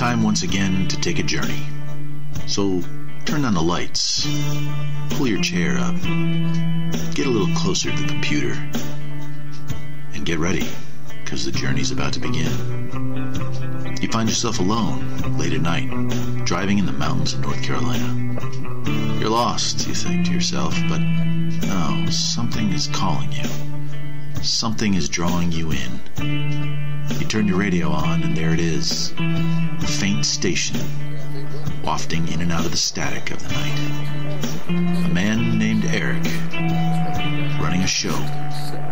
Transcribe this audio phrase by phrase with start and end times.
[0.00, 0.22] time.
[0.22, 1.60] Once again to take a journey.
[2.46, 2.80] So
[3.26, 4.26] turn on the lights,
[5.10, 5.94] pull your chair up,
[7.14, 8.54] get a little closer to the computer,
[10.14, 10.66] and get ready,
[11.22, 12.50] because the journey's about to begin.
[14.00, 18.40] You find yourself alone late at night, driving in the mountains of North Carolina.
[19.20, 23.44] You're lost, you think to yourself, but no, something is calling you.
[24.42, 26.89] Something is drawing you in.
[27.18, 30.80] You turn your radio on, and there it is a faint station
[31.82, 35.06] wafting in and out of the static of the night.
[35.06, 36.24] A man named Eric,
[37.60, 38.16] running a show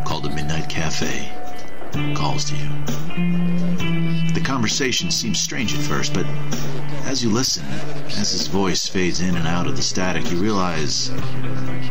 [0.07, 1.31] called the Midnight Cafe,
[2.15, 2.69] calls to you.
[4.35, 6.27] The conversation seems strange at first, but
[7.05, 11.11] as you listen, as his voice fades in and out of the static, you realize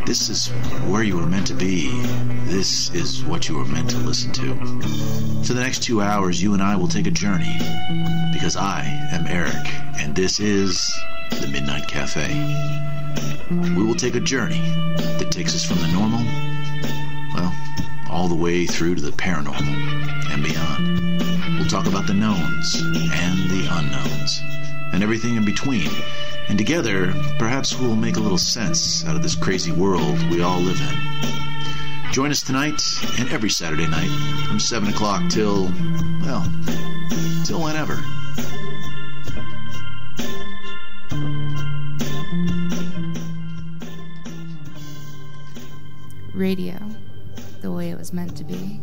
[0.06, 0.48] this is
[0.86, 1.90] where you were meant to be.
[2.44, 5.17] This is what you were meant to listen to.
[5.44, 7.56] For the next two hours, you and I will take a journey
[8.32, 9.54] because I am Eric,
[9.98, 10.94] and this is
[11.30, 12.28] the Midnight Cafe.
[13.50, 14.60] We will take a journey
[14.96, 16.20] that takes us from the normal,
[17.34, 17.54] well,
[18.10, 21.58] all the way through to the paranormal and beyond.
[21.58, 24.42] We'll talk about the knowns and the unknowns
[24.92, 25.90] and everything in between.
[26.48, 30.60] And together, perhaps we'll make a little sense out of this crazy world we all
[30.60, 31.07] live in.
[32.10, 32.82] Join us tonight
[33.18, 34.10] and every Saturday night
[34.48, 35.64] from 7 o'clock till,
[36.22, 36.44] well,
[37.44, 38.02] till whenever.
[46.34, 46.76] Radio,
[47.60, 48.80] the way it was meant to be.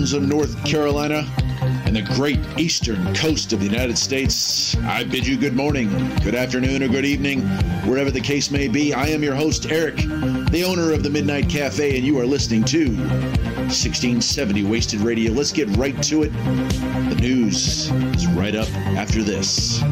[0.00, 1.26] Mountains of North Carolina
[1.84, 5.90] and the great eastern coast of the United States, I bid you good morning,
[6.20, 7.42] good afternoon, or good evening,
[7.84, 8.94] wherever the case may be.
[8.94, 12.64] I am your host, Eric, the owner of the Midnight Cafe, and you are listening
[12.64, 15.32] to 1670 Wasted Radio.
[15.32, 16.32] Let's get right to it.
[16.32, 19.82] The news is right up after this.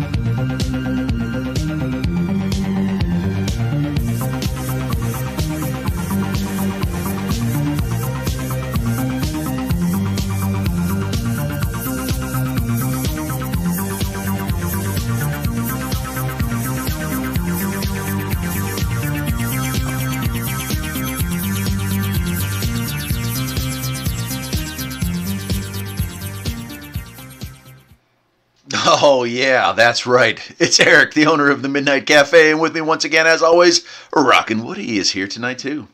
[29.29, 30.41] Yeah, that's right.
[30.59, 33.85] It's Eric, the owner of the Midnight Cafe, and with me once again, as always,
[34.15, 35.89] Rockin' Woody is here tonight, too.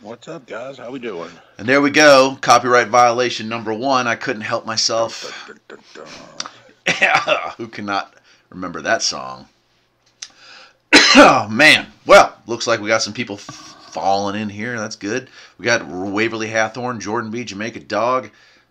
[0.00, 0.78] What's up, guys?
[0.78, 1.30] How we doing?
[1.58, 2.38] And there we go.
[2.40, 4.06] Copyright violation number one.
[4.06, 5.48] I couldn't help myself.
[7.56, 8.14] Who cannot
[8.48, 9.48] remember that song?
[10.94, 11.88] oh, man.
[12.06, 14.78] Well, looks like we got some people falling in here.
[14.78, 15.28] That's good.
[15.58, 18.30] We got Waverly Hathorn, Jordan B., Jamaica Dog.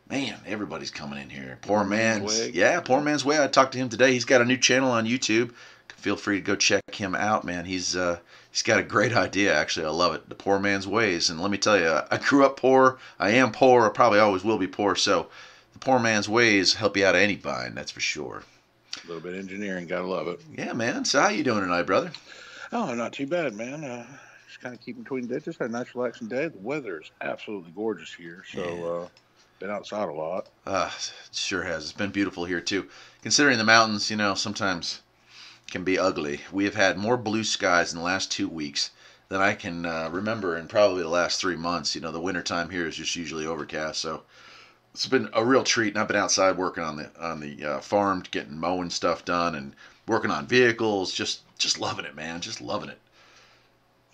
[0.09, 1.57] Man, everybody's coming in here.
[1.61, 2.51] Poor man's Way.
[2.53, 3.43] yeah, poor man's way.
[3.43, 4.13] I talked to him today.
[4.13, 5.53] He's got a new channel on YouTube.
[5.89, 7.65] Feel free to go check him out, man.
[7.65, 8.19] He's uh,
[8.51, 9.53] he's got a great idea.
[9.53, 10.29] Actually, I love it.
[10.29, 11.29] The poor man's ways.
[11.29, 12.99] And let me tell you, I grew up poor.
[13.19, 13.85] I am poor.
[13.85, 14.95] I probably always will be poor.
[14.95, 15.27] So,
[15.73, 17.75] the poor man's ways help you out of any bind.
[17.75, 18.43] That's for sure.
[19.03, 20.39] A little bit of engineering, gotta love it.
[20.55, 21.03] Yeah, man.
[21.03, 22.11] So how you doing tonight, brother?
[22.71, 23.83] Oh, not too bad, man.
[23.83, 24.05] Uh,
[24.47, 25.57] just kind of keeping between ditches.
[25.57, 26.47] Had a nice, relaxing day.
[26.47, 29.07] The weather is absolutely gorgeous here, so uh,
[29.59, 30.47] been outside a lot.
[30.65, 30.91] Uh,
[31.31, 31.83] sure has.
[31.83, 32.87] It's been beautiful here too.
[33.21, 35.01] Considering the mountains, you know, sometimes
[35.69, 36.41] can be ugly.
[36.51, 38.91] We have had more blue skies in the last two weeks
[39.29, 41.95] than I can uh, remember in probably the last three months.
[41.95, 44.23] You know, the wintertime here is just usually overcast, so
[44.93, 45.93] it's been a real treat.
[45.93, 49.55] And I've been outside working on the on the uh, farm, getting mowing stuff done,
[49.55, 49.73] and
[50.07, 51.13] working on vehicles.
[51.13, 52.41] Just just loving it, man.
[52.41, 52.99] Just loving it.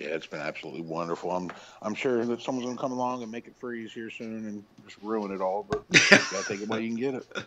[0.04, 1.32] Yeah, it's been absolutely wonderful.
[1.32, 1.50] I'm
[1.82, 5.02] I'm sure that someone's gonna come along and make it freeze here soon and just
[5.02, 5.66] ruin it all.
[5.70, 7.26] But you gotta take it while you can get it.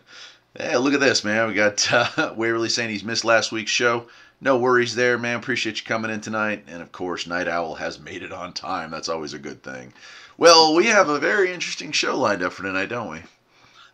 [0.57, 1.47] Hey, look at this, man.
[1.47, 4.07] We got uh, Waverly saying he's missed last week's show.
[4.41, 5.35] No worries there, man.
[5.37, 6.63] Appreciate you coming in tonight.
[6.67, 8.89] And of course, Night Owl has made it on time.
[8.89, 9.93] That's always a good thing.
[10.37, 13.19] Well, we have a very interesting show lined up for tonight, don't we?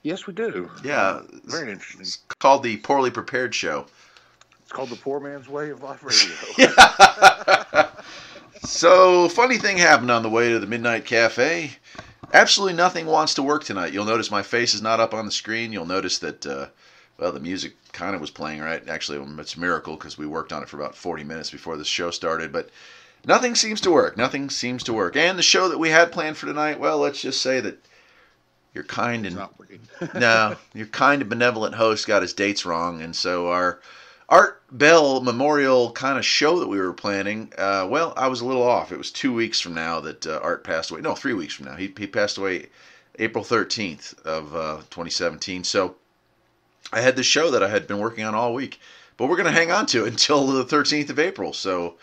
[0.04, 0.70] Yes, we do.
[0.86, 1.24] Yeah.
[1.44, 2.00] Very interesting.
[2.00, 3.86] It's called the Poorly Prepared Show.
[4.62, 6.70] It's called the Poor Man's Way of Life Radio.
[8.64, 11.72] So, funny thing happened on the way to the Midnight Cafe.
[12.34, 13.92] Absolutely nothing wants to work tonight.
[13.94, 15.74] You'll notice my face is not up on the screen.
[15.74, 16.68] You'll notice that uh,
[17.18, 18.88] well, the music kind of was playing right.
[18.88, 21.86] Actually, it's a miracle because we worked on it for about 40 minutes before the
[21.86, 22.52] show started.
[22.52, 22.70] But
[23.26, 24.18] nothing seems to work.
[24.18, 25.16] Nothing seems to work.
[25.16, 27.78] And the show that we had planned for tonight, well, let's just say that
[28.74, 29.82] your kind It's and not working.
[30.20, 33.80] no, your kind and benevolent host got his dates wrong, and so our
[34.34, 38.46] Art Bell Memorial kind of show that we were planning, uh, well, I was a
[38.46, 38.92] little off.
[38.92, 41.02] It was two weeks from now that uh, Art passed away.
[41.02, 41.76] No, three weeks from now.
[41.76, 42.70] He he passed away
[43.20, 45.64] April 13th of uh, 2017.
[45.64, 45.98] So
[46.92, 48.80] I had this show that I had been working on all week,
[49.18, 51.54] but we're going to hang on to it until the 13th of April.
[51.54, 51.98] So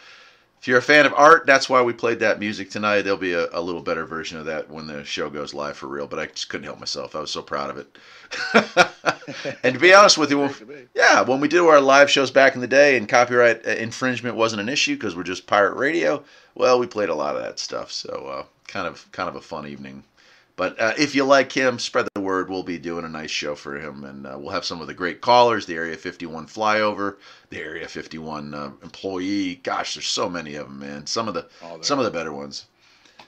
[0.60, 3.02] if you're a fan of art, that's why we played that music tonight.
[3.02, 5.86] There'll be a, a little better version of that when the show goes live for
[5.86, 7.16] real, but I just couldn't help myself.
[7.16, 9.56] I was so proud of it.
[9.62, 10.88] and to be honest with you, when, Great to be.
[10.94, 14.36] yeah, when we did our live shows back in the day and copyright uh, infringement
[14.36, 16.22] wasn't an issue because we're just pirate radio,
[16.54, 17.90] well, we played a lot of that stuff.
[17.90, 20.04] So uh, kind of kind of a fun evening.
[20.60, 22.50] But uh, if you like him, spread the word.
[22.50, 24.92] We'll be doing a nice show for him, and uh, we'll have some of the
[24.92, 25.64] great callers.
[25.64, 27.16] The Area 51 flyover,
[27.48, 29.54] the Area 51 uh, employee.
[29.62, 31.06] Gosh, there's so many of them, man.
[31.06, 31.82] Some of the there.
[31.82, 32.66] some of the better ones.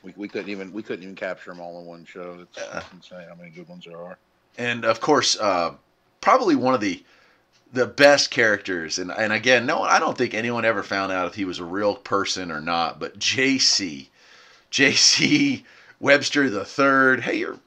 [0.03, 2.37] We, we couldn't even we couldn't even capture them all in one show.
[2.43, 4.19] It's, it's insane how many good ones there are.
[4.59, 5.73] and of course, uh,
[6.21, 7.03] probably one of the
[7.73, 8.99] the best characters.
[8.99, 11.65] And and again, no, I don't think anyone ever found out if he was a
[11.65, 13.01] real person or not.
[13.01, 14.11] But J.C.
[14.69, 15.65] J.C.
[16.03, 17.21] Webster the third.
[17.21, 17.59] Hey, you're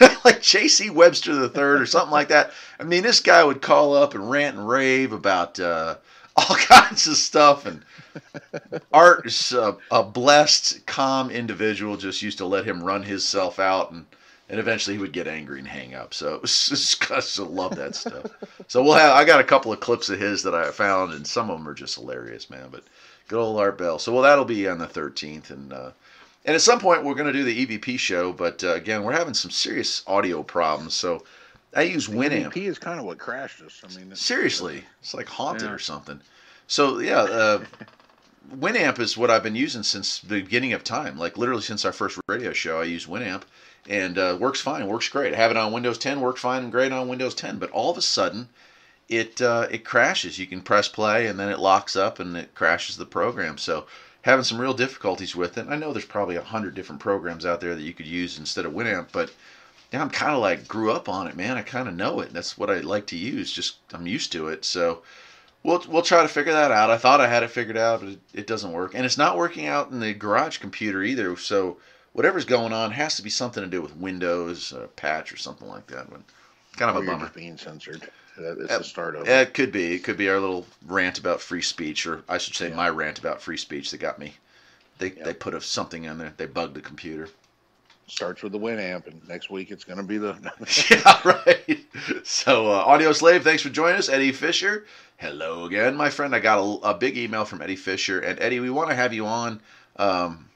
[0.24, 0.90] like J.C.
[0.90, 2.50] Webster the third or something like that.
[2.78, 5.96] I mean, this guy would call up and rant and rave about uh,
[6.36, 7.82] all kinds of stuff and.
[8.92, 11.96] Art is a, a blessed, calm individual.
[11.96, 14.06] Just used to let him run himself out, and
[14.48, 16.12] and eventually he would get angry and hang up.
[16.12, 16.40] So
[17.10, 18.26] I love that stuff.
[18.66, 19.12] So we'll have.
[19.12, 21.68] I got a couple of clips of his that I found, and some of them
[21.68, 22.70] are just hilarious, man.
[22.72, 22.82] But
[23.28, 24.00] good old Art Bell.
[24.00, 25.90] So well, that'll be on the 13th, and uh,
[26.44, 28.32] and at some point we're going to do the EVP show.
[28.32, 30.94] But uh, again, we're having some serious audio problems.
[30.94, 31.24] So
[31.74, 32.52] I use Winamp.
[32.52, 33.82] P is kind of what crashed us.
[33.84, 35.74] I mean, it's- Seriously, it's like haunted Yeah.
[35.74, 36.20] or something.
[36.66, 37.64] So yeah, uh,
[38.56, 41.18] Winamp is what I've been using since the beginning of time.
[41.18, 43.42] Like literally since our first radio show, I use Winamp,
[43.88, 45.34] and uh, works fine, works great.
[45.34, 47.58] I have it on Windows 10, works fine and great on Windows 10.
[47.58, 48.48] But all of a sudden,
[49.08, 50.38] it uh, it crashes.
[50.38, 53.58] You can press play and then it locks up and it crashes the program.
[53.58, 53.86] So
[54.22, 55.62] having some real difficulties with it.
[55.62, 58.38] And I know there's probably a hundred different programs out there that you could use
[58.38, 59.32] instead of Winamp, but
[59.92, 61.56] yeah, I'm kind of like grew up on it, man.
[61.56, 62.32] I kind of know it.
[62.32, 63.52] That's what I like to use.
[63.52, 64.64] Just I'm used to it.
[64.64, 65.02] So
[65.62, 66.90] we'll we'll try to figure that out.
[66.90, 69.38] I thought I had it figured out, but it, it doesn't work, and it's not
[69.38, 71.36] working out in the garage computer either.
[71.36, 71.78] So
[72.12, 75.68] whatever's going on has to be something to do with Windows, a patch, or something
[75.68, 76.10] like that.
[76.10, 76.20] But
[76.76, 77.30] kind of or a bummer.
[77.34, 78.10] being censored.
[78.38, 79.30] That- It's Uh, the start of it.
[79.30, 79.94] It could be.
[79.94, 82.76] It could be our little rant about free speech, or I should say, Yeah.
[82.76, 84.34] my rant about free speech that got me.
[84.98, 85.24] They Yeah.
[85.24, 86.32] they put a, something in there.
[86.36, 87.28] They bugged the computer.
[88.06, 90.34] Starts with the Winamp, and next week it's going to be the.
[90.90, 91.84] yeah, right.
[92.24, 94.08] So, uh, Audio Slave, thanks for joining us.
[94.08, 94.86] Eddie Fisher,
[95.18, 96.34] hello again, my friend.
[96.34, 98.20] I got a, a big email from Eddie Fisher.
[98.20, 99.60] And, Eddie, we want to have you on.
[99.96, 100.48] Um,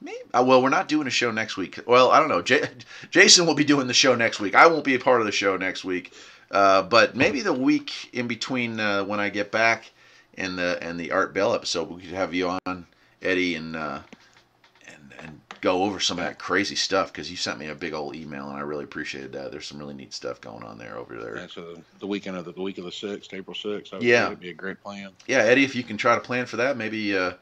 [0.00, 1.78] maybe, uh, well, we're not doing a show next week.
[1.86, 2.42] Well, I don't know.
[2.42, 2.68] J-
[3.10, 4.56] Jason will be doing the show next week.
[4.56, 6.12] I won't be a part of the show next week.
[6.50, 9.90] Uh, but maybe the week in between uh, when I get back
[10.36, 12.86] and the and the Art Bell episode, we could have you on,
[13.20, 14.00] Eddie, and uh,
[14.86, 17.92] and and go over some of that crazy stuff because you sent me a big
[17.92, 19.50] old email and I really appreciated that.
[19.50, 21.36] There's some really neat stuff going on there over there.
[21.36, 23.92] Yeah, so the weekend of the, the week of the sixth, April sixth.
[24.00, 24.28] Yeah.
[24.28, 25.10] would be a great plan.
[25.26, 27.32] Yeah, Eddie, if you can try to plan for that, maybe uh,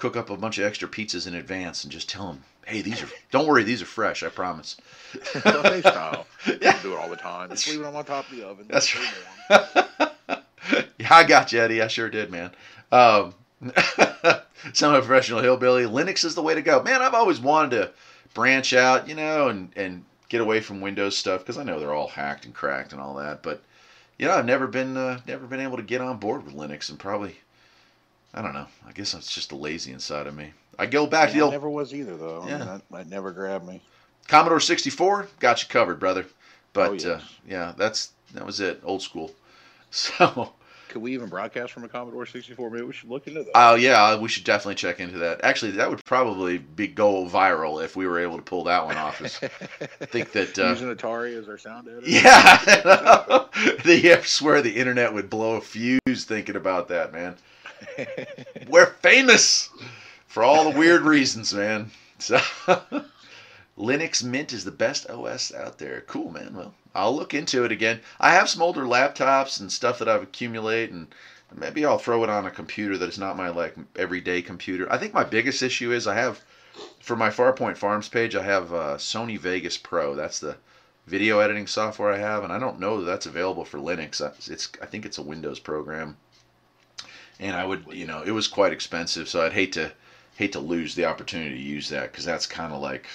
[0.00, 3.02] cook up a bunch of extra pizzas in advance and just tell them, hey, these
[3.02, 3.08] are.
[3.30, 4.22] Don't worry, these are fresh.
[4.22, 4.76] I promise.
[5.34, 6.26] Buffet style.
[6.46, 6.80] Yeah.
[6.82, 7.50] do it all the time.
[7.50, 8.66] Just leave it on top of the oven.
[8.68, 10.08] That's right.
[10.98, 11.82] yeah, I got you, Eddie.
[11.82, 12.50] I sure did, man.
[12.90, 13.34] Um,
[14.72, 15.84] semi-professional hillbilly.
[15.84, 17.02] Linux is the way to go, man.
[17.02, 17.90] I've always wanted to
[18.34, 21.92] branch out, you know, and and get away from Windows stuff because I know they're
[21.92, 23.42] all hacked and cracked and all that.
[23.42, 23.62] But
[24.18, 26.88] you know, I've never been uh, never been able to get on board with Linux,
[26.88, 27.36] and probably
[28.34, 28.66] I don't know.
[28.86, 30.52] I guess it's just the lazy inside of me.
[30.78, 32.42] I go back to the Yeah, I never was either, though.
[32.42, 32.58] I Yeah.
[32.58, 33.80] mean, that, that never grabbed me.
[34.28, 35.28] Commodore 64.
[35.40, 36.26] Got you covered, brother.
[36.72, 37.04] But Oh, yes.
[37.04, 38.80] uh, yeah, that's that was it.
[38.84, 39.32] Old school.
[39.92, 40.52] So.
[40.88, 42.70] Could we even broadcast from a Commodore 64?
[42.70, 43.50] Maybe we should look into that.
[43.56, 45.42] Oh yeah, we should definitely check into that.
[45.44, 48.96] Actually, that would probably be go viral if we were able to pull that one
[48.96, 49.20] off.
[49.20, 52.08] I think that uh, Using Atari as our sound editor.
[52.08, 52.58] yeah,
[53.84, 57.34] the, I swear the internet would blow a fuse thinking about that, man.
[58.68, 59.70] We're famous
[60.26, 61.90] for all the weird reasons, man.
[62.18, 62.38] So
[63.78, 66.02] Linux Mint is the best OS out there.
[66.02, 66.54] Cool, man.
[66.54, 68.00] Well, I'll look into it again.
[68.18, 71.06] I have some older laptops and stuff that I've accumulated, and
[71.54, 74.90] maybe I'll throw it on a computer that is not my like everyday computer.
[74.92, 76.42] I think my biggest issue is I have
[77.00, 80.14] for my Farpoint Farms page, I have uh, Sony Vegas Pro.
[80.14, 80.56] That's the
[81.06, 84.20] video editing software I have, and I don't know that that's available for Linux.
[84.50, 86.16] It's I think it's a Windows program,
[87.40, 89.92] and I would you know it was quite expensive, so I'd hate to
[90.36, 93.06] hate to lose the opportunity to use that because that's kind of like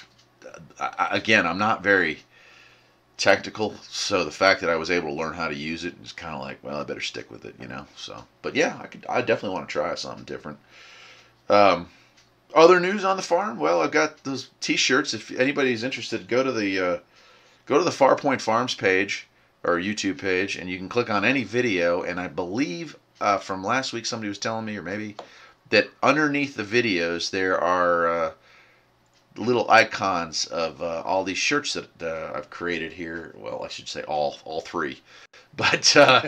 [0.80, 2.20] I, again I'm not very
[3.18, 6.12] technical, so the fact that I was able to learn how to use it is
[6.12, 7.86] kind of like well I better stick with it, you know.
[7.96, 10.60] So, but yeah, I could I definitely want to try something different.
[11.48, 11.88] Um,
[12.56, 13.60] other news on the farm?
[13.60, 15.14] Well, I've got those T-shirts.
[15.14, 16.98] If anybody's interested, go to the uh,
[17.66, 19.28] go to the Farpoint Farms page
[19.64, 22.02] or YouTube page, and you can click on any video.
[22.02, 25.16] And I believe uh, from last week somebody was telling me, or maybe
[25.70, 28.32] that underneath the videos there are uh,
[29.38, 33.34] little icons of uh, all these shirts that uh, I've created here.
[33.38, 35.02] Well, I should say all all three.
[35.58, 36.28] But uh,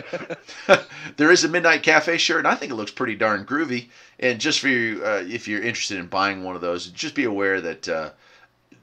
[1.18, 3.88] there is a Midnight Cafe shirt, and I think it looks pretty darn groovy.
[4.18, 7.24] And just for you, uh, if you're interested in buying one of those, just be
[7.24, 8.10] aware that, uh,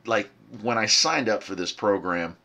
[0.05, 0.29] like,
[0.61, 2.37] when I signed up for this program,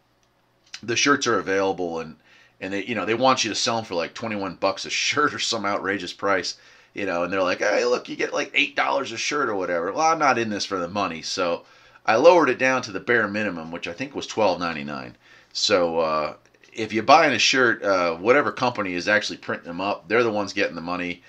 [0.82, 2.16] the shirts are available, and
[2.60, 4.90] and they, you know, they want you to sell them for like 21 bucks a
[4.90, 6.56] shirt or some outrageous price,
[6.94, 9.54] you know, and they're like, hey, look, you get like eight dollars a shirt or
[9.54, 9.92] whatever.
[9.92, 11.64] Well, I'm not in this for the money, so
[12.06, 15.14] I lowered it down to the bare minimum, which I think was 12.99.
[15.52, 16.34] So uh,
[16.72, 20.30] if you're buying a shirt, uh, whatever company is actually printing them up, they're the
[20.30, 21.22] ones getting the money.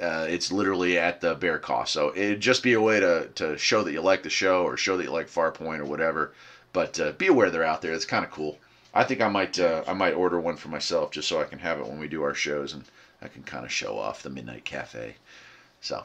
[0.00, 1.92] Uh, it's literally at the bare cost.
[1.92, 4.76] So it'd just be a way to, to show that you like the show or
[4.76, 6.32] show that you like Farpoint or whatever.
[6.72, 7.92] But uh, be aware they're out there.
[7.92, 8.58] It's kind of cool.
[8.94, 11.58] I think I might uh, I might order one for myself just so I can
[11.58, 12.84] have it when we do our shows and
[13.22, 15.14] I can kind of show off the Midnight Cafe.
[15.80, 16.04] So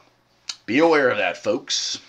[0.66, 2.00] be aware of that, folks.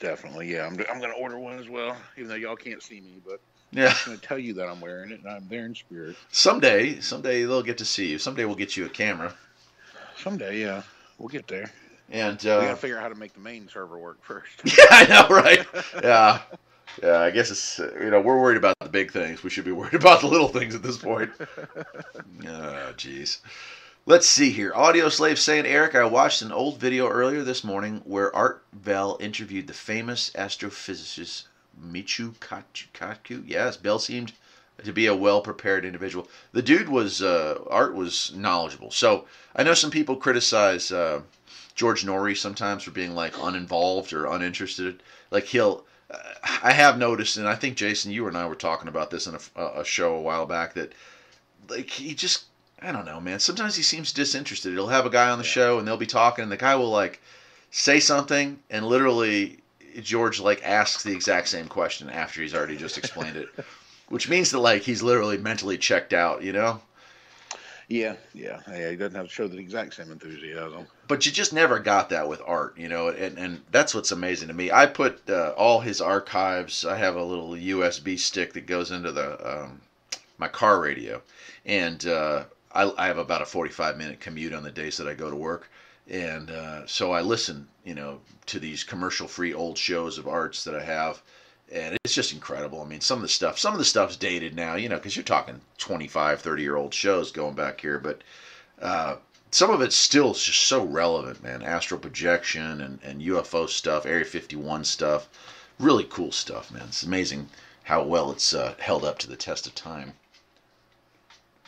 [0.00, 0.66] Definitely, yeah.
[0.66, 3.40] I'm, I'm going to order one as well, even though y'all can't see me, but
[3.72, 3.88] Yeah.
[3.88, 6.16] I'm going to tell you that I'm wearing it and I'm there in spirit.
[6.30, 8.18] Someday, someday they'll get to see you.
[8.18, 9.34] Someday we'll get you a camera.
[10.16, 10.82] Someday, yeah,
[11.18, 11.70] we'll get there.
[12.10, 14.50] And uh, we got to figure out how to make the main server work first.
[14.64, 15.66] yeah, I know, right?
[16.02, 16.40] Yeah,
[17.02, 17.18] yeah.
[17.20, 19.42] I guess it's you know we're worried about the big things.
[19.42, 21.30] We should be worried about the little things at this point.
[21.38, 21.44] Oh,
[22.96, 23.40] jeez.
[24.08, 24.72] Let's see here.
[24.74, 29.18] Audio Slave saying, Eric, I watched an old video earlier this morning where Art Bell
[29.20, 31.44] interviewed the famous astrophysicist
[31.78, 33.42] Michio Kaku.
[33.44, 34.32] Yes, Bell seemed
[34.82, 36.26] to be a well prepared individual.
[36.52, 38.90] The dude was, uh, Art was knowledgeable.
[38.90, 41.20] So I know some people criticize uh,
[41.74, 45.02] George Noory sometimes for being like uninvolved or uninterested.
[45.30, 49.10] Like he'll, I have noticed, and I think Jason, you and I were talking about
[49.10, 50.92] this in a, a show a while back that
[51.68, 52.44] like he just
[52.80, 53.40] I don't know, man.
[53.40, 54.72] Sometimes he seems disinterested.
[54.72, 56.90] He'll have a guy on the show and they'll be talking and the guy will
[56.90, 57.20] like
[57.70, 59.58] say something and literally
[60.00, 63.48] George like asks the exact same question after he's already just explained it.
[64.08, 66.80] Which means that like he's literally mentally checked out, you know?
[67.88, 68.90] Yeah, yeah, yeah.
[68.90, 70.86] He doesn't have to show the exact same enthusiasm.
[71.06, 74.48] But you just never got that with art, you know, and, and that's what's amazing
[74.48, 74.70] to me.
[74.70, 76.84] I put uh, all his archives.
[76.84, 79.80] I have a little USB stick that goes into the um,
[80.36, 81.22] my car radio,
[81.64, 85.14] and uh, I, I have about a 45 minute commute on the days that I
[85.14, 85.70] go to work,
[86.10, 90.62] and uh, so I listen, you know, to these commercial free old shows of arts
[90.64, 91.22] that I have,
[91.72, 92.80] and it's just incredible.
[92.80, 95.16] I mean, some of the stuff, some of the stuff's dated now, you know, because
[95.16, 98.22] you're talking 25, 30 year old shows going back here, but.
[98.80, 99.16] Uh,
[99.50, 101.62] some of it's still just so relevant, man.
[101.62, 105.28] Astral projection and, and UFO stuff, Area 51 stuff.
[105.78, 106.84] Really cool stuff, man.
[106.88, 107.48] It's amazing
[107.84, 110.12] how well it's uh, held up to the test of time.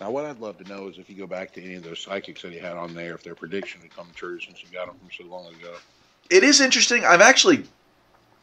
[0.00, 2.00] Now, what I'd love to know is if you go back to any of those
[2.00, 4.86] psychics that he had on there, if their prediction had come true since you got
[4.86, 5.74] them from so long ago.
[6.30, 7.04] It is interesting.
[7.04, 7.64] I've actually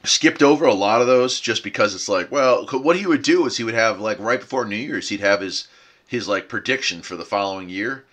[0.03, 3.45] skipped over a lot of those just because it's like, well, what he would do
[3.45, 5.67] is he would have like right before New Year's, he'd have his
[6.07, 8.05] his like prediction for the following year.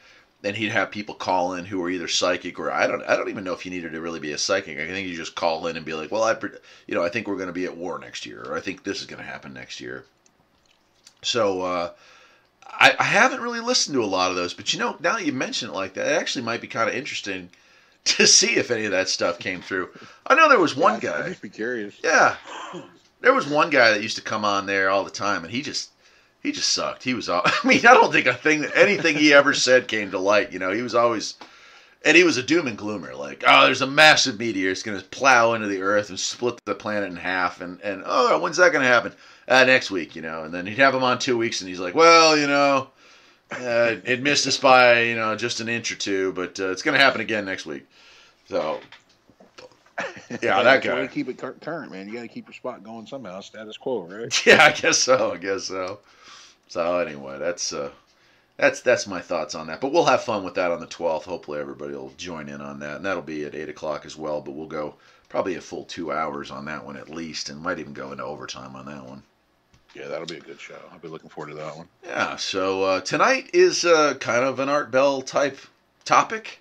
[0.43, 3.31] Then he'd have people call in who are either psychic or I don't I don't
[3.31, 4.79] even know if you needed to really be a psychic.
[4.79, 6.37] I think you just call in and be like, well, I
[6.87, 8.85] you know I think we're going to be at war next year, or I think
[8.85, 10.05] this is going to happen next year.
[11.23, 11.91] So uh,
[12.67, 15.25] I, I haven't really listened to a lot of those, but you know now that
[15.25, 17.51] you mention it like that, it actually might be kind of interesting
[18.17, 19.91] to see if any of that stuff came through.
[20.27, 21.29] I know there was one Yeah, I'd guy.
[21.31, 21.95] just be curious.
[22.03, 22.37] Yeah.
[23.21, 25.63] There was one guy that used to come on there all the time and he
[25.63, 25.89] just
[26.43, 27.03] he just sucked.
[27.03, 29.89] He was all, I mean, I don't think a thing that anything he ever said
[29.89, 30.73] came to light, you know.
[30.73, 31.33] He was always
[32.05, 34.71] and he was a doom and gloomer like, "Oh, there's a massive meteor.
[34.71, 38.03] It's going to plow into the earth and split the planet in half and and
[38.05, 39.15] oh, when's that going to happen?
[39.49, 41.81] Uh, next week, you know." And then he'd have him on 2 weeks and he's
[41.81, 42.89] like, "Well, you know,
[43.61, 46.83] uh, it missed us by, you know, just an inch or two, but uh, it's
[46.83, 47.87] going to happen again next week."
[48.49, 48.81] So
[50.43, 51.01] yeah, that guy.
[51.01, 52.09] we keep it current, man.
[52.09, 53.41] You got to keep your spot going somehow.
[53.41, 54.43] Status quo, right?
[54.47, 55.33] Yeah, I guess so.
[55.33, 56.01] I guess so.
[56.69, 57.91] So anyway, that's uh,
[58.57, 59.81] that's that's my thoughts on that.
[59.81, 61.27] But we'll have fun with that on the twelfth.
[61.27, 64.41] Hopefully, everybody will join in on that, and that'll be at eight o'clock as well.
[64.41, 64.95] But we'll go
[65.29, 68.25] probably a full two hours on that one at least, and might even go into
[68.25, 69.23] overtime on that one.
[69.95, 70.79] Yeah, that'll be a good show.
[70.93, 71.89] I'll be looking forward to that one.
[72.05, 75.59] Yeah, so uh, tonight is uh, kind of an Art Bell type
[76.05, 76.61] topic.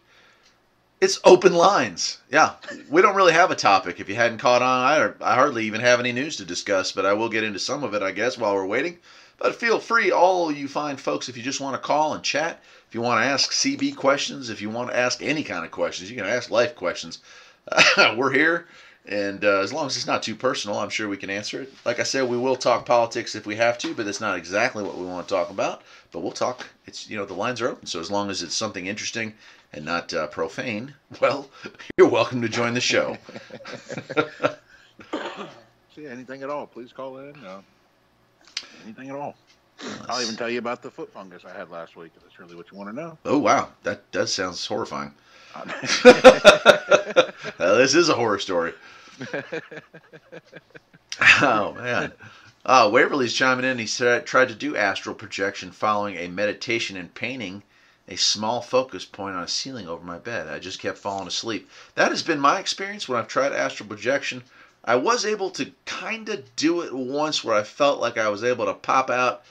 [1.01, 2.19] It's open lines.
[2.31, 2.53] Yeah,
[2.89, 3.99] we don't really have a topic.
[3.99, 7.05] If you hadn't caught on, I, I hardly even have any news to discuss, but
[7.05, 8.99] I will get into some of it, I guess, while we're waiting.
[9.39, 12.61] But feel free, all you fine folks, if you just want to call and chat,
[12.87, 15.71] if you want to ask CB questions, if you want to ask any kind of
[15.71, 17.17] questions, you can ask life questions.
[18.15, 18.67] we're here.
[19.05, 21.73] And uh, as long as it's not too personal, I'm sure we can answer it.
[21.85, 24.81] Like I said, we will talk politics if we have to, but that's not exactly
[24.81, 25.81] what we want to talk about.
[26.11, 26.67] But we'll talk.
[26.85, 29.33] It's you know the lines are open, so as long as it's something interesting
[29.73, 31.49] and not uh, profane, well,
[31.97, 33.17] you're welcome to join the show.
[35.95, 36.65] See anything at all?
[36.65, 37.35] Please call in.
[37.43, 37.61] Uh,
[38.85, 39.35] anything at all.
[40.07, 42.13] I'll even tell you about the foot fungus I had last week.
[42.15, 43.17] If that's really what you want to know.
[43.25, 45.13] Oh wow, that does sound horrifying.
[46.03, 48.73] well, this is a horror story.
[51.41, 52.11] oh man.
[52.65, 53.77] Uh, Waverly's chiming in.
[53.77, 57.61] He said tried to do astral projection following a meditation and painting
[58.07, 60.47] a small focus point on a ceiling over my bed.
[60.47, 61.69] I just kept falling asleep.
[61.95, 64.43] That has been my experience when I've tried astral projection.
[64.83, 68.43] I was able to kind of do it once where I felt like I was
[68.43, 69.43] able to pop out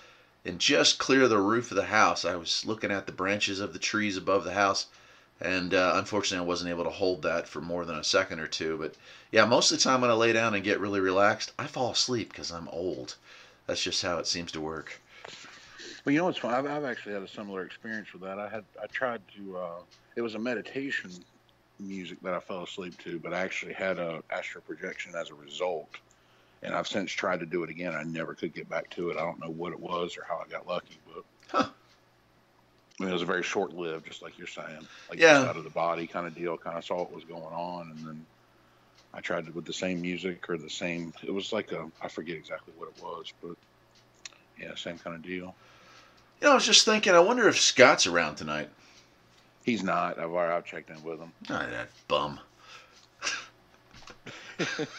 [0.44, 2.25] and just clear the roof of the house.
[2.25, 4.87] I was looking at the branches of the trees above the house
[5.42, 8.46] and uh, unfortunately, I wasn't able to hold that for more than a second or
[8.46, 8.78] two.
[8.78, 8.94] But
[9.30, 11.90] yeah, most of the time when I lay down and get really relaxed, I fall
[11.90, 13.16] asleep because I'm old.
[13.66, 15.00] That's just how it seems to work.
[16.04, 16.54] Well, you know what's funny?
[16.54, 18.38] I've, I've actually had a similar experience with that.
[18.38, 19.58] I had I tried to.
[19.58, 19.80] Uh,
[20.16, 21.11] it was a meditation
[21.80, 25.34] music that I fell asleep to, but I actually had a astral projection as a
[25.34, 25.88] result.
[26.62, 27.92] And I've since tried to do it again.
[27.94, 29.16] I never could get back to it.
[29.16, 31.70] I don't know what it was or how I got lucky, but Huh.
[33.00, 35.40] I mean, it was a very short lived, just like you're saying, like Yeah.
[35.40, 36.56] out of the body kind of deal.
[36.56, 38.26] Kind of saw what was going on, and then
[39.14, 41.12] I tried it with the same music or the same.
[41.22, 43.57] It was like a I forget exactly what it was, but
[44.61, 45.55] yeah, same kind of deal.
[46.40, 48.68] You know, I was just thinking, I wonder if Scott's around tonight.
[49.64, 50.18] He's not.
[50.18, 51.33] I've already I've checked in with him.
[51.50, 52.40] Oh, that bum.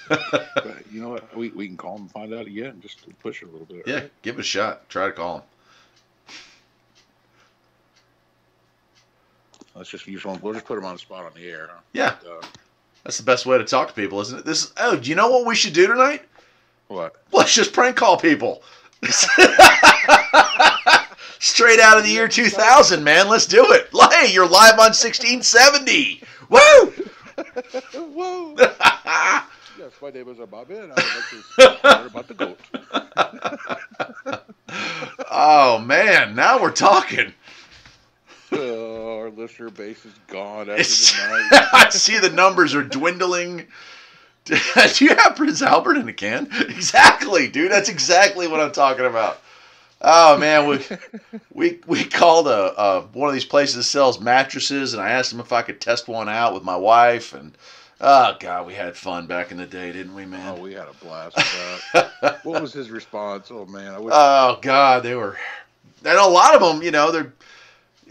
[0.10, 1.36] But you know what?
[1.36, 3.66] We, we can call him and find out again, just to push it a little
[3.68, 3.84] bit.
[3.86, 4.12] Yeah, right?
[4.22, 4.90] give it a shot.
[4.90, 5.44] Try to call him.
[9.76, 10.40] Let's just use one.
[10.42, 11.70] We'll just put him on the spot on the air.
[11.72, 11.80] Huh?
[11.94, 12.46] Yeah, Uh,
[13.04, 14.46] that's the best way to talk to people, isn't it?
[14.46, 14.72] This.
[14.78, 16.22] Oh, do you know what we should do tonight?
[16.88, 17.16] what?
[17.32, 18.62] Let's just prank call people.
[21.40, 23.28] Straight out of the year 2000, man.
[23.28, 23.90] Let's do it.
[24.14, 26.22] Hey, you're live on 1670.
[26.50, 26.60] Woo!
[28.14, 28.56] Whoa!
[28.58, 32.60] yes, my name is Bobby, and I would like to about the goat.
[35.32, 36.36] oh, man.
[36.36, 37.34] Now we're talking.
[38.54, 41.68] Uh, our listener base is gone after the night.
[41.74, 43.68] I see the numbers are dwindling.
[44.46, 44.58] Do
[45.00, 46.50] you have Prince Albert in a can?
[46.52, 47.72] Exactly, dude.
[47.72, 49.42] That's exactly what I'm talking about.
[50.02, 50.82] Oh man, we
[51.54, 55.32] we we called a, a one of these places that sells mattresses, and I asked
[55.32, 57.58] them if I could test one out with my wife, and
[58.02, 60.58] oh god, we had fun back in the day, didn't we, man?
[60.58, 61.38] Oh, we had a blast
[62.44, 63.50] what was his response?
[63.50, 64.14] Oh man, I wish.
[64.14, 65.38] Oh god, they were,
[66.04, 67.34] and a lot of them, you know, they're.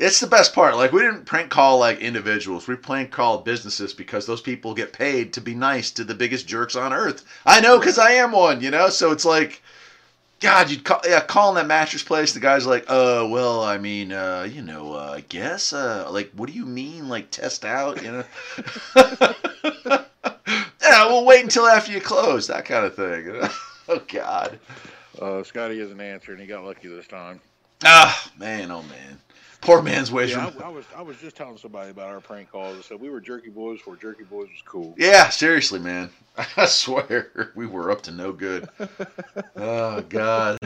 [0.02, 0.74] It's the best part.
[0.74, 2.66] Like we didn't prank call like individuals.
[2.66, 6.48] We prank called businesses because those people get paid to be nice to the biggest
[6.48, 7.24] jerks on earth.
[7.46, 8.60] I know because I am one.
[8.60, 9.62] You know, so it's like,
[10.40, 12.32] God, you'd call yeah calling that mattress place.
[12.32, 16.32] The guy's like, oh well, I mean, uh, you know, uh, I guess, uh, like,
[16.32, 18.02] what do you mean, like, test out?
[18.02, 18.24] You know.
[20.82, 22.48] yeah, we'll wait until after you close.
[22.48, 23.26] That kind of thing.
[23.26, 23.48] you know?
[23.88, 24.58] oh God.
[25.20, 26.40] Uh, Scotty isn't answering.
[26.40, 27.40] He got lucky this time.
[27.84, 29.20] Ah, man, oh man.
[29.62, 30.38] Poor man's waging.
[30.38, 32.76] Yeah, I, I was I was just telling somebody about our prank calls.
[32.76, 34.92] I said we were Jerky Boys before Jerky Boys was cool.
[34.98, 36.10] Yeah, seriously, man.
[36.56, 38.68] I swear we were up to no good.
[39.54, 40.58] Oh God.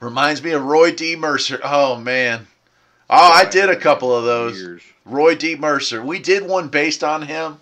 [0.00, 1.14] Reminds me of Roy D.
[1.14, 1.60] Mercer.
[1.62, 2.46] Oh man.
[3.08, 4.58] Oh, I did a couple of those.
[4.58, 4.82] Years.
[5.04, 5.54] Roy D.
[5.54, 6.02] Mercer.
[6.02, 7.58] We did one based on him.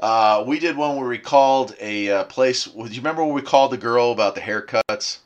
[0.00, 2.64] Uh, we did one where we called a uh, place.
[2.64, 5.18] Do you remember when we called the girl about the haircuts?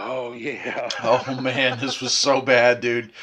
[0.00, 0.88] Oh yeah.
[1.02, 3.10] Oh man, this was so bad, dude.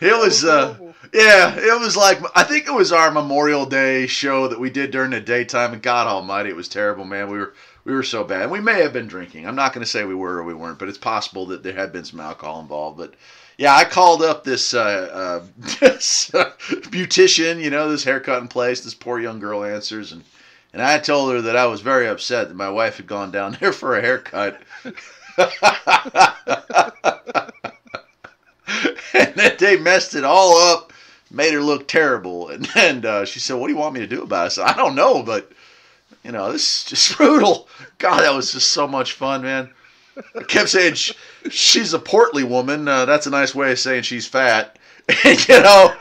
[0.00, 0.76] It was uh,
[1.12, 4.90] yeah, it was like I think it was our Memorial Day show that we did
[4.90, 7.30] during the daytime, and God Almighty, it was terrible, man.
[7.30, 7.52] We were
[7.84, 8.50] we were so bad.
[8.50, 9.46] We may have been drinking.
[9.46, 11.74] I'm not going to say we were or we weren't, but it's possible that there
[11.74, 12.96] had been some alcohol involved.
[12.96, 13.14] But
[13.58, 15.46] yeah, I called up this uh, uh,
[15.80, 16.52] this uh,
[16.88, 18.80] beautician, you know, this haircut in place.
[18.80, 20.24] This poor young girl answers, and
[20.72, 23.56] and I told her that I was very upset that my wife had gone down
[23.60, 24.60] there for a haircut.
[25.36, 25.44] and
[29.36, 30.92] that they messed it all up,
[31.30, 32.48] made her look terrible.
[32.48, 34.48] And then uh, she said, "What do you want me to do about it?" I
[34.48, 35.50] said, "I don't know, but
[36.24, 37.68] You know, this is just brutal.
[37.98, 39.70] God, that was just so much fun, man.
[40.38, 41.12] I kept saying sh-
[41.50, 42.88] she's a portly woman.
[42.88, 44.78] Uh, that's a nice way of saying she's fat.
[45.24, 45.94] You know,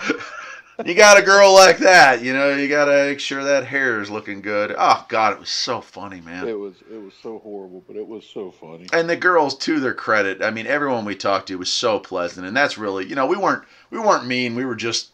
[0.86, 2.22] you got a girl like that.
[2.22, 4.74] You know, you got to make sure that hair is looking good.
[4.78, 6.48] Oh God, it was so funny, man.
[6.48, 8.88] It was it was so horrible, but it was so funny.
[8.94, 12.46] and the girls to their credit i mean everyone we talked to was so pleasant
[12.46, 15.12] and that's really you know we weren't we weren't mean we were just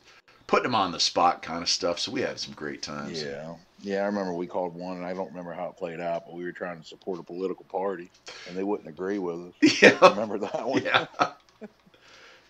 [0.48, 3.54] putting them on the spot kind of stuff so we had some great times Yeah,
[3.82, 4.02] yeah.
[4.02, 6.44] I remember we called one, and I don't remember how it played out, but we
[6.44, 8.10] were trying to support a political party,
[8.48, 9.82] and they wouldn't agree with us.
[9.82, 10.84] yeah I Remember that one?
[10.84, 11.06] yeah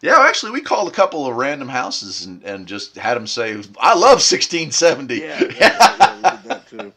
[0.06, 3.52] yeah actually we called a couple of random houses and, and just had them say
[3.80, 6.94] i love 1670 yeah, yeah, yeah, we did that too.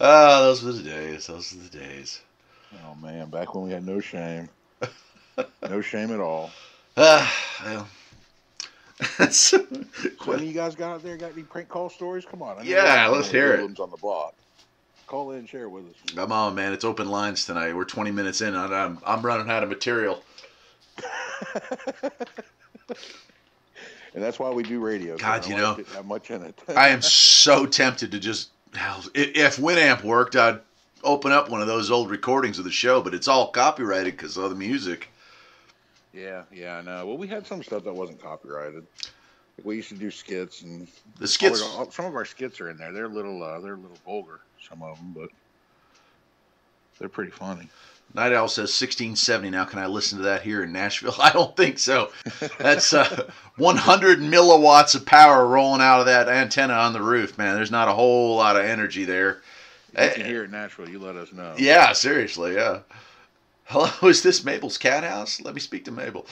[0.00, 2.20] oh those were the days those were the days
[2.84, 4.48] Oh man, back when we had no shame,
[5.68, 6.50] no shame at all.
[6.96, 7.88] ah well
[9.18, 9.58] that's So
[10.28, 11.16] any of you guys got out there?
[11.16, 12.24] Got any prank call stories?
[12.24, 12.58] Come on.
[12.58, 13.80] I Yeah, let's hear it.
[13.80, 14.34] on the block.
[15.06, 16.14] Call in, share with us.
[16.14, 16.72] Come on, man!
[16.72, 17.74] It's open lines tonight.
[17.74, 20.22] We're 20 minutes in, and I'm I'm running out of material.
[24.14, 25.16] And that's why we do radio.
[25.16, 26.60] God, you know, have much in it.
[26.76, 30.60] I am so tempted to just hell, if Winamp worked, I'd
[31.02, 34.36] open up one of those old recordings of the show, but it's all copyrighted because
[34.36, 35.08] of the music.
[36.12, 37.06] yeah, yeah, I know.
[37.06, 38.86] Well, we had some stuff that wasn't copyrighted.
[39.64, 42.92] We used to do skits, and The skits, some of our skits are in there.
[42.92, 45.30] They're a little, uh, they're a little vulgar, some of them, but
[46.98, 47.68] they're pretty funny.
[48.14, 49.50] Night Owl says 1670.
[49.50, 51.14] Now, can I listen to that here in Nashville?
[51.20, 52.12] I don't think so.
[52.58, 57.54] That's uh, 100 milliwatts of power rolling out of that antenna on the roof, man.
[57.54, 59.40] There's not a whole lot of energy there.
[59.94, 61.54] If you Eh, can hear it Nashville, you let us know.
[61.58, 62.80] Yeah, seriously, yeah.
[63.64, 65.40] Hello, is this Mabel's cat house?
[65.40, 66.26] Let me speak to Mabel.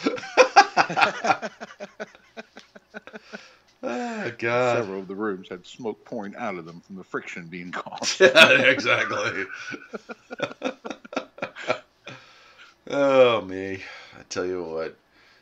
[3.82, 4.76] oh, God.
[4.78, 8.20] Several of the rooms had smoke pouring out of them from the friction being caused.
[8.20, 9.44] Yeah, exactly.
[12.90, 13.82] Oh, me.
[14.18, 14.96] I tell you what.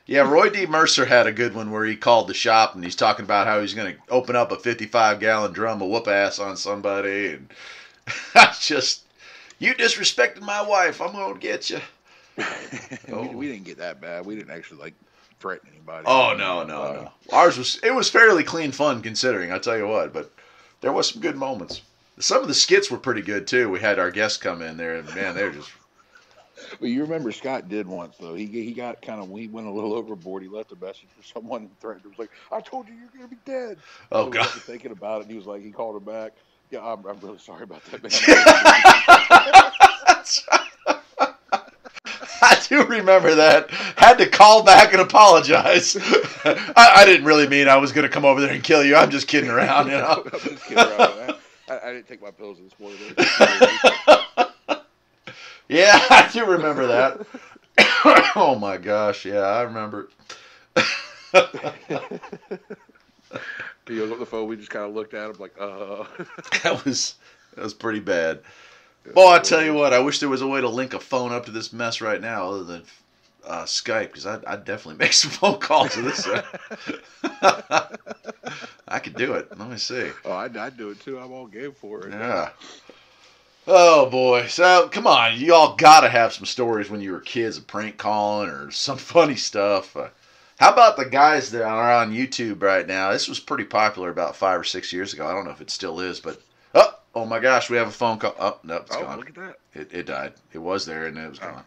[0.07, 0.65] Yeah, Roy D.
[0.67, 3.61] Mercer had a good one where he called the shop and he's talking about how
[3.61, 7.35] he's going to open up a 55 gallon drum of whoop ass on somebody.
[7.35, 7.53] And
[8.35, 9.05] I just,
[9.59, 11.03] you disrespected my wife.
[11.03, 11.81] I'm going to get you.
[13.09, 14.25] we, we didn't get that bad.
[14.25, 14.95] We didn't actually like
[15.41, 16.05] threaten anybody.
[16.07, 17.13] Oh no, no, no.
[17.31, 19.53] Uh, Ours was it was fairly clean fun considering.
[19.53, 20.31] I tell you what, but
[20.81, 21.83] there was some good moments.
[22.19, 23.69] Some of the skits were pretty good too.
[23.69, 25.71] We had our guests come in there, and man, they're just
[26.81, 28.35] But you remember Scott did once though.
[28.35, 30.43] He he got kind of he went a little overboard.
[30.43, 32.05] He left a message for someone and threatened.
[32.05, 33.79] It was like, "I told you you're gonna be dead."
[34.13, 34.49] oh So god.
[34.67, 35.23] thinking about it.
[35.23, 36.33] And he was like, he called her back.
[36.71, 38.21] Yeah, I'm, I'm really sorry about that, man.
[42.41, 43.71] I do remember that.
[43.97, 45.97] Had to call back and apologize.
[46.45, 48.97] I, I didn't really mean I was going to come over there and kill you.
[48.97, 50.25] I'm just kidding around, you know.
[50.33, 51.31] I'm just kidding around with.
[51.69, 52.99] I, I didn't take my pills this morning.
[55.69, 57.27] Yeah, I do remember that.
[58.37, 60.09] oh my gosh, yeah, I remember.
[60.77, 60.81] he
[63.99, 64.49] hung up the phone.
[64.49, 66.05] We just kind of looked at him like, uh.
[66.63, 67.17] that was
[67.55, 68.41] that was pretty bad.
[69.15, 71.33] Boy, I tell you what, I wish there was a way to link a phone
[71.33, 72.83] up to this mess right now, other than
[73.47, 76.29] uh, Skype, because I'd, I'd definitely make some phone calls to this.
[78.87, 79.57] I could do it.
[79.59, 80.11] Let me see.
[80.27, 81.19] Oh, I'd, I'd do it too.
[81.19, 82.13] I'm all game for it.
[82.13, 82.51] Yeah.
[83.71, 84.47] Oh boy.
[84.47, 87.99] So come on, you all gotta have some stories when you were kids of prank
[87.99, 89.95] calling or some funny stuff.
[89.95, 90.09] Uh,
[90.59, 93.13] how about the guys that are on YouTube right now?
[93.13, 95.27] This was pretty popular about five or six years ago.
[95.27, 96.41] I don't know if it still is, but
[96.75, 98.35] oh, oh my gosh, we have a phone call.
[98.41, 99.19] Oh no, it's Oh, gone.
[99.19, 99.57] look at that.
[99.75, 100.33] It, it died.
[100.55, 101.51] It was there and it was gone.
[101.51, 101.63] okay.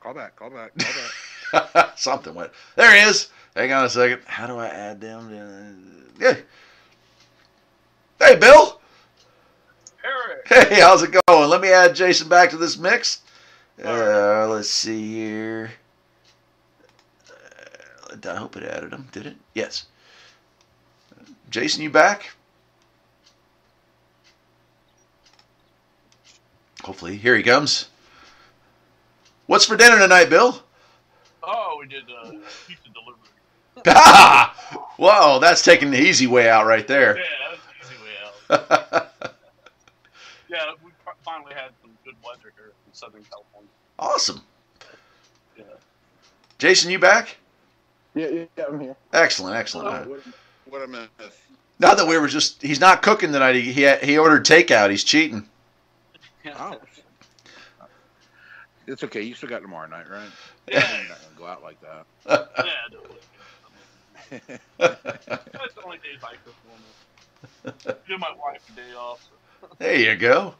[0.00, 0.36] Call back.
[0.36, 0.72] Call back.
[1.50, 1.98] Call back.
[1.98, 2.52] Something went.
[2.76, 3.30] There he is.
[3.56, 4.20] Hang on a second.
[4.26, 5.30] How do I add them?
[5.30, 6.24] To...
[6.24, 6.34] Yeah.
[8.20, 8.77] Hey, Bill.
[10.08, 11.48] Eric, Hey, how's it going?
[11.50, 13.20] Let me add Jason back to this mix.
[13.84, 15.70] Uh, let's see here.
[17.30, 19.08] Uh, I hope it added him.
[19.12, 19.36] Did it?
[19.54, 19.86] Yes.
[21.50, 22.30] Jason, you back?
[26.82, 27.16] Hopefully.
[27.16, 27.88] Here he comes.
[29.46, 30.62] What's for dinner tonight, Bill?
[31.42, 32.30] oh, we did uh,
[32.66, 33.14] pizza delivery.
[33.86, 34.54] Ah!
[34.96, 37.14] Whoa, that's taking the easy way out right Yeah, there.
[37.14, 39.06] that's the easy way out.
[40.48, 40.90] Yeah, we
[41.24, 43.68] finally had some good weather here in Southern California.
[43.98, 44.40] awesome.
[45.56, 45.64] Yeah.
[46.58, 47.36] Jason, you back?
[48.14, 48.96] yeah, yeah, yeah, I'm here.
[49.12, 49.88] Excellent, excellent.
[49.88, 50.20] Uh, What,
[50.70, 51.10] what I meant.
[51.78, 53.54] Not that we were just, he's not cooking tonight.
[53.56, 54.90] He, he, he ordered takeout.
[54.90, 55.48] He's cheating.
[56.46, 56.76] Oh.
[58.86, 59.20] It's okay.
[59.22, 60.28] You still got tomorrow night, right?
[60.70, 62.04] Yeah, You're not gonna go out like that.
[62.58, 63.00] yeah, no,
[64.78, 67.98] That's the only days I cook normally.
[68.06, 69.22] Give my wife a day off.
[69.22, 69.30] So.
[69.78, 70.54] There you go.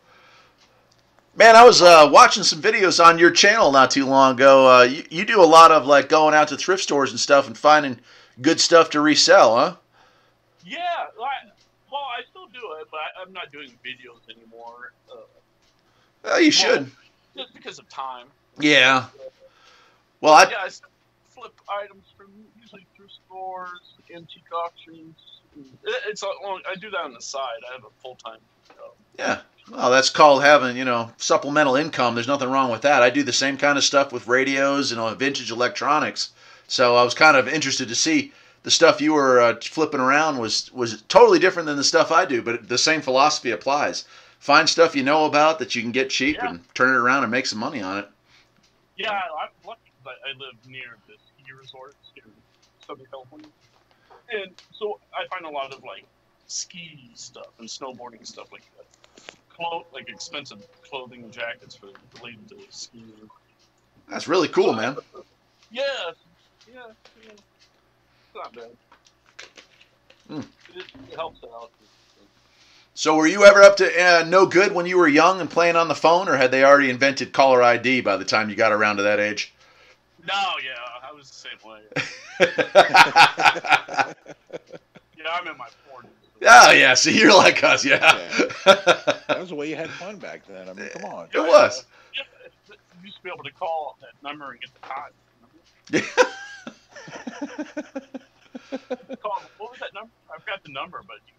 [1.36, 4.68] Man, I was uh, watching some videos on your channel not too long ago.
[4.80, 7.46] Uh, you, you do a lot of like going out to thrift stores and stuff
[7.46, 8.00] and finding
[8.40, 9.76] good stuff to resell, huh?
[10.64, 11.46] Yeah, I,
[11.90, 14.92] well, I still do it, but I, I'm not doing videos anymore.
[15.10, 15.16] Uh,
[16.24, 16.90] Well, you should.
[17.36, 18.26] just because of time.
[18.58, 19.06] Yeah.
[20.20, 20.68] Well, I yeah, I
[21.30, 22.26] flip items from
[22.60, 25.14] usually thrift stores, antique auctions.
[25.56, 26.24] It, it's.
[26.24, 27.60] I do that on the side.
[27.70, 28.38] I have a full time.
[29.18, 29.40] Yeah.
[29.70, 32.14] Well, that's called having, you know, supplemental income.
[32.14, 33.02] There's nothing wrong with that.
[33.02, 36.30] I do the same kind of stuff with radios and uh, vintage electronics.
[36.68, 40.38] So I was kind of interested to see the stuff you were uh, flipping around
[40.38, 44.04] was was totally different than the stuff I do, but the same philosophy applies.
[44.38, 46.50] Find stuff you know about that you can get cheap Yeah.
[46.50, 48.08] and turn it around and make some money on it.
[48.96, 52.32] Yeah, I'm lucky because I, I live near the ski resorts here in
[52.86, 53.48] Southern California,
[54.30, 56.04] and so I find a lot of like
[56.48, 58.86] ski stuff and snowboarding stuff like that.
[59.48, 63.12] Clo- like expensive clothing and jackets for related to skiing.
[64.10, 64.96] That's really cool, man.
[65.70, 65.84] Yeah,
[66.72, 66.80] yeah,
[67.24, 67.30] yeah.
[67.30, 68.70] It's not bad.
[70.28, 70.40] Hmm.
[70.74, 71.70] It, it helps out.
[72.94, 75.76] So were you ever up to uh, no good when you were young and playing
[75.76, 78.72] on the phone, or had they already invented caller ID by the time you got
[78.72, 79.54] around to that age?
[80.26, 80.34] No,
[80.64, 80.74] yeah,
[81.08, 81.82] I was the same way.
[85.18, 86.06] Yeah, I'm in my 40s.
[86.46, 87.98] Oh yeah, see you're like us, yeah.
[88.64, 90.68] That was the way you had fun back then.
[90.68, 91.28] I mean, come on.
[91.32, 91.84] it was.
[92.14, 92.22] Yeah,
[92.68, 95.12] you used to be able to call that number and get the time.
[99.22, 100.10] Call, what was that number?
[100.32, 101.32] I forgot the number, but you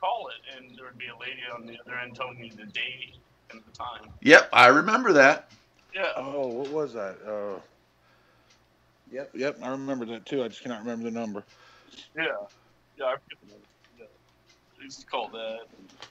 [0.00, 2.66] call it, and there would be a lady on the other end telling you the
[2.66, 3.16] date
[3.50, 4.10] and the time.
[4.22, 5.50] Yep, I remember that.
[5.94, 6.12] Yeah.
[6.16, 7.16] Oh, what was that?
[7.26, 7.60] Uh,
[9.12, 9.58] yep, yep.
[9.62, 10.42] I remember that too.
[10.44, 11.44] I just cannot remember the number.
[12.16, 12.24] Yeah,
[12.98, 13.62] yeah, I forget the name.
[14.84, 15.60] Yeah, I call that.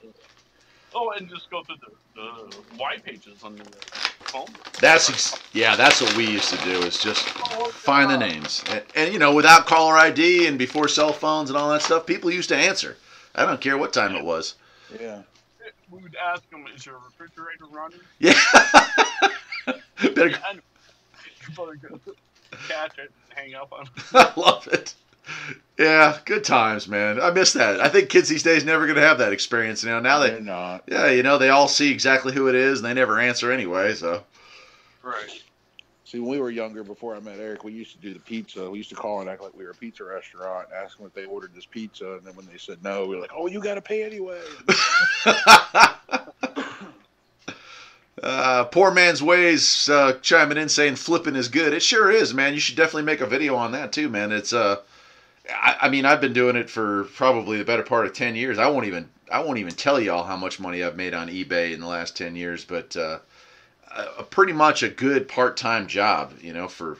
[0.04, 1.78] And, uh, oh, and just go through
[2.16, 4.48] the, the white pages on the uh, phone.
[4.80, 6.80] That's ex- yeah, that's what we used to do.
[6.84, 10.88] Is just Oh, find the names, and, and you know, without caller ID and before
[10.88, 12.98] cell phones and all that stuff, people used to answer.
[13.36, 14.56] I don't care what time it was.
[15.00, 15.24] Yeah.
[15.90, 18.34] We would ask them, "Is your refrigerator running?" Yeah.
[20.16, 20.62] Better, And
[21.48, 22.00] you better go
[22.68, 23.88] catch it and hang up on.
[24.14, 24.94] I love it.
[25.78, 27.20] Yeah, good times, man.
[27.20, 27.82] I miss that.
[27.82, 29.84] I think kids these days never gonna have that experience.
[29.84, 30.84] You know, now They're not.
[30.88, 33.96] yeah, you know, they all see exactly who it is, and they never answer anyway.
[33.96, 34.24] So
[35.02, 35.42] Right.
[36.06, 38.70] See, when we were younger, before I met Eric, we used to do the pizza.
[38.70, 41.14] We used to call and act like we were a pizza restaurant, ask them if
[41.14, 43.60] they ordered this pizza, and then when they said no, we were like, "Oh, you
[43.60, 44.40] got to pay anyway."
[48.22, 51.74] uh, poor man's ways uh, chiming in saying flipping is good.
[51.74, 52.54] It sure is, man.
[52.54, 54.32] You should definitely make a video on that too, man.
[54.32, 54.78] It's uh,
[55.50, 58.58] I, I mean, I've been doing it for probably the better part of ten years.
[58.58, 61.74] I won't even I won't even tell y'all how much money I've made on eBay
[61.74, 63.20] in the last ten years, but uh,
[63.92, 66.98] a, a pretty much a good part time job, you know, for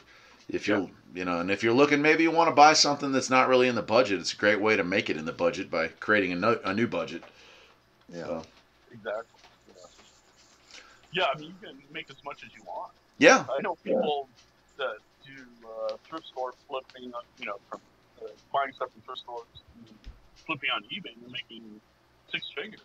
[0.48, 3.30] if you're you know, and if you're looking, maybe you want to buy something that's
[3.30, 4.18] not really in the budget.
[4.18, 6.74] It's a great way to make it in the budget by creating a, no, a
[6.74, 7.22] new budget.
[8.12, 8.24] Yeah.
[8.24, 8.42] So,
[8.92, 9.40] Exactly.
[9.68, 11.22] Yeah.
[11.22, 12.90] yeah, I mean, you can make as much as you want.
[13.18, 14.28] yeah, I know people
[14.76, 15.32] that do
[15.64, 17.80] uh, thrift store flipping, you know, from
[18.52, 19.46] buying stuff from thrift stores,
[20.46, 21.62] flipping on eBay, and making
[22.30, 22.80] six figures.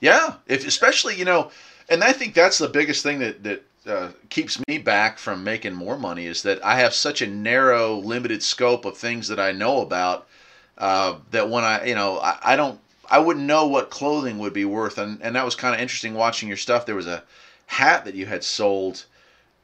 [0.00, 1.50] Yeah, if especially you know,
[1.88, 5.74] and I think that's the biggest thing that that uh, keeps me back from making
[5.74, 9.52] more money is that I have such a narrow, limited scope of things that I
[9.52, 10.26] know about
[10.78, 14.52] uh, that when I you know I, I don't I wouldn't know what clothing would
[14.52, 16.86] be worth, and and that was kind of interesting watching your stuff.
[16.86, 17.22] There was a
[17.66, 19.04] hat that you had sold.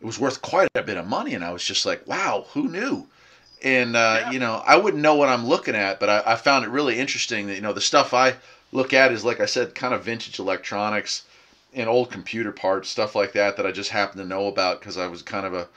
[0.01, 2.69] It was worth quite a bit of money, and I was just like, wow, who
[2.69, 3.07] knew?
[3.63, 4.31] And uh, Yeah.
[4.31, 6.99] you know, I wouldn't know what I'm looking at, but I, I found it really
[6.99, 8.37] interesting that you know the stuff I
[8.73, 11.25] look at is like I said, kind of vintage electronics
[11.75, 14.97] and old computer parts, stuff like that that I just happen to know about because
[14.97, 15.69] I was kind of a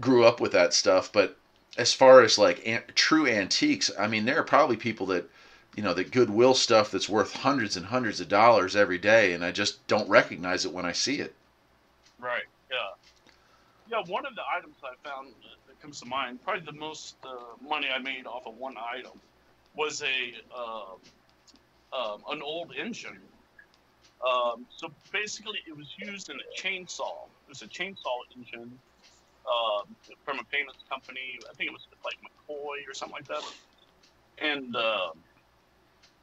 [0.00, 1.12] grew up with that stuff.
[1.12, 1.36] But
[1.76, 5.28] as far as like an, true antiques, I mean, there are probably people that
[5.76, 9.44] you know that Goodwill stuff that's worth hundreds and hundreds of dollars every day, and
[9.44, 11.34] I just don't recognize it when I see it.
[12.18, 12.44] Right.
[12.70, 12.76] Yeah.
[13.90, 14.12] Yeah.
[14.12, 15.34] One of the items I found
[15.86, 17.28] comes to mind, probably the most uh,
[17.62, 19.20] money I made off of one item,
[19.76, 20.98] was a um,
[21.92, 23.20] um, an old engine.
[24.26, 27.28] Um, so basically, it was used in a chainsaw.
[27.46, 28.76] It was a chainsaw engine
[29.46, 29.94] um,
[30.24, 31.38] from a famous company.
[31.48, 33.44] I think it was like McCoy or something like that.
[34.38, 35.10] And uh,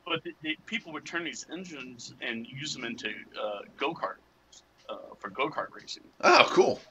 [0.06, 3.08] but the, the, people would turn these engines and use them into
[3.42, 4.18] uh, go kart
[4.90, 6.04] uh, for go kart racing.
[6.20, 6.82] Oh, cool.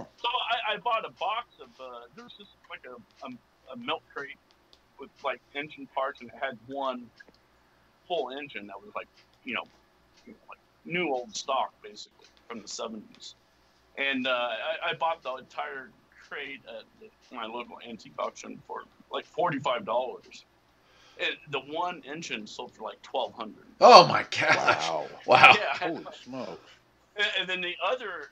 [0.00, 3.76] So I, I bought a box of uh, there was just like a, a, a
[3.76, 4.38] milk crate
[4.98, 7.06] with like engine parts and it had one
[8.08, 9.08] full engine that was like
[9.44, 9.64] you know
[10.26, 13.34] like new old stock basically from the 70s.
[13.98, 15.90] And uh, I, I bought the entire
[16.28, 19.84] crate at the, my local antique auction for like $45.
[21.20, 24.88] And the one engine sold for like 1200 Oh my gosh!
[24.88, 25.06] Wow.
[25.26, 25.54] Wow.
[25.54, 25.88] Yeah.
[25.88, 26.70] Holy smokes.
[27.16, 28.30] And, and then the other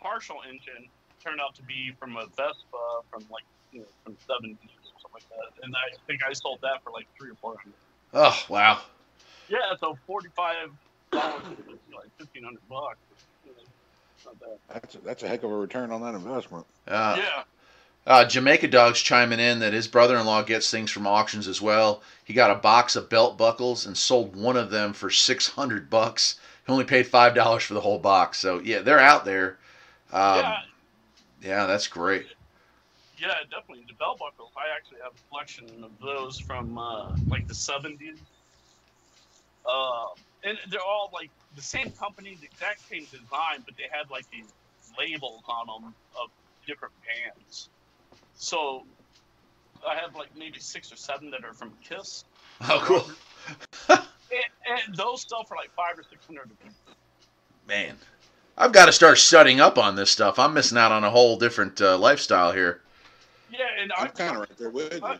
[0.00, 0.88] partial engine
[1.22, 5.14] turned out to be from a Vespa from like you know from seventies or something
[5.14, 5.64] like that.
[5.64, 7.74] And I think I sold that for like three or four hundred.
[8.14, 8.80] Oh wow.
[9.48, 10.70] Yeah, so forty five
[11.12, 11.42] dollars
[11.94, 12.98] like fifteen hundred bucks.
[13.44, 13.58] You know,
[14.24, 14.58] Not bad.
[14.72, 16.66] That's a, that's a heck of a return on that investment.
[16.86, 17.42] Uh, yeah.
[18.06, 22.02] Uh, Jamaica Dog's chiming in that his brother-in-law gets things from auctions as well.
[22.24, 25.90] He got a box of belt buckles and sold one of them for six hundred
[25.90, 26.40] bucks.
[26.66, 28.38] He only paid five dollars for the whole box.
[28.38, 29.58] So yeah, they're out there.
[30.12, 30.56] Um, yeah,
[31.42, 32.26] yeah, that's great.
[33.18, 33.84] yeah, definitely.
[33.88, 34.52] The bell buckles.
[34.56, 38.18] I actually have a collection of those from uh, like the seventies.
[39.66, 40.06] Uh,
[40.44, 44.24] and they're all like the same company, the exact same design, but they had like
[44.32, 44.48] these
[44.98, 46.30] labels on them of
[46.66, 47.68] different bands.
[48.34, 48.84] So
[49.86, 52.24] I have like maybe six or seven that are from Kiss,
[52.62, 53.04] Oh, cool,
[53.88, 54.00] and,
[54.66, 56.50] and those sell for like five or six hundred
[57.66, 57.96] man.
[58.60, 60.38] I've got to start studying up on this stuff.
[60.38, 62.82] I'm missing out on a whole different uh, lifestyle here.
[63.50, 65.00] Yeah, and I'm I'm kind of right there with you.
[65.02, 65.18] I,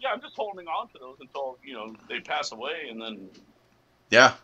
[0.00, 3.28] yeah, I'm just holding on to those until you know they pass away, and then
[4.10, 4.34] Yeah.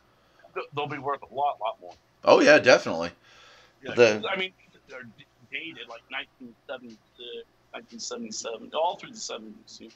[0.76, 1.92] they'll be worth a lot, lot more.
[2.24, 3.10] Oh yeah, definitely.
[3.82, 4.52] Yeah, The- I mean,
[4.88, 5.02] they're
[5.50, 6.98] dated like 1976,
[7.72, 9.90] 1977, all through the 70s.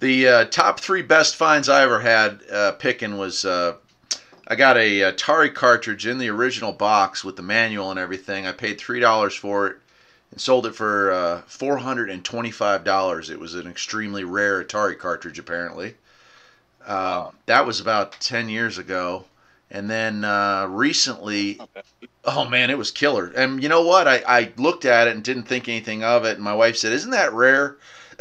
[0.00, 3.76] The uh, top three best finds I ever had uh, picking was uh,
[4.50, 8.46] I got a Atari cartridge in the original box with the manual and everything.
[8.46, 9.76] I paid three dollars for it
[10.32, 13.30] and sold it for uh, four hundred and twenty-five dollars.
[13.30, 15.94] It was an extremely rare Atari cartridge, apparently.
[16.84, 19.24] Uh, that was about ten years ago,
[19.70, 21.60] and then uh, recently
[22.24, 23.32] Oh man, it was killer.
[23.34, 24.06] And you know what?
[24.06, 26.34] I, I looked at it and didn't think anything of it.
[26.36, 27.76] And my wife said, "Isn't that rare?"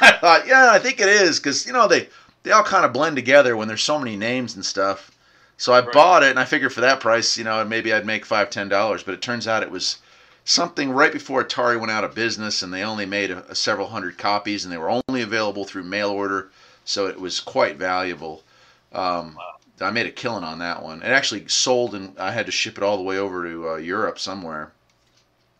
[0.00, 2.08] I thought, "Yeah, I think it is," because you know they
[2.42, 5.12] they all kind of blend together when there's so many names and stuff.
[5.58, 5.92] So I Right.
[5.92, 8.68] bought it, and I figured for that price, you know, maybe I'd make five ten
[8.68, 9.02] dollars.
[9.02, 9.98] But it turns out it was
[10.44, 13.88] something right before Atari went out of business, and they only made a, a several
[13.88, 16.50] hundred copies, and they were only available through mail order.
[16.84, 18.44] So it was quite valuable.
[18.92, 19.36] Um,
[19.80, 21.02] I made a killing on that one.
[21.02, 23.76] It actually sold, and I had to ship it all the way over to uh,
[23.76, 24.72] Europe somewhere.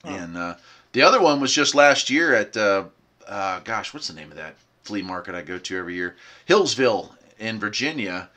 [0.04, 0.54] And uh,
[0.92, 2.84] the other one was just last year at, uh,
[3.26, 4.54] uh, gosh, what's the name of that
[4.84, 6.16] flea market I go to every year?
[6.48, 8.28] Hillsville in Virginia.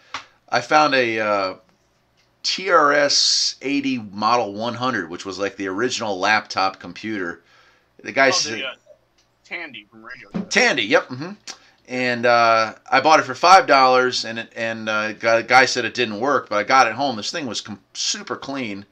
[0.50, 1.56] I found a uh,
[2.44, 7.42] TRS 80 Model 100, which was like the original laptop computer.
[8.04, 8.74] The guy Oh, said, uh,
[9.44, 10.30] Tandy from Radio.
[10.50, 11.06] Tandy, yep.
[11.08, 11.32] hmm
[11.88, 15.66] And uh, I bought it for five dollars, and it, and uh, got, a guy
[15.66, 17.18] said it didn't work, but I got it home.
[17.18, 18.86] This thing was com- super clean,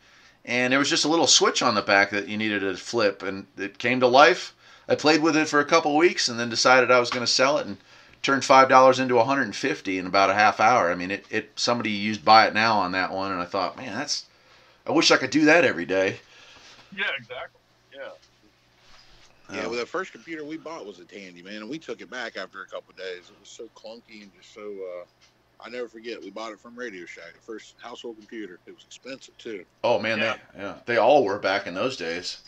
[0.45, 3.23] and there was just a little switch on the back that you needed to flip,
[3.23, 4.53] and it came to life.
[4.89, 7.31] I played with it for a couple weeks, and then decided I was going to
[7.31, 7.77] sell it, and
[8.21, 10.91] turned five dollars into 150 in about a half hour.
[10.91, 13.77] I mean, it, it somebody used buy it now on that one, and I thought,
[13.77, 14.25] man, that's
[14.85, 16.17] I wish I could do that every day.
[16.95, 17.59] Yeah, exactly.
[17.93, 18.09] Yeah.
[19.53, 19.69] Yeah, Oh.
[19.69, 22.35] well, the first computer we bought was a Tandy, man, and we took it back
[22.37, 23.29] after a couple of days.
[23.29, 24.61] It was so clunky and just so.
[24.61, 25.05] Uh,
[25.59, 26.21] I never forget.
[26.21, 28.59] We bought it from Radio Shack, the first household computer.
[28.67, 29.65] It was expensive too.
[29.83, 30.35] Oh man, Yeah.
[30.53, 32.39] they yeah, they all were back in those days.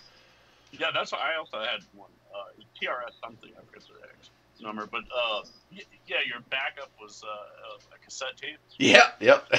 [0.72, 2.10] Yeah, that's what I also had one.
[2.36, 2.44] Uh,
[2.80, 4.30] TRS something, I forget the X
[4.62, 8.58] number, but uh, yeah, your backup was uh, a, cassette tape.
[8.78, 9.46] Yeah, yep.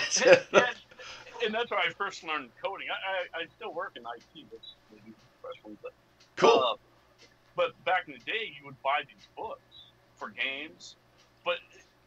[1.42, 2.88] And, and that's where I first learned coding.
[2.90, 5.92] I, I, I still work in IT, which is professional, but
[6.40, 6.64] Cool.
[6.66, 6.76] Uh,
[7.54, 10.96] but back in the day, you would buy these books for games,
[11.44, 11.58] but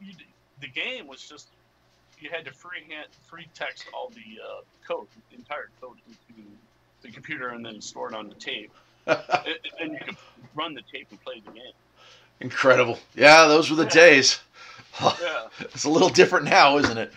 [0.01, 0.13] you,
[0.59, 1.49] the game was just
[2.19, 6.49] you had to freehand free text all the uh, code, the entire code into
[7.03, 8.71] the computer, and then store it on the tape,
[9.07, 9.19] and,
[9.79, 10.17] and you could
[10.55, 11.73] run the tape and play the game.
[12.43, 12.99] Incredible.
[13.15, 13.89] Yeah, those were the Yeah.
[13.89, 14.39] days.
[15.01, 17.11] Yeah, It's a little different now, isn't it?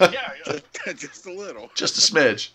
[0.00, 0.10] yeah,
[0.46, 0.58] yeah.
[0.84, 1.70] Just, just a little.
[1.74, 2.50] Just a smidge.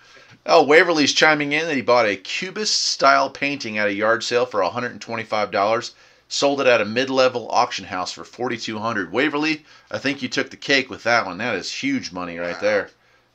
[0.45, 4.45] Oh, Waverly's chiming in that he bought a cubist style painting at a yard sale
[4.45, 5.91] for $125.
[6.29, 9.11] Sold it at a mid-level auction house for $4,200.
[9.11, 11.37] Waverly, I think you took the cake with that one.
[11.39, 12.61] That is huge money right Wow.
[12.61, 12.89] there.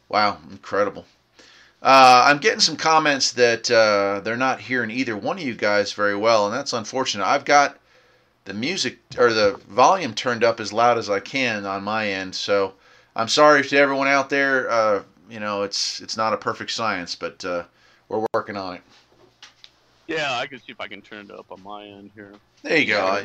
[0.08, 1.04] Wow, incredible.
[1.82, 5.92] Uh, I'm getting some comments that uh, they're not hearing either one of you guys
[5.92, 7.26] very well, and that's unfortunate.
[7.26, 7.78] I've got
[8.46, 12.34] the music or the volume turned up as loud as I can on my end,
[12.34, 12.72] so
[13.14, 14.70] I'm sorry to everyone out there.
[14.70, 17.64] Uh, you know, it's it's not a perfect science, but uh,
[18.08, 18.82] we're working on it.
[20.06, 22.32] Yeah, I can see if I can turn it up on my end here.
[22.62, 23.04] There you go.
[23.04, 23.22] I,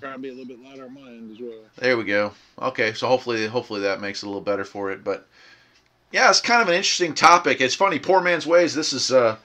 [0.00, 1.60] Trying to be a little bit louder on my end as well.
[1.76, 2.32] there we go.
[2.58, 5.04] Okay, so hopefully hopefully that makes it a little better for it.
[5.04, 5.26] But
[6.10, 7.60] yeah, it's kind of an interesting topic.
[7.60, 8.74] It's funny, poor man's ways.
[8.74, 9.36] This is uh,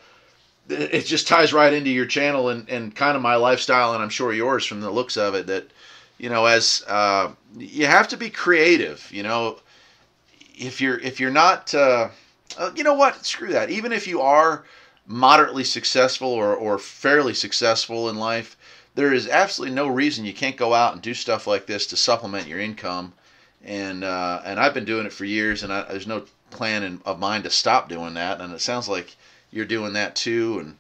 [0.70, 4.10] it just ties right into your channel and, and kind of my lifestyle, and I'm
[4.10, 5.48] sure yours from the looks of it.
[5.48, 5.72] That
[6.18, 9.10] you know, as uh, you have to be creative.
[9.12, 9.60] You know,
[10.56, 12.10] if you're if you're not, uh,
[12.58, 13.26] uh, you know what?
[13.26, 13.70] Screw that.
[13.70, 14.66] Even if you are
[15.08, 18.56] moderately successful or or fairly successful in life,
[18.96, 21.98] there is absolutely no reason you can't go out and do stuff like this to
[21.98, 23.14] supplement your income.
[23.64, 27.02] And uh, and I've been doing it for years, and I, there's no plan in,
[27.06, 28.40] of mine to stop doing that.
[28.40, 29.16] And it sounds like
[29.52, 30.78] you're doing that too, and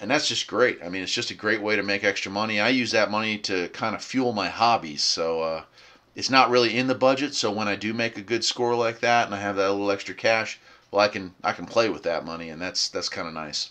[0.00, 0.80] and that's just great.
[0.82, 2.60] I mean, it's just a great way to make extra money.
[2.60, 5.64] I use that money to kind of fuel my hobbies, so uh,
[6.14, 7.34] it's not really in the budget.
[7.34, 9.90] So when I do make a good score like that, and I have that little
[9.90, 13.28] extra cash, well, I can I can play with that money, and that's that's kind
[13.28, 13.70] of nice.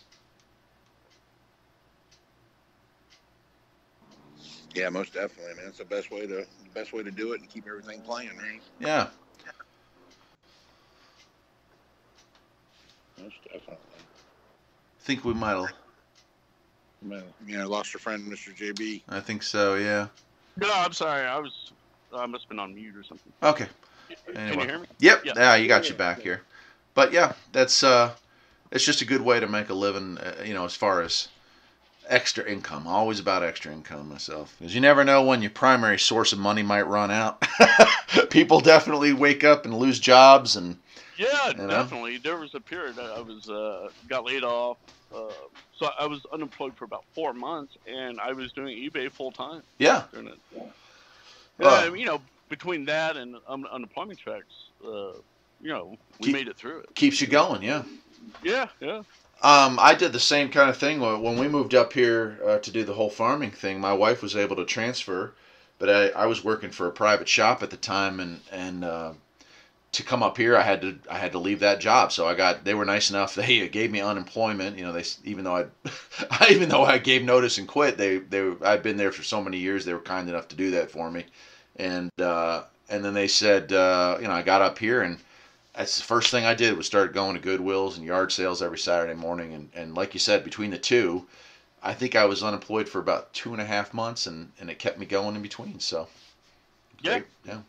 [4.75, 5.65] Yeah, most definitely, man.
[5.69, 8.37] It's the best way to the best way to do it and keep everything playing,
[8.37, 8.61] right?
[8.79, 9.07] Yeah.
[13.17, 13.96] Most definitely.
[15.07, 15.71] I think we might have.
[17.01, 18.53] Yeah, you lost your friend, Mr.
[18.53, 19.03] JB.
[19.07, 19.75] I think so.
[19.75, 20.07] Yeah.
[20.57, 21.25] No, I'm sorry.
[21.25, 21.71] I was.
[22.13, 23.31] I must have been on mute or something.
[23.41, 23.67] Okay.
[24.35, 24.87] Can you hear me?
[24.99, 25.21] Yep.
[25.23, 25.31] Yeah.
[25.37, 26.41] Yeah, you got you back here.
[26.93, 28.15] But yeah, that's uh,
[28.69, 30.17] it's just a good way to make a living.
[30.17, 31.29] Uh, you know, as far as
[32.09, 36.33] extra income, always about extra income myself, because you never know when your primary source
[36.33, 37.41] of money might run out.
[38.29, 40.79] People definitely wake up and lose jobs, and
[41.17, 41.67] Yeah, You know?
[41.67, 42.17] definitely.
[42.17, 44.77] There was a period I I was uh, got laid off,
[45.13, 45.31] uh,
[45.77, 49.63] so I was unemployed for about four months, and I was doing eBay full time
[49.79, 50.39] yeah, during it.
[51.59, 54.53] Yeah, you know, between that and um, unemployment checks,
[54.85, 55.13] uh,
[55.59, 56.95] you know, we Keep- made it through it.
[56.95, 57.63] keeps you going.
[57.63, 57.83] Yeah.
[58.43, 59.01] Yeah, yeah.
[59.43, 62.57] Um, I did the same kind of thing when when we moved up here uh,
[62.59, 63.79] to do the whole farming thing.
[63.79, 65.33] My wife was able to transfer,
[65.79, 69.13] but I, I was working for a private shop at the time, and and uh,
[69.97, 72.11] to come up here, I had to I had to leave that job.
[72.11, 73.35] So I got they were nice enough.
[73.47, 74.77] They gave me unemployment.
[74.77, 75.69] You know, they even though
[76.31, 79.41] I even though I gave notice and quit, they they I'd been there for so
[79.43, 79.85] many years.
[79.85, 81.25] They were kind enough to do that for me,
[81.75, 85.17] and uh, and then they said uh, you know I got up here and
[85.77, 88.79] that's the first thing I did was start going to Goodwills and yard sales every
[88.79, 89.53] Saturday morning.
[89.53, 91.27] And, and like you said, between the two,
[91.83, 94.79] I think I was unemployed for about two and a half months, and, and it
[94.79, 95.79] kept me going in between.
[95.79, 96.07] So,
[97.01, 97.11] Yeah.
[97.11, 97.25] great.
[97.45, 97.59] yeah,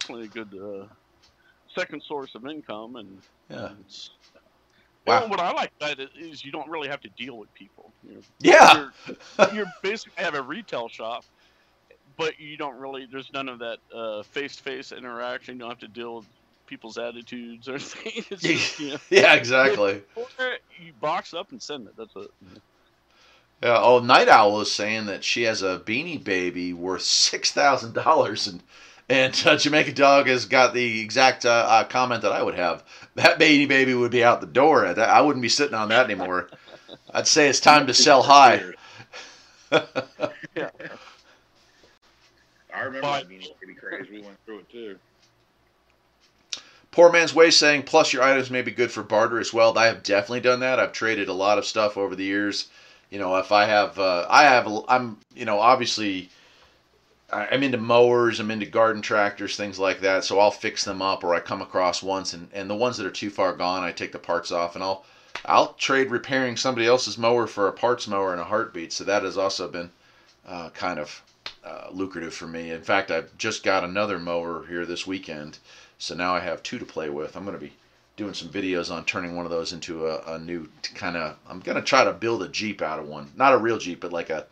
[0.00, 0.86] Definitely a good uh,
[1.74, 3.18] second source of income, and
[3.48, 4.10] yeah, it's,
[5.06, 5.20] Wow.
[5.20, 7.92] Well, what I like about it is you don't really have to deal with people.
[8.08, 11.24] You know, yeah, you're, you're basically have a retail shop,
[12.16, 13.06] but you don't really.
[13.10, 15.56] There's none of that uh, face-to-face interaction.
[15.56, 16.26] You don't have to deal with
[16.66, 20.02] people's attitudes or just, you know, yeah, exactly.
[20.16, 20.26] or
[20.82, 21.94] you box up and send it.
[21.98, 22.30] That's it.
[23.62, 23.78] Yeah.
[23.82, 28.46] Oh, Night Owl is saying that she has a beanie baby worth six thousand dollars,
[28.46, 28.62] and
[29.08, 32.84] and uh, Jamaica Dog has got the exact uh, uh, comment that I would have.
[33.16, 34.86] That baby baby would be out the door.
[34.86, 36.48] I wouldn't be sitting on that anymore.
[37.12, 38.62] I'd say it's time to sell high.
[39.70, 40.70] Yeah.
[42.74, 44.10] I remember But- that being pretty crazy.
[44.12, 44.98] We went through it too.
[46.90, 49.76] Poor Man's Way saying, plus your items may be good for barter as well.
[49.76, 50.78] I have definitely done that.
[50.78, 52.68] I've traded a lot of stuff over the years.
[53.10, 56.28] You know, if I have, uh, I have, I'm, you know, obviously, I-
[57.34, 60.24] I'm into mowers, I'm into garden tractors, things like that.
[60.24, 63.06] So I'll fix them up, or I come across once, and, and the ones that
[63.06, 65.04] are too far gone, I take the parts off, and I'll,
[65.44, 68.92] I'll trade repairing somebody else's mower for a parts mower in a heartbeat.
[68.92, 69.90] So that has also been
[70.46, 71.22] uh, kind of
[71.64, 72.70] uh, lucrative for me.
[72.70, 75.58] In fact, I've just got another mower here this weekend.
[75.98, 77.36] So now I have two to play with.
[77.36, 77.72] I'm going to be
[78.16, 81.36] doing some videos on turning one of those into a, a new kind of.
[81.48, 83.32] I'm going to try to build a Jeep out of one.
[83.36, 84.46] Not a real Jeep, but like a,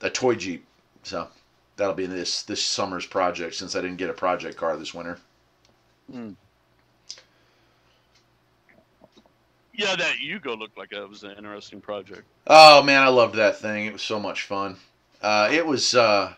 [0.00, 0.64] a toy Jeep.
[1.02, 1.28] So
[1.76, 5.18] that'll be this this summer's project since I didn't get a project car this winter.
[9.76, 12.22] Yeah, that Yugo looked like it was an interesting project.
[12.46, 13.86] Oh man, I loved that thing.
[13.86, 14.76] It was so much fun.
[15.20, 16.34] Uh, it was, uh,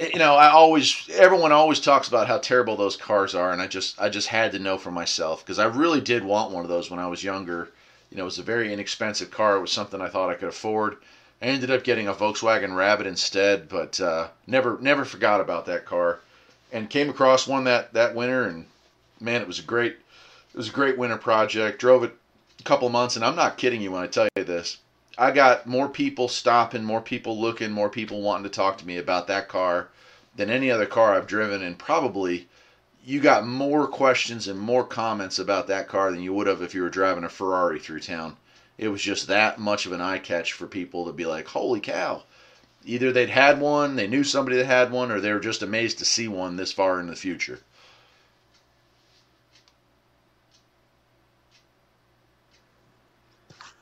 [0.00, 3.68] you know, I always, everyone always talks about how terrible those cars are, and I
[3.68, 6.68] just, I just had to know for myself because I really did want one of
[6.68, 7.70] those when I was younger.
[8.10, 9.56] You know, it was a very inexpensive car.
[9.56, 10.96] It was something I thought I could afford.
[11.42, 15.84] I ended up getting a Volkswagen Rabbit instead, but uh, never, never forgot about that
[15.84, 16.20] car,
[16.70, 18.66] and came across one that that winter, and
[19.18, 19.94] man, it was a great,
[20.54, 21.80] it was a great winter project.
[21.80, 22.16] Drove it
[22.60, 24.78] a couple months, and I'm not kidding you when I tell you this.
[25.18, 28.96] I got more people stopping, more people looking, more people wanting to talk to me
[28.96, 29.88] about that car
[30.36, 32.46] than any other car I've driven, and probably
[33.04, 36.72] you got more questions and more comments about that car than you would have if
[36.72, 38.36] you were driving a Ferrari through town
[38.82, 41.78] it was just that much of an eye catch for people to be like, holy
[41.78, 42.24] cow.
[42.84, 45.98] Either they'd had one, they knew somebody that had one, or they were just amazed
[45.98, 47.60] to see one this far in the future.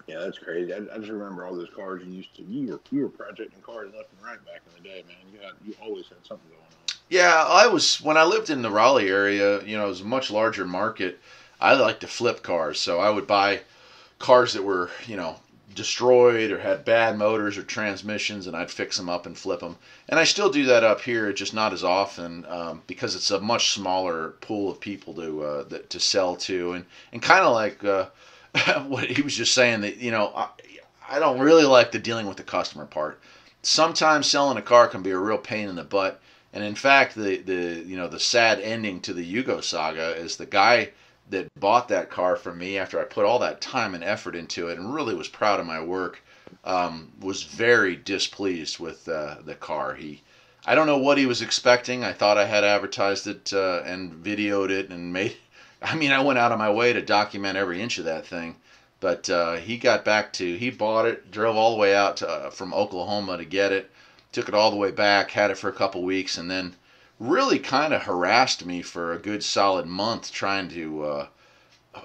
[0.07, 0.75] Yeah, that's crazy.
[0.75, 2.43] I, I, just remember all those cars you used to.
[2.43, 5.17] You were you were projecting cars left and right back in the day, man.
[5.33, 6.99] You had, you always had something going on.
[7.09, 9.63] Yeah, I was when I lived in the Raleigh area.
[9.63, 11.21] You know, it was a much larger market.
[11.59, 13.61] I liked to flip cars, so I would buy
[14.21, 15.37] cars that were you know
[15.75, 19.77] destroyed or had bad motors or transmissions, and I'd fix them up and flip them.
[20.09, 23.41] And I still do that up here, just not as often um, because it's a
[23.41, 27.53] much smaller pool of people to uh, that, to sell to, and and kind of
[27.55, 28.07] like uh,
[28.87, 30.49] what he was just saying that you know I,
[31.09, 33.21] I don't really like the dealing with the customer part.
[33.63, 36.21] Sometimes selling a car can be a real pain in the butt,
[36.53, 40.37] and in fact, the the you know the sad ending to the Yugo saga is
[40.37, 40.91] the guy
[41.31, 44.69] that bought that car from me after I put all that time and effort into
[44.69, 46.23] it and really was proud of my work,
[46.65, 49.95] um, was very displeased with uh, the car.
[49.95, 50.23] He,
[50.67, 52.05] I don't know what he was expecting.
[52.05, 55.37] I thought I had advertised it uh, and videoed it and made.
[55.83, 58.57] I mean, I went out of my way to document every inch of that thing.
[59.01, 62.29] But uh, he got back to he bought it, drove all the way out to,
[62.29, 63.91] uh, from Oklahoma to get it,
[64.31, 66.77] took it all the way back, had it for a couple weeks, and then
[67.21, 71.27] really kind of harassed me for a good solid month trying to uh,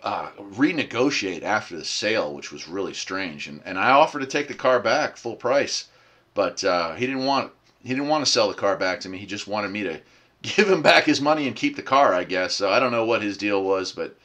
[0.04, 3.48] uh, renegotiate after the sale, which was really strange.
[3.48, 5.86] And, and I offered to take the car back full price,
[6.34, 7.52] but uh, he didn't want
[7.82, 9.20] he didn't want to sell the car back to me.
[9.20, 10.02] He just wanted me to
[10.42, 12.54] give him back his money and keep the car, I guess.
[12.54, 14.18] So I don't know what his deal was, but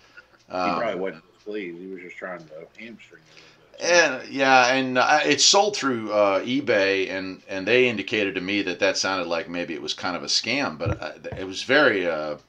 [0.48, 1.78] um, he probably wasn't pleased.
[1.78, 3.42] He was just trying to hamstring you.
[3.82, 8.78] And yeah, and it's sold through uh, eBay, and and they indicated to me that
[8.80, 12.06] that sounded like maybe it was kind of a scam, but uh, it was very
[12.06, 12.40] uh, it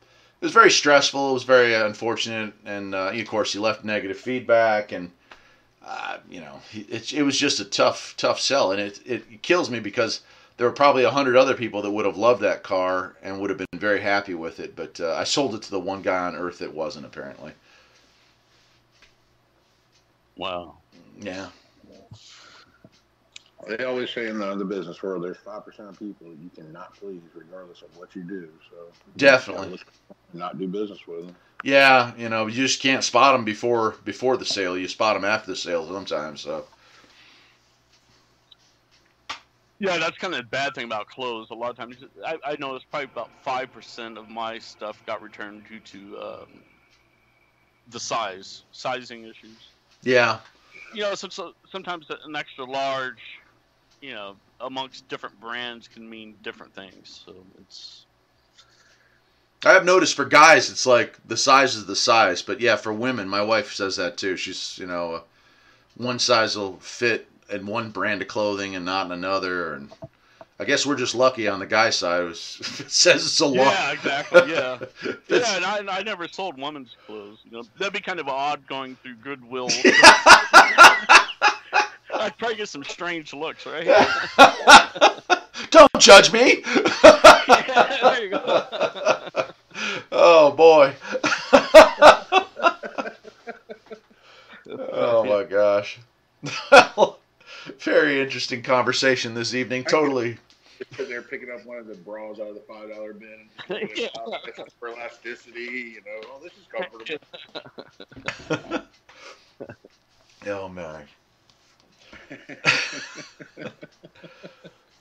[0.41, 1.29] was very stressful.
[1.29, 5.11] It was very unfortunate, and uh, of course he left negative feedback, and
[6.29, 9.79] you know it it was just a tough tough sell, and it it kills me
[9.79, 10.21] because
[10.57, 13.49] there were probably a hundred other people that would have loved that car and would
[13.49, 16.35] have been very happy with it, but I sold it to the one guy on
[16.35, 17.53] earth that wasn't apparently.
[20.35, 20.80] Wow.
[21.21, 21.47] Yeah.
[23.67, 26.95] They always say in the, the business world, there's five percent of people you cannot
[26.95, 28.49] please, regardless of what you do.
[28.69, 28.75] So
[29.17, 29.79] definitely
[30.33, 31.35] not do business with them.
[31.63, 34.75] Yeah, you know, you just can't spot them before before the sale.
[34.75, 36.41] You spot them after the sale sometimes.
[36.41, 36.65] So.
[39.77, 41.47] Yeah, that's kind of the bad thing about clothes.
[41.49, 45.21] A lot of times, I, I noticed probably about five percent of my stuff got
[45.21, 46.47] returned due to um,
[47.89, 49.69] the size, sizing issues.
[50.03, 50.39] Yeah,
[50.93, 53.21] you know, so, so sometimes an extra large,
[54.01, 57.23] you know, amongst different brands can mean different things.
[57.25, 58.05] So it's.
[59.63, 62.91] I have noticed for guys, it's like the size is the size, but yeah, for
[62.91, 64.35] women, my wife says that too.
[64.35, 65.23] She's, you know,
[65.95, 69.91] one size will fit in one brand of clothing and not in another, and
[70.61, 72.21] I guess we're just lucky on the guy side.
[72.21, 73.73] It, was, it says it's a lot.
[73.73, 74.41] Yeah, exactly.
[74.51, 74.77] Yeah,
[75.27, 75.55] yeah.
[75.55, 77.39] And I, I never sold women's clothes.
[77.45, 79.69] You know, that'd be kind of odd going through Goodwill.
[82.13, 83.87] I'd probably get some strange looks, right?
[85.71, 86.61] Don't judge me.
[87.03, 88.67] yeah, there you go.
[90.11, 90.93] oh boy.
[94.93, 95.97] oh my gosh.
[97.79, 99.85] Very interesting conversation this evening.
[99.85, 100.37] Totally
[100.89, 103.49] because they're picking up one of the bras out of the five dollar bin
[104.79, 105.95] for elasticity.
[105.95, 107.19] You know, oh, this is comfortable.
[110.47, 111.03] oh man.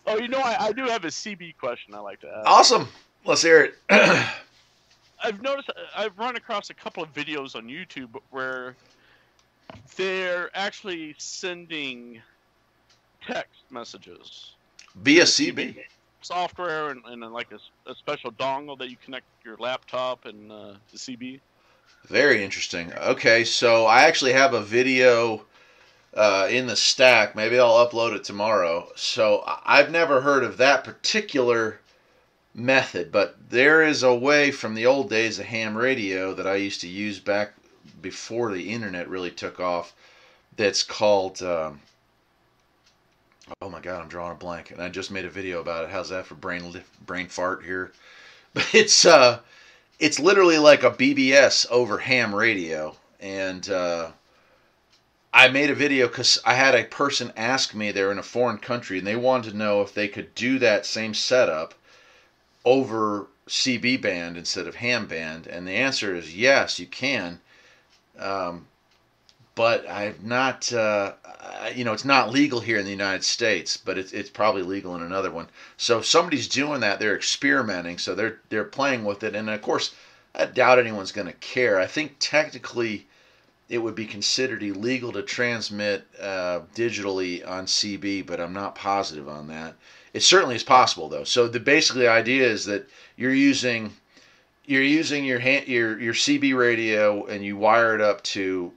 [0.07, 2.49] oh, you know, I, I do have a CB question I like to ask.
[2.49, 2.89] Awesome.
[3.25, 3.75] Let's hear it.
[5.23, 8.75] I've noticed uh, I've run across a couple of videos on YouTube where
[9.97, 12.21] they're actually sending
[13.21, 14.55] text messages
[14.97, 15.77] via CB
[16.23, 20.75] software and, and like a, a, special dongle that you connect your laptop and uh,
[20.93, 21.41] the CB.
[22.07, 22.93] Very interesting.
[22.95, 25.45] Okay, so I actually have a video
[26.15, 27.37] uh, in the stack.
[27.37, 28.89] Maybe I'll upload it tomorrow.
[28.97, 31.81] So I've never heard of that particular
[32.55, 36.57] method, but there is a way from the old days of ham radio that I
[36.57, 37.55] used to use back
[38.03, 39.95] before the internet really took off.
[40.57, 41.81] That's called um,
[43.61, 45.91] Oh my god, I'm drawing a blank, and I just made a video about it.
[45.91, 47.93] How's that for brain brain fart here?
[48.53, 49.41] But it's uh,
[50.01, 54.11] it's literally like a BBS over ham radio, and uh,
[55.33, 58.59] I made a video because I had a person ask me they're in a foreign
[58.59, 61.75] country and they wanted to know if they could do that same setup
[62.65, 67.41] over CB band instead of ham band, and the answer is yes, you can.
[68.19, 68.67] Um,
[69.61, 71.13] but I've not, uh,
[71.75, 74.97] you know, it's not legal here in the United States, but it's it's probably legal
[74.97, 75.49] in another one.
[75.77, 79.61] So if somebody's doing that, they're experimenting, so they're they're playing with it, and of
[79.61, 79.91] course,
[80.35, 81.79] I doubt anyone's going to care.
[81.79, 83.07] I think technically,
[83.69, 89.29] it would be considered illegal to transmit uh, digitally on CB, but I'm not positive
[89.29, 89.75] on that.
[90.15, 91.25] It certainly is possible though.
[91.25, 93.93] So the basically idea is that you're using
[94.65, 98.73] you're using your hand, your your CB radio and you wire it up to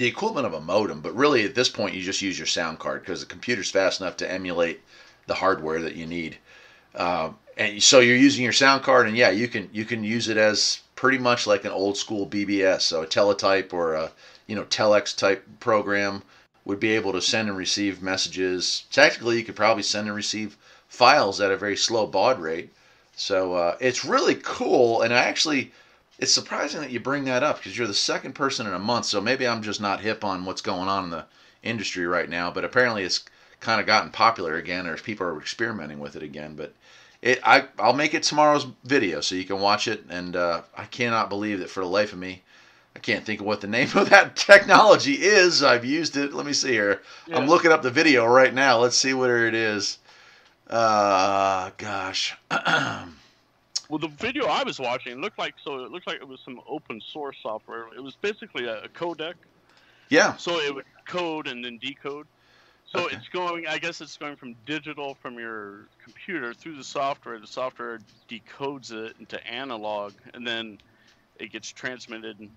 [0.00, 2.78] the equivalent of a modem, but really at this point you just use your sound
[2.78, 4.80] card because the computer's fast enough to emulate
[5.26, 6.38] the hardware that you need.
[6.94, 7.28] Uh,
[7.58, 10.38] and so you're using your sound card, and yeah, you can you can use it
[10.38, 14.10] as pretty much like an old school BBS, so a teletype or a
[14.46, 16.22] you know telex type program
[16.64, 18.84] would be able to send and receive messages.
[18.90, 20.56] Technically, you could probably send and receive
[20.88, 22.70] files at a very slow baud rate.
[23.16, 25.72] So uh, it's really cool, and I actually
[26.20, 29.06] it's surprising that you bring that up because you're the second person in a month.
[29.06, 31.24] So maybe I'm just not hip on what's going on in the
[31.62, 32.50] industry right now.
[32.50, 33.24] But apparently, it's
[33.58, 36.56] kind of gotten popular again, or people are experimenting with it again.
[36.56, 36.74] But
[37.22, 40.04] it, I, I'll make it tomorrow's video so you can watch it.
[40.10, 42.42] And uh, I cannot believe that for the life of me,
[42.94, 45.62] I can't think of what the name of that technology is.
[45.62, 46.34] I've used it.
[46.34, 47.00] Let me see here.
[47.28, 47.38] Yeah.
[47.38, 48.78] I'm looking up the video right now.
[48.78, 49.96] Let's see what it is.
[50.68, 52.36] Uh, gosh.
[53.90, 55.84] Well, the video I was watching looked like so.
[55.84, 57.86] It looked like it was some open source software.
[57.94, 59.34] It was basically a, a codec.
[60.10, 60.36] Yeah.
[60.36, 62.28] So it would code and then decode.
[62.86, 63.16] So okay.
[63.16, 63.66] it's going.
[63.66, 67.40] I guess it's going from digital from your computer through the software.
[67.40, 70.78] The software decodes it into analog, and then
[71.40, 72.48] it gets transmitted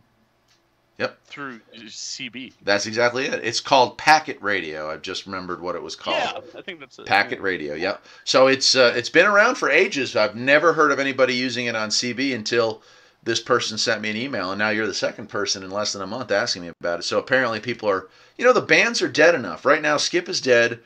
[0.99, 1.17] Yep.
[1.25, 2.53] Through CB.
[2.61, 3.43] That's exactly it.
[3.43, 4.91] It's called packet radio.
[4.91, 6.17] I've just remembered what it was called.
[6.17, 7.07] Yeah, I think that's it.
[7.07, 7.73] Packet radio.
[7.73, 8.05] Yep.
[8.25, 10.15] So it's uh, it's been around for ages.
[10.15, 12.83] I've never heard of anybody using it on CB until
[13.23, 16.03] this person sent me an email, and now you're the second person in less than
[16.03, 17.03] a month asking me about it.
[17.03, 19.97] So apparently, people are, you know, the bands are dead enough right now.
[19.97, 20.79] Skip is dead.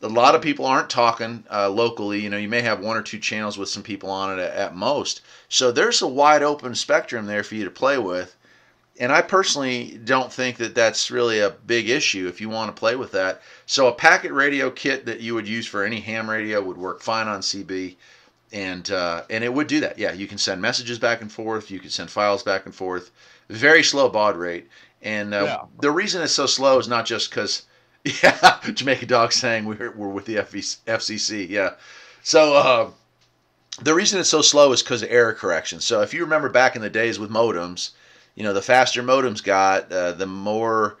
[0.00, 2.20] A lot of people aren't talking uh, locally.
[2.20, 4.56] You know, you may have one or two channels with some people on it at,
[4.56, 5.20] at most.
[5.48, 8.34] So there's a wide open spectrum there for you to play with
[9.00, 12.78] and I personally don't think that that's really a big issue if you want to
[12.78, 13.40] play with that.
[13.66, 17.00] So a packet radio kit that you would use for any ham radio would work
[17.00, 17.96] fine on CB,
[18.52, 19.98] and uh, and it would do that.
[19.98, 21.70] Yeah, you can send messages back and forth.
[21.70, 23.10] You can send files back and forth.
[23.48, 24.68] Very slow baud rate,
[25.00, 25.58] and uh, yeah.
[25.80, 27.62] the reason it's so slow is not just because.
[28.04, 31.48] Yeah, Jamaica Dog saying we're, we're with the FCC.
[31.48, 31.74] Yeah.
[32.24, 32.90] So uh,
[33.80, 35.80] the reason it's so slow is because of error correction.
[35.80, 37.90] So if you remember back in the days with modems,
[38.34, 40.96] you know, the faster modems got, uh, the more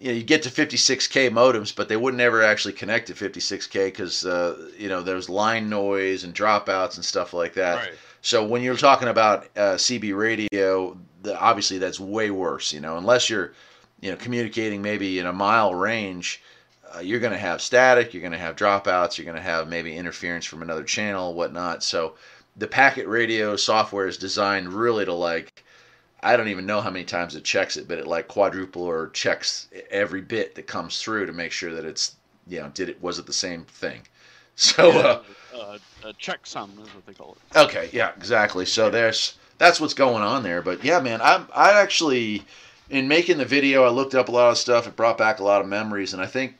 [0.00, 3.86] you know, you get to 56k modems, but they wouldn't ever actually connect to 56k
[3.86, 7.76] because uh, you know there's line noise and dropouts and stuff like that.
[7.76, 7.92] Right.
[8.22, 12.72] So when you're talking about uh, CB radio, the, obviously that's way worse.
[12.72, 13.52] You know, unless you're
[14.00, 16.42] you know communicating maybe in a mile range,
[16.94, 19.68] uh, you're going to have static, you're going to have dropouts, you're going to have
[19.68, 21.82] maybe interference from another channel, whatnot.
[21.82, 22.14] So
[22.56, 25.62] the packet radio software is designed really to like
[26.22, 29.08] I don't even know how many times it checks it, but it like quadruple or
[29.10, 32.16] checks every bit that comes through to make sure that it's
[32.46, 34.02] you know did it was it the same thing.
[34.56, 35.22] So yeah, uh,
[35.56, 37.56] uh, uh, checksum is what they call it.
[37.56, 38.66] Okay, yeah, exactly.
[38.66, 40.60] So there's that's what's going on there.
[40.60, 42.44] But yeah, man, I I actually
[42.90, 44.86] in making the video I looked up a lot of stuff.
[44.86, 46.56] It brought back a lot of memories, and I think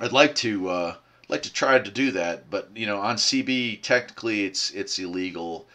[0.00, 0.94] I'd like to uh,
[1.28, 2.50] like to try to do that.
[2.50, 5.68] But you know, on CB technically it's it's illegal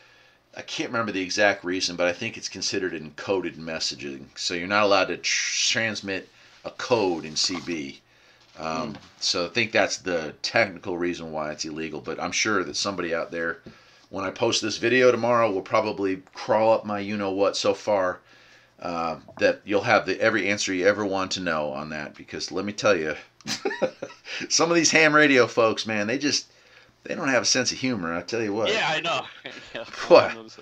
[0.58, 4.26] I can't remember the exact reason, but I think it's considered encoded messaging.
[4.36, 6.30] So you're not allowed to tr- transmit
[6.66, 8.00] a code in CB.
[8.58, 8.98] Um, mm.
[9.20, 12.02] So I think that's the technical reason why it's illegal.
[12.02, 13.60] But I'm sure that somebody out there,
[14.10, 17.74] when I post this video tomorrow, will probably crawl up my you know what so
[17.74, 18.20] far.
[18.82, 22.50] Uh, that you'll have the every answer you ever want to know on that because
[22.50, 23.14] let me tell you,
[24.50, 26.48] some of these ham radio folks, man, they just
[27.04, 28.14] they don't have a sense of humor.
[28.14, 28.72] I tell you what.
[28.72, 29.26] Yeah, I know.
[29.76, 30.58] yeah, what?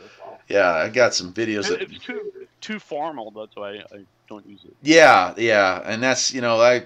[0.47, 1.69] Yeah, I got some videos.
[1.69, 1.81] That...
[1.81, 2.31] It's too
[2.61, 3.31] too formal.
[3.31, 4.75] That's why I don't use it.
[4.81, 6.83] Yeah, yeah, and that's you know I,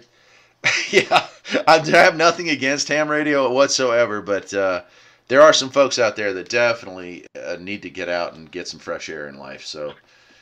[0.89, 1.27] yeah,
[1.67, 4.83] I have nothing against ham radio whatsoever, but uh,
[5.27, 8.67] there are some folks out there that definitely uh, need to get out and get
[8.67, 9.65] some fresh air in life.
[9.65, 9.93] So,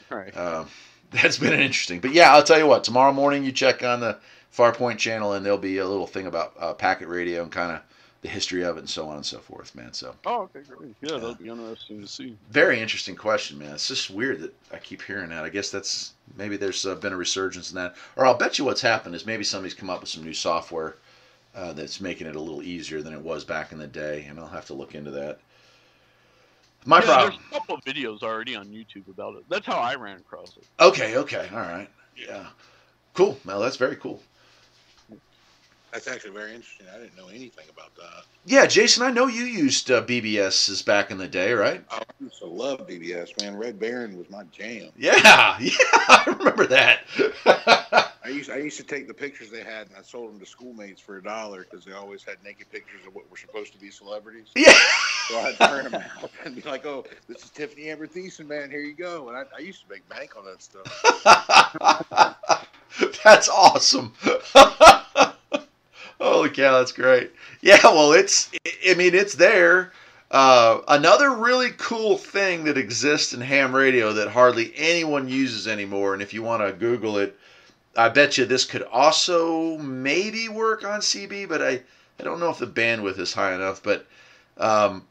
[0.09, 0.35] right.
[0.35, 0.67] Um,
[1.11, 1.99] that's been interesting.
[1.99, 2.83] But yeah, I'll tell you what.
[2.83, 4.17] Tomorrow morning, you check on the
[4.55, 7.81] Farpoint channel, and there'll be a little thing about uh, packet radio and kind of
[8.21, 9.93] the history of it and so on and so forth, man.
[9.93, 10.13] So.
[10.25, 10.93] Oh, okay, great.
[11.01, 12.37] Yeah, that'll be interesting to see.
[12.49, 13.73] Very interesting question, man.
[13.73, 15.45] It's just weird that I keep hearing that.
[15.45, 18.65] I guess that's maybe there's uh, been a resurgence in that, or I'll bet you
[18.65, 20.97] what's happened is maybe somebody's come up with some new software
[21.55, 24.39] uh, that's making it a little easier than it was back in the day, and
[24.39, 25.39] I'll have to look into that.
[26.85, 27.29] My yeah, problem.
[27.29, 29.43] There's a couple of videos already on YouTube about it.
[29.49, 30.63] That's how I ran across it.
[30.79, 31.17] Okay.
[31.17, 31.47] Okay.
[31.51, 31.89] All right.
[32.15, 32.47] Yeah.
[33.13, 33.37] Cool.
[33.45, 34.21] Well, that's very cool.
[35.91, 36.85] That's actually very interesting.
[36.93, 38.23] I didn't know anything about that.
[38.45, 41.83] Yeah, Jason, I know you used uh, BBSs back in the day, right?
[41.89, 43.57] I used to love BBS, man.
[43.57, 44.91] Red Baron was my jam.
[44.97, 45.15] Yeah,
[45.59, 45.71] yeah,
[46.07, 47.01] I remember that.
[48.23, 50.45] I used I used to take the pictures they had and I sold them to
[50.45, 53.79] schoolmates for a dollar because they always had naked pictures of what were supposed to
[53.79, 54.49] be celebrities.
[54.55, 54.73] yeah.
[55.27, 58.69] So I'd turn them out and be like, "Oh, this is Tiffani Amber Thiessen, man.
[58.69, 60.85] Here you go." And I, I used to make bank on that stuff.
[63.23, 64.13] that's awesome.
[66.19, 67.31] Holy cow, that's great.
[67.61, 68.49] Yeah, well, it's,
[68.87, 69.91] I mean, it's there.
[70.31, 76.13] Uh, another really cool thing that exists in ham radio that hardly anyone uses anymore,
[76.13, 77.37] and if you want to Google it,
[77.95, 81.81] I bet you this could also maybe work on CB, but I,
[82.19, 83.81] I don't know if the bandwidth is high enough.
[83.81, 84.05] But
[84.57, 85.03] um,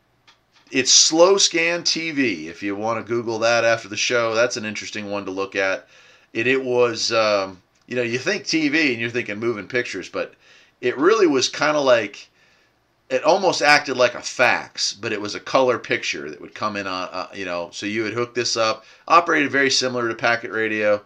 [0.71, 2.47] it's Slow Scan TV.
[2.47, 5.57] If you want to Google that after the show, that's an interesting one to look
[5.57, 5.89] at.
[6.33, 10.35] It it was um, you know you think TV and you're thinking moving pictures, but
[10.81, 12.29] it really was kind of like
[13.11, 16.77] it almost acted like a fax, but it was a color picture that would come
[16.77, 17.71] in on uh, you know.
[17.73, 21.03] So you would hook this up, operated very similar to packet radio,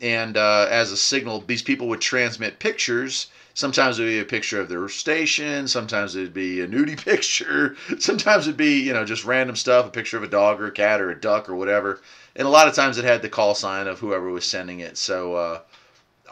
[0.00, 3.28] and uh, as a signal, these people would transmit pictures.
[3.56, 5.68] Sometimes it would be a picture of their station.
[5.68, 7.76] Sometimes it'd be a nudie picture.
[8.00, 10.72] Sometimes it'd be, you know, just random stuff, a picture of a dog or a
[10.72, 12.00] cat or a duck or whatever.
[12.34, 14.98] And a lot of times it had the call sign of whoever was sending it.
[14.98, 15.60] So, uh,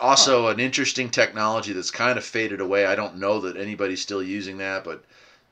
[0.00, 2.86] also an interesting technology that's kind of faded away.
[2.86, 5.04] I don't know that anybody's still using that, but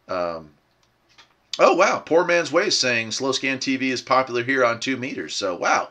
[0.09, 0.51] um,
[1.59, 4.97] oh wow, poor man's way is saying slow scan TV is popular here on two
[4.97, 5.35] meters.
[5.35, 5.91] So wow,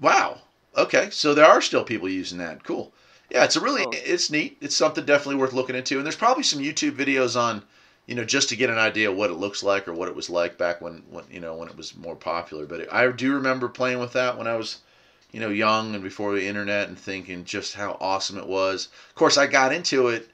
[0.00, 0.38] wow,
[0.76, 2.64] okay, so there are still people using that.
[2.64, 2.92] Cool.
[3.30, 3.90] Yeah, it's a really Oh.
[3.92, 4.56] it's neat.
[4.60, 5.96] It's something definitely worth looking into.
[5.96, 7.64] And there's probably some YouTube videos on,
[8.06, 10.14] you know, just to get an idea of what it looks like or what it
[10.14, 12.66] was like back when when you know when it was more popular.
[12.66, 14.78] But I do remember playing with that when I was,
[15.36, 18.88] you know, young and before the internet and thinking just how awesome it was.
[19.10, 20.30] Of course, I got into it.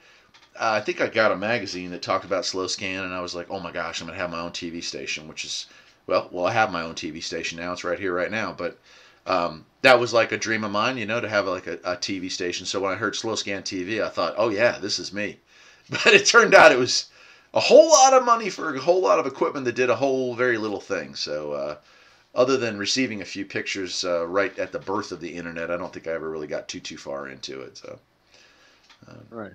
[0.54, 3.34] Uh, I think I got a magazine that talked about slow scan, and I was
[3.34, 5.66] like, oh my gosh, I'm gonna have my own TV station, which is
[6.06, 7.72] well, well, I have my own TV station now.
[7.72, 8.52] It's right here, right now.
[8.52, 8.78] But
[9.26, 11.96] um, that was like a dream of mine, you know, to have like a, a
[11.96, 12.64] TV station.
[12.64, 15.40] So when I heard slow scan TV, I thought, oh yeah, this is me.
[15.90, 17.06] But it turned out it was
[17.52, 20.36] a whole lot of money for a whole lot of equipment that did a whole
[20.36, 21.16] very little thing.
[21.16, 21.76] So uh,
[22.34, 25.76] other than receiving a few pictures uh, right at the birth of the internet, I
[25.76, 27.76] don't think I ever really got too too far into it.
[27.76, 27.98] So.
[29.30, 29.52] Right.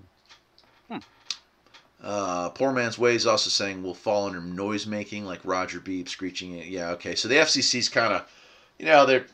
[2.03, 6.07] Uh, Poor Man's Way is also saying we'll fall under noise making, like Roger Beep
[6.07, 6.53] screeching.
[6.53, 6.67] It.
[6.67, 7.15] Yeah, okay.
[7.15, 8.31] So the FCC's kind of,
[8.77, 9.25] you know, they're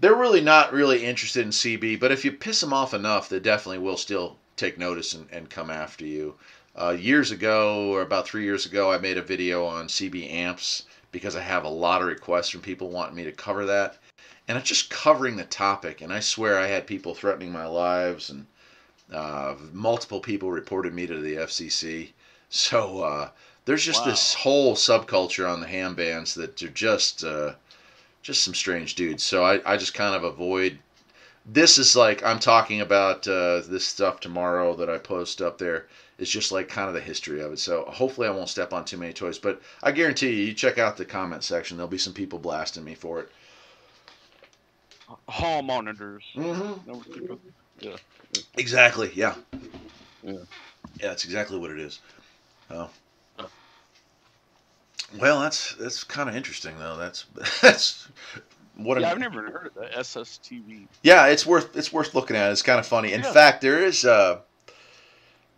[0.00, 3.38] they're really not really interested in CB, but if you piss them off enough, they
[3.38, 6.34] definitely will still take notice and, and come after you.
[6.74, 10.84] Uh, years ago, or about three years ago, I made a video on CB amps
[11.12, 13.98] because I have a lot of requests from people wanting me to cover that,
[14.48, 16.00] and it's just covering the topic.
[16.00, 18.46] And I swear I had people threatening my lives and
[19.12, 22.12] uh, multiple people reported me to the FCC.
[22.48, 23.28] So uh,
[23.64, 24.10] there's just Wow.
[24.10, 27.52] this whole subculture on the ham bands that are just uh,
[28.22, 29.22] just some strange dudes.
[29.22, 30.78] So I, I just kind of avoid.
[31.44, 35.86] This is like I'm talking about uh, this stuff tomorrow that I post up there.
[36.18, 37.58] It's just like kind of the history of it.
[37.58, 39.38] So hopefully I won't step on too many toes.
[39.38, 41.76] But I guarantee you, you check out the comment section.
[41.76, 43.28] There'll be some people blasting me for it.
[45.28, 46.22] Hall monitors.
[46.36, 47.32] Mm-hmm.
[47.80, 47.96] Yeah.
[48.56, 49.10] Exactly.
[49.14, 49.34] Yeah.
[50.22, 50.32] Yeah.
[50.32, 52.00] Yeah, that's exactly what it is.
[52.70, 52.88] Oh.
[55.18, 56.96] Well, that's that's kind of interesting though.
[56.96, 57.26] That's
[57.60, 58.08] that's
[58.76, 58.98] what.
[59.00, 60.86] Yeah, an- I've never heard of that SSTV.
[61.02, 62.50] yeah, it's worth it's worth looking at.
[62.52, 63.12] It's kind of funny.
[63.12, 63.32] In Yeah.
[63.32, 64.38] fact, there is uh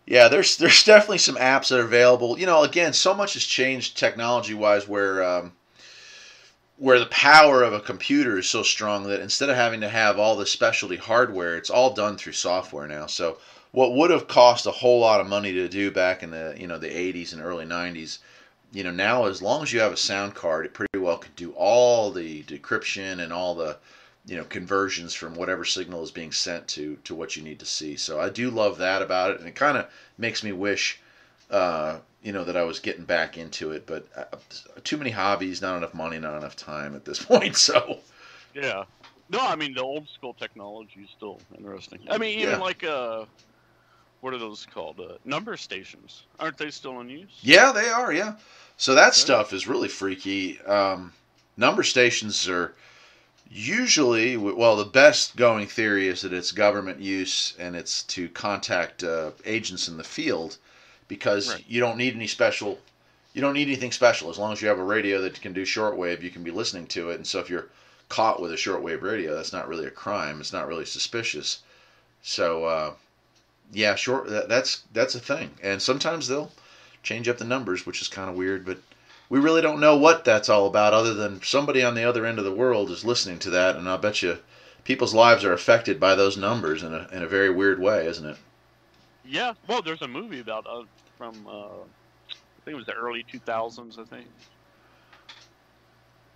[0.05, 2.37] yeah, there's there's definitely some apps that are available.
[2.37, 5.53] You know, again, so much has changed technology wise where um
[6.77, 10.19] where the power of a computer is so strong that instead of having to have
[10.19, 13.05] all the specialty hardware, it's all done through software now.
[13.05, 13.37] So
[13.71, 16.67] what would have cost a whole lot of money to do back in the you
[16.67, 18.19] know the 80s and early 90s,
[18.71, 21.31] you know now as long as you have a sound card, it pretty well can
[21.35, 23.77] do all the decryption and all the
[24.27, 27.65] you know conversions from whatever signal is being sent to to what you need to
[27.65, 27.95] see.
[27.95, 30.99] So I do love that about it, and it kind of makes me wish.
[31.49, 34.37] Uh, you know that I was getting back into it, but uh,
[34.83, 37.55] too many hobbies, not enough money, not enough time at this point.
[37.55, 37.99] So
[38.53, 38.85] Yeah.
[39.29, 42.05] No, I mean the old school technology is still interesting.
[42.09, 42.59] I mean, even Yeah.
[42.59, 43.25] like uh,
[44.21, 44.99] what are those called?
[45.01, 46.27] Uh, number stations.
[46.39, 47.41] Aren't they still in use?
[47.41, 48.11] yeah, they are.
[48.11, 48.35] Yeah,
[48.77, 49.29] so that Yeah.
[49.29, 50.59] stuff is really freaky.
[50.61, 51.13] Um,
[51.57, 52.73] number stations are
[53.55, 59.03] usually well, the best going theory is that it's government use and it's to contact
[59.03, 60.57] uh, agents in the field
[61.07, 61.63] because Right.
[61.67, 62.79] you don't need any special.
[63.33, 65.63] You don't need anything special as long as you have a radio that can do
[65.65, 66.21] shortwave.
[66.21, 67.67] You can be listening to it, and so if you're
[68.09, 70.39] caught with a shortwave radio, that's not really a crime.
[70.41, 71.59] It's not really suspicious.
[72.21, 72.93] So, uh,
[73.71, 74.25] yeah, sure.
[74.27, 76.51] That, that's that's a thing, and sometimes they'll
[77.03, 78.65] change up the numbers, which is kind of weird.
[78.65, 78.79] But
[79.29, 82.39] we really don't know what that's all about, other than somebody on the other end
[82.39, 84.39] of the world is listening to that, and I'll bet you
[84.83, 88.25] people's lives are affected by those numbers in a in a very weird way, isn't
[88.25, 88.37] it?
[89.25, 89.53] Yeah.
[89.67, 90.83] Well, there's a movie about uh,
[91.17, 93.99] from uh, I think it was the early 2000s.
[93.99, 94.27] I think.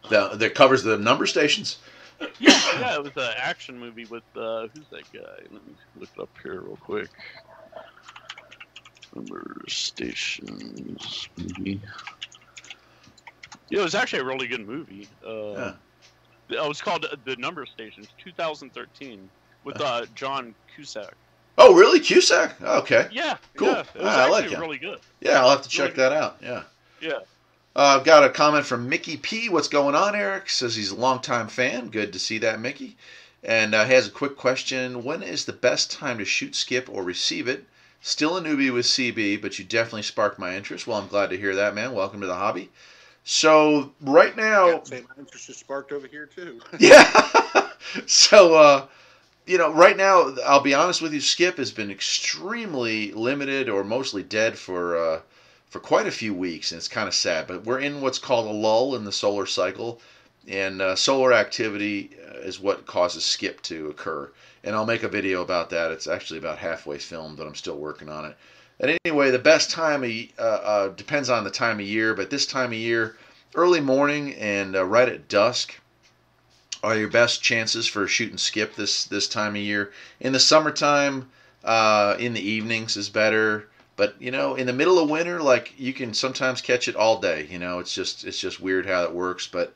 [0.09, 1.77] That, that covers the number stations.
[2.37, 5.37] Yeah, yeah, it was an action movie with uh, who's that guy?
[5.39, 7.07] Let me look it up here real quick.
[9.15, 11.79] Number stations movie.
[13.69, 15.07] Yeah, it was actually a really good movie.
[15.25, 15.73] Uh, Yeah.
[16.51, 19.29] It was called uh, The Number Stations, 2013,
[19.63, 21.13] with uh, John Cusack.
[21.59, 22.59] Oh, really, Cusack?
[22.61, 23.07] Okay.
[23.11, 23.67] Yeah, Cool.
[23.67, 24.57] Yeah, it was Ah, I like it.
[24.57, 24.99] really good.
[25.21, 26.37] Yeah, I'll have to check Really that out.
[26.41, 26.63] Yeah.
[27.01, 27.19] Yeah.
[27.75, 29.47] Uh, I've got a comment from Mickey P.
[29.49, 30.49] What's going on, Eric?
[30.49, 31.89] Says he's a longtime fan.
[31.89, 32.97] Good to see that, Mickey.
[33.43, 35.03] And uh, he has a quick question.
[35.03, 37.65] When is the best time to shoot, skip, or receive it?
[38.01, 40.87] Still a newbie with CB, but you definitely sparked my interest.
[40.87, 41.93] Well, I'm glad to hear that, man.
[41.93, 42.69] Welcome to the hobby.
[43.31, 46.59] So, right now, say my interest is sparked over here too.
[46.79, 47.69] yeah.
[48.07, 48.87] so, uh,
[49.45, 53.83] you know, right now, I'll be honest with you, Skip has been extremely limited or
[53.83, 55.21] mostly dead for uh,
[55.69, 57.45] for quite a few weeks, and it's kind of sad.
[57.45, 60.01] But we're in what's called a lull in the solar cycle,
[60.47, 64.31] and uh, solar activity uh, is what causes Skip to occur.
[64.63, 65.91] And I'll make a video about that.
[65.91, 68.35] It's actually about halfway filmed, but I'm still working on it.
[68.79, 72.29] And anyway, the best time of, uh, uh, depends on the time of year, but
[72.29, 73.15] this time of year,
[73.55, 75.75] early morning and uh, right at dusk
[76.83, 79.91] are your best chances for shoot and skip this this time of year.
[80.19, 81.29] In the summertime,
[81.63, 83.67] uh, in the evenings is better.
[83.95, 87.19] But you know, in the middle of winter, like you can sometimes catch it all
[87.19, 87.47] day.
[87.49, 89.47] You know, it's just it's just weird how it works.
[89.47, 89.73] But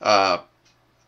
[0.00, 0.38] uh,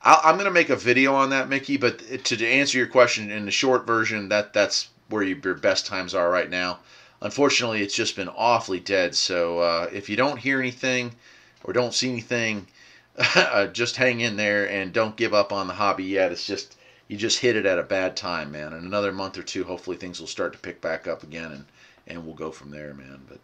[0.03, 1.76] I, I'm gonna make a video on that, Mickey.
[1.76, 5.87] But to, to answer your question in the short version, that that's where your best
[5.87, 6.78] times are right now.
[7.25, 9.14] Unfortunately, it's just been awfully dead.
[9.14, 11.16] So uh, if you don't hear anything
[11.64, 12.66] or don't see anything,
[13.35, 16.33] uh, just hang in there and don't give up on the hobby yet.
[16.33, 16.77] It's just
[17.09, 18.75] you just hit it at a bad time, man.
[18.75, 21.64] In another month or two, hopefully things will start to pick back up again, and
[22.07, 23.22] and we'll go from there, man.
[23.27, 23.41] But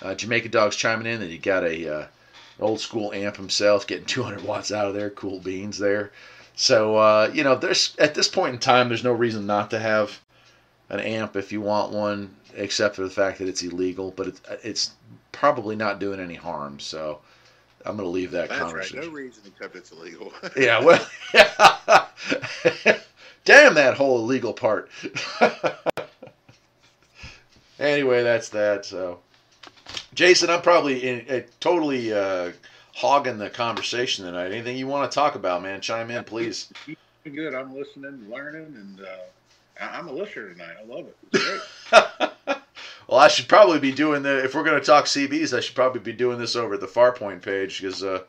[0.00, 2.06] uh, Jamaica Dog's chiming in that you got a uh,
[2.60, 5.10] old school amp himself, getting 200 watts out of there.
[5.10, 6.12] Cool beans there.
[6.56, 9.78] So uh, you know, there's at this point in time, there's no reason not to
[9.78, 10.18] have
[10.88, 14.12] an amp if you want one, except for the fact that it's illegal.
[14.16, 14.90] But it's it's
[15.32, 16.80] probably not doing any harm.
[16.80, 17.20] So
[17.84, 18.70] I'm going to leave that That's right.
[18.70, 19.00] conversation.
[19.00, 20.32] No reason except it's illegal.
[20.56, 21.04] Yeah, well,
[23.44, 24.90] damn that whole illegal part.
[27.80, 28.84] anyway, that's that.
[28.84, 29.20] So,
[30.14, 32.52] Jason, I'm probably in, uh, totally uh,
[32.94, 34.52] hogging the conversation tonight.
[34.52, 35.80] Anything you want to talk about, man?
[35.80, 36.72] Chime in, please.
[37.24, 37.54] Good.
[37.54, 39.06] I'm listening, learning, and uh,
[39.80, 40.76] I- I'm a listener tonight.
[40.80, 41.62] I love it.
[43.08, 44.42] Well, I should probably be doing the.
[44.44, 46.86] If we're going to talk CBs, I should probably be doing this over at the
[46.86, 48.20] Farpoint page because, uh,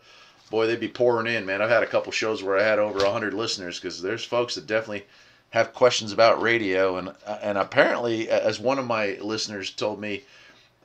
[0.50, 1.62] boy, they'd be pouring in, man.
[1.62, 4.68] I've had a couple shows where I had over hundred listeners because there's folks that
[4.68, 5.06] definitely
[5.52, 7.14] have questions about radio, and
[7.44, 10.24] and apparently, as one of my listeners told me,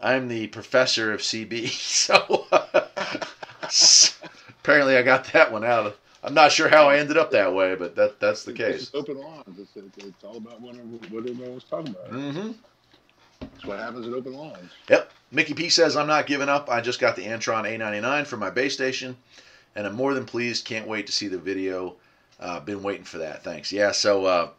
[0.00, 1.68] I'm the professor of CB.
[1.80, 2.46] So
[4.60, 5.86] apparently, I got that one out.
[5.86, 5.96] of
[6.28, 8.82] I'm not sure how I ended up that way, but that that's the case.
[8.82, 9.58] is open lines.
[9.58, 12.10] It's, it's, it's all about what, what everybody was talking about.
[12.10, 12.50] Mm-hmm.
[13.40, 14.70] That's what happens at open lines.
[14.90, 15.10] Yep.
[15.32, 16.68] Mickey P says, I'm not giving up.
[16.68, 19.16] I just got the Antron A99 for my base station,
[19.74, 20.66] and I'm more than pleased.
[20.66, 21.96] Can't wait to see the video.
[22.38, 23.42] Uh, been waiting for that.
[23.42, 23.72] Thanks.
[23.72, 24.50] Yeah, so uh,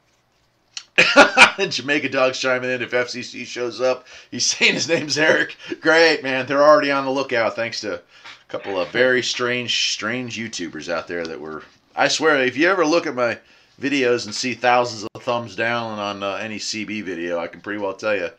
[1.70, 2.82] Jamaica Dog's chiming in.
[2.82, 5.55] If FCC shows up, he's saying his name's Eric.
[5.82, 6.47] Great, man.
[6.47, 8.01] They're already on the lookout thanks to
[8.49, 11.63] couple of very strange, strange YouTubers out there that were.
[11.95, 13.37] I swear, if you ever look at my
[13.79, 17.79] videos and see thousands of thumbs down on uh, any CB video, I can pretty
[17.79, 18.29] well tell you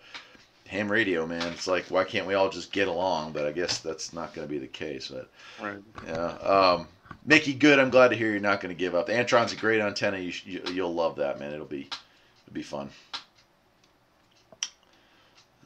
[0.66, 1.46] ham radio, man.
[1.52, 3.32] It's like, why can't we all just get along?
[3.32, 5.08] But I guess that's not going to be the case.
[5.08, 5.28] But
[5.62, 5.78] Right.
[6.06, 6.88] yeah, um,
[7.24, 7.78] Mickey, good.
[7.78, 9.06] I'm glad to hear you're not going to give up.
[9.06, 10.18] The Antron's a great antenna.
[10.18, 11.52] You, you, you'll love that, man.
[11.52, 11.88] It'll be
[12.46, 12.90] it'll be fun.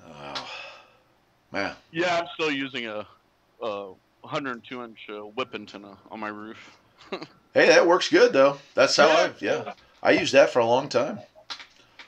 [0.06, 0.50] Oh,
[1.52, 1.74] man.
[1.92, 3.06] Yeah, I'm still using a,
[3.62, 3.92] a
[4.24, 6.76] 102 inch uh, whip antenna on my roof.
[7.52, 8.58] Hey, that works good though.
[8.74, 9.74] That's how I Yeah.
[10.02, 11.20] I used that for a long time.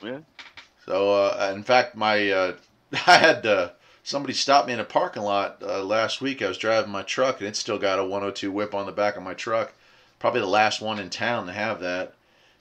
[0.03, 0.19] Yeah.
[0.85, 2.57] So, uh, in fact, my uh,
[3.07, 3.71] I had uh,
[4.03, 6.43] somebody stop me in a parking lot uh, last week.
[6.43, 9.17] I was driving my truck, and it still got a 102 whip on the back
[9.17, 9.73] of my truck.
[10.19, 12.15] Probably the last one in town to have that.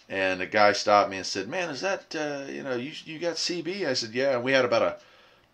[0.07, 3.17] And the guy stopped me and said, "Man, is that uh, you know you you
[3.17, 4.97] got CB?" I said, "Yeah." And we had about a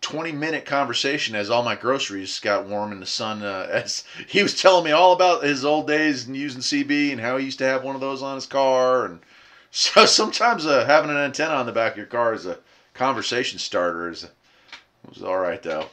[0.02, 3.42] 20 minute conversation as all my groceries got warm in the sun.
[3.42, 7.20] Uh, as he was telling me all about his old days and using CB and
[7.20, 9.06] how he used to have one of those on his car.
[9.06, 9.20] And
[9.70, 12.58] so sometimes uh, having an antenna on the back of your car is a
[12.94, 14.28] conversation starter is
[15.08, 15.88] was all right though.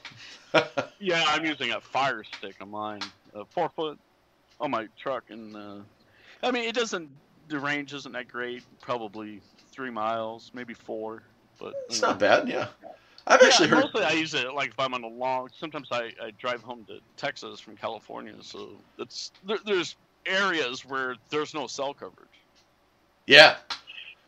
[1.01, 3.01] Yeah, I'm using a Firestik on mine,
[3.33, 3.97] a four foot
[4.59, 5.77] on my truck, and uh,
[6.43, 7.09] I mean it doesn't.
[7.47, 8.63] The range isn't that great.
[8.81, 9.41] Probably
[9.71, 11.23] three miles, maybe four,
[11.57, 12.49] but it's not bad.
[12.49, 12.67] Yeah,
[13.29, 13.83] I've yeah, actually heard.
[13.83, 15.49] Mostly, I use it like if I'm on a long.
[15.55, 21.15] Sometimes I, I drive home to Texas from California, so it's there, there's areas where
[21.29, 22.27] there's no cell coverage.
[23.27, 23.57] Yeah.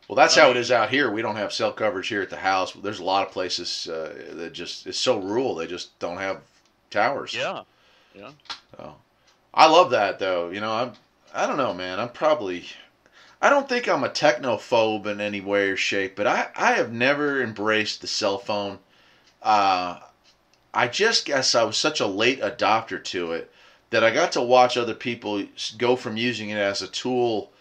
[0.07, 1.09] Well, that's I how it is out here.
[1.09, 2.73] We don't have cell coverage here at the house.
[2.73, 5.55] There's a lot of places uh, that just it's so rural.
[5.55, 6.41] They just don't have
[6.91, 7.33] towers.
[7.33, 7.61] Yeah,
[8.13, 8.31] yeah.
[8.77, 8.95] So,
[9.51, 10.51] I love that though.
[10.51, 10.91] You know, I'm
[11.33, 11.99] I don't know, man.
[11.99, 12.65] I'm probably
[13.41, 16.91] I don't think I'm a technophobe in any way or shape, but I I have
[16.91, 18.77] never embraced the cell phone.
[19.41, 19.99] Uh,
[20.73, 23.51] I just guess I was such a late adopter to it
[23.89, 25.43] that I got to watch other people
[25.77, 27.51] go from using it as a tool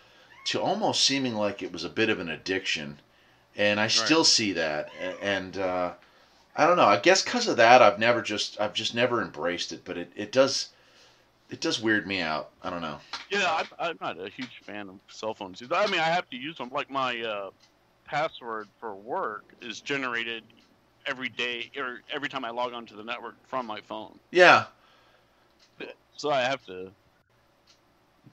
[0.47, 3.01] to almost seeming like it was a bit of an addiction,
[3.57, 4.91] and I still see that.
[5.21, 5.93] And uh,
[6.57, 6.87] I don't know.
[6.87, 9.83] I guess because of that, I've never just I've just never embraced it.
[9.85, 10.69] But it, it does
[11.51, 12.51] it does weird me out.
[12.63, 12.99] I don't know.
[13.29, 15.63] Yeah, I'm, I'm not a huge fan of cell phones.
[15.71, 16.71] I mean, I have to use them.
[16.73, 17.51] Like my uh,
[18.05, 20.45] password for work is generated
[21.07, 24.19] every day or every time I log onto the network from my phone.
[24.31, 24.67] Yeah.
[26.17, 26.91] So I have to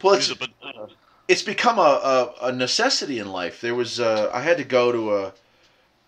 [0.04, 0.40] it's it.
[0.40, 0.88] But uh,
[1.28, 3.62] it's become a, a, a necessity in life.
[3.62, 5.34] There was uh, I had to go to a,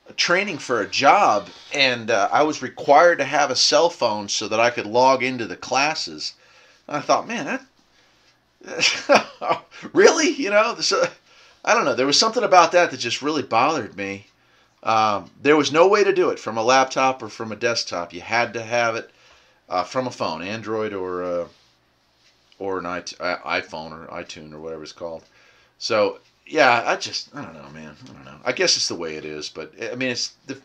[0.09, 4.29] a training for a job, and uh, I was required to have a cell phone
[4.29, 6.33] so that I could log into the classes.
[6.87, 7.45] And I thought, man,
[8.63, 11.09] that really, you know, this, uh,
[11.63, 11.95] I don't know.
[11.95, 14.27] There was something about that that just really bothered me.
[14.81, 18.13] Um, there was no way to do it from a laptop or from a desktop.
[18.13, 19.11] You had to have it
[19.67, 21.47] uh, from a phone, Android or uh,
[22.59, 25.23] or an iPhone or iTunes or whatever it's called.
[25.77, 27.95] So yeah, I just I don't know, man.
[28.03, 28.39] I don't know.
[28.43, 30.57] I guess it's the way it is, but I mean it's the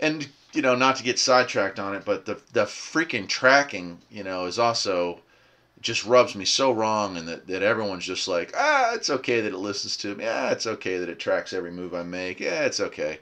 [0.00, 4.22] and you know not to get sidetracked on it, but the the freaking tracking you
[4.22, 5.20] know is also
[5.80, 9.52] just rubs me so wrong, and that, that everyone's just like ah it's okay that
[9.52, 12.64] it listens to me, yeah it's okay that it tracks every move I make, yeah
[12.64, 13.18] it's okay.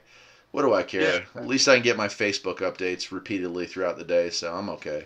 [0.55, 1.25] What do I care?
[1.35, 5.03] At least I can get my Facebook updates repeatedly throughout the day, so I'm okay.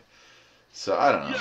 [0.74, 1.38] So I don't know.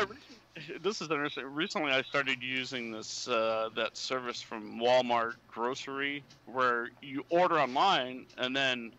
[0.56, 1.44] yeah, this is interesting.
[1.44, 8.24] Recently, I started using this uh, that service from Walmart Grocery, where you order online
[8.38, 8.92] and then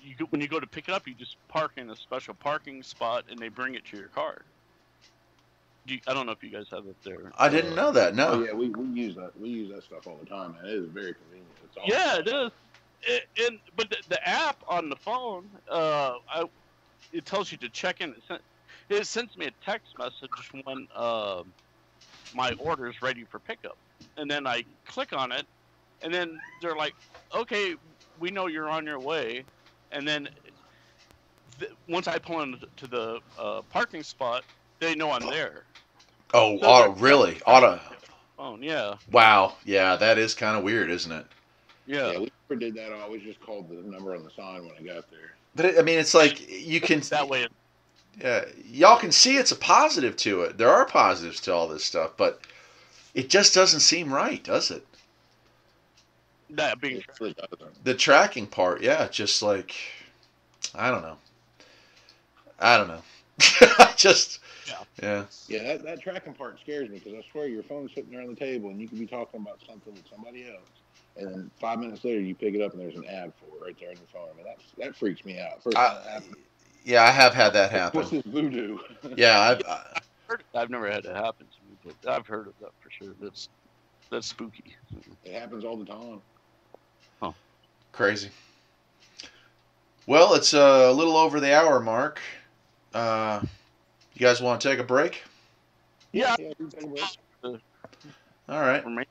[0.00, 2.34] you go, when you go to pick it up, you just park in a special
[2.34, 4.42] parking spot and they bring it to your car.
[5.88, 7.32] Do you, I don't know if you guys have it there.
[7.36, 8.14] I didn't know that.
[8.14, 8.28] No.
[8.28, 10.64] Oh yeah, we, we use that we use that stuff all the time, man.
[10.64, 11.50] It is very convenient.
[11.64, 11.90] It's awesome.
[11.90, 12.52] Yeah, it is.
[13.06, 16.44] It, and but the, the app on the phone, uh, I,
[17.12, 18.10] it tells you to check in.
[18.10, 18.40] It, sent,
[18.88, 20.30] it sends me a text message
[20.64, 21.42] when uh,
[22.34, 23.76] my order is ready for pickup,
[24.16, 25.46] and then I click on it,
[26.02, 26.94] and then they're like,
[27.34, 27.74] "Okay,
[28.20, 29.44] we know you're on your way,"
[29.92, 30.28] and then
[31.58, 34.44] th- once I pull into the uh, parking spot,
[34.80, 35.64] they know I'm there.
[36.32, 37.40] Oh, So auto, they're- really?
[37.46, 37.80] Auto.
[38.36, 39.56] Phone, yeah, Wow.
[39.64, 41.24] Yeah, that is kind of weird, isn't it?
[41.86, 42.10] yeah.
[42.10, 42.92] Yeah, we never did that.
[42.92, 45.34] I always just called the number on the sign when I got there.
[45.54, 47.00] But it, I mean, it's like you can.
[47.00, 47.46] That way,
[48.20, 50.58] Yeah, y'all can see it's a positive to it.
[50.58, 52.40] There are positives to all this stuff, but
[53.14, 54.86] it just doesn't seem right, does it?
[56.56, 57.84] that being It.
[57.84, 59.74] The tracking part, yeah, just like
[60.74, 61.16] I don't know.
[62.58, 63.02] I don't know.
[63.96, 64.74] just Yeah.
[65.02, 65.24] yeah.
[65.48, 68.28] Yeah, that, that tracking part scares me because I swear your phone's sitting there on
[68.28, 70.68] the table and you could be talking about something with somebody else,
[71.16, 73.62] and then five minutes later you pick it up and there's an ad for it
[73.64, 74.28] right there on your phone.
[74.32, 75.62] I mean, that's that freaks me out.
[75.62, 76.22] First I- time.
[76.84, 77.98] Yeah, I have had that happen.
[77.98, 78.78] What's this voodoo?
[79.16, 82.52] Yeah, I've, I, heard, I've never had it happen to me, but I've heard of
[82.60, 83.14] that for sure.
[83.22, 83.48] That's
[84.10, 84.76] that's spooky.
[85.24, 86.20] it happens all the time.
[87.92, 88.30] crazy.
[90.06, 92.20] Well, it's uh, a little over the hour mark.
[92.92, 93.40] Uh,
[94.12, 95.22] you guys want to take a break?
[96.12, 97.60] Yeah, Yeah, we take a break.
[98.48, 98.84] All right.
[98.84, 99.08] or maybe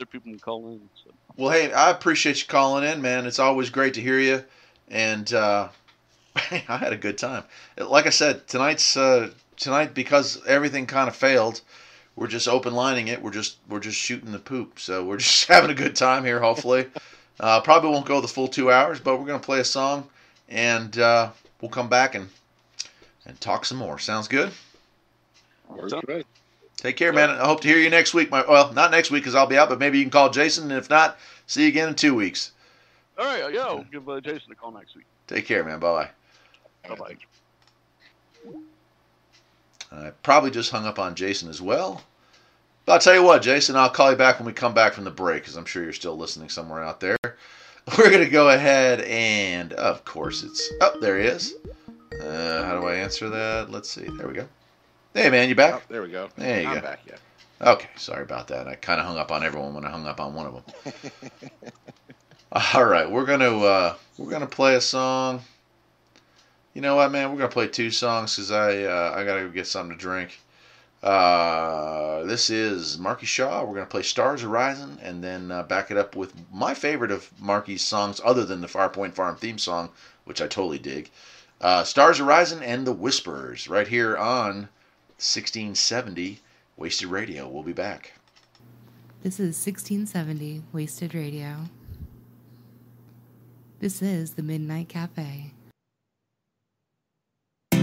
[0.00, 0.80] other people can call in.
[1.04, 1.10] So.
[1.36, 3.26] Well, hey, I appreciate you calling in, man.
[3.26, 4.44] It's always great to hear you,
[4.88, 5.68] and uh,
[6.36, 7.44] I had a good time.
[7.78, 11.62] Like I said, tonight's uh, tonight because everything kind of failed.
[12.16, 13.22] We're just open lining it.
[13.22, 14.78] We're just we're just shooting the poop.
[14.78, 16.38] So we're just having a good time here.
[16.38, 16.88] Hopefully,
[17.40, 20.08] uh, probably won't go the full two hours, but we're gonna play a song,
[20.50, 21.30] and uh,
[21.62, 22.28] we'll come back and
[23.24, 23.98] and talk some more.
[23.98, 24.52] Sounds good.
[25.70, 25.94] Works.
[26.82, 27.30] Take care, man.
[27.30, 28.28] I hope to hear you next week.
[28.28, 30.64] My well, not next week because I'll be out, but maybe you can call Jason.
[30.64, 31.16] And if not,
[31.46, 32.50] see you again in two weeks.
[33.16, 35.04] All right, yeah, we'll give uh, Jason a call next week.
[35.28, 35.78] Take care, man.
[35.78, 36.10] Bye
[36.88, 36.88] bye.
[36.88, 37.16] Bye
[38.50, 38.56] bye.
[39.92, 42.02] I probably just hung up on Jason as well.
[42.84, 45.04] But I'll tell you what, Jason, I'll call you back when we come back from
[45.04, 47.16] the break because I'm sure you're still listening somewhere out there.
[47.96, 50.68] we're gonna go ahead and, of course, it's.
[50.80, 51.54] Oh, there he is.
[52.20, 53.70] Uh, how do I answer that?
[53.70, 54.08] Let's see.
[54.18, 54.48] There we go.
[55.14, 55.88] Hey, man, you Oh, back?
[55.88, 56.28] there we go.
[56.36, 56.80] There you I'm go.
[56.80, 57.00] back.
[57.06, 57.16] Yeah.
[57.60, 58.66] Okay, sorry about that.
[58.66, 60.64] I kind of hung up on everyone when I hung up on one of them.
[62.74, 65.42] All right, we're gonna uh, we're gonna play a song.
[66.74, 67.30] You know what, man?
[67.30, 70.40] We're gonna play two songs because I uh, I gotta go get something to drink.
[71.02, 73.64] Uh, this is Marky Shaw.
[73.64, 77.30] We're gonna play Stars Horizon and then uh, back it up with my favorite of
[77.40, 79.90] Marky's songs, other than the Farpoint Farm theme song,
[80.24, 81.10] which I totally dig.
[81.60, 84.68] Uh, Stars Horizon and the Whispers, right here on
[85.22, 86.40] 1670
[86.76, 87.48] Wasted Radio.
[87.48, 88.14] We'll be back.
[89.22, 91.58] This is 1670 Wasted Radio.
[93.78, 95.52] This is the Midnight Cafe.
[97.70, 97.76] I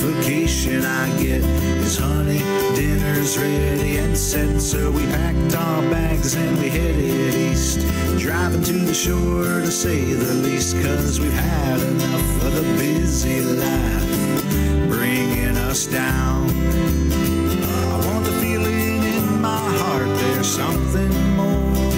[0.00, 1.42] notification I get
[1.84, 2.38] is honey,
[2.74, 4.60] dinner's ready and set.
[4.60, 7.80] So we packed our bags and we headed east,
[8.18, 13.40] driving to the shore to say the least, cause we've had enough of the busy
[13.42, 16.48] life bringing us down.
[16.48, 21.92] I want the feeling in my heart there's something more.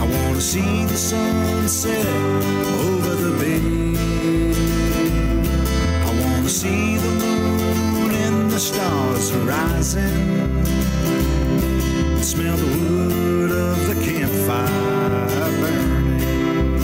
[0.00, 2.87] I want to see the sunset
[6.58, 10.64] see the moon and the stars rising.
[12.20, 15.28] Smell the wood of the campfire
[15.60, 16.78] burning.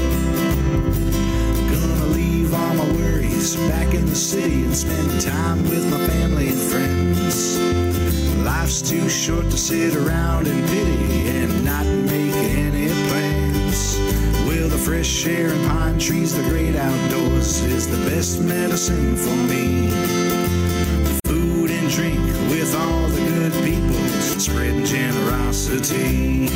[1.73, 6.51] Gonna leave all my worries back in the city and spend time with my family
[6.51, 7.59] and friends.
[8.45, 11.44] Life's too short to sit around in pity
[15.05, 19.91] fresh air and pine trees, the great outdoors, is the best medicine for me.
[21.27, 24.03] Food and drink with all the good people,
[24.41, 26.49] spreading generosity.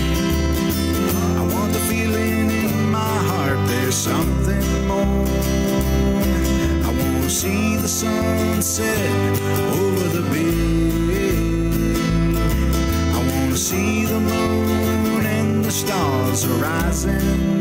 [1.37, 5.27] I want the feeling in my heart, there's something more.
[6.87, 9.41] I want to see the sunset
[9.77, 11.21] over the bay.
[13.13, 17.58] I want to see the moon and the stars rising.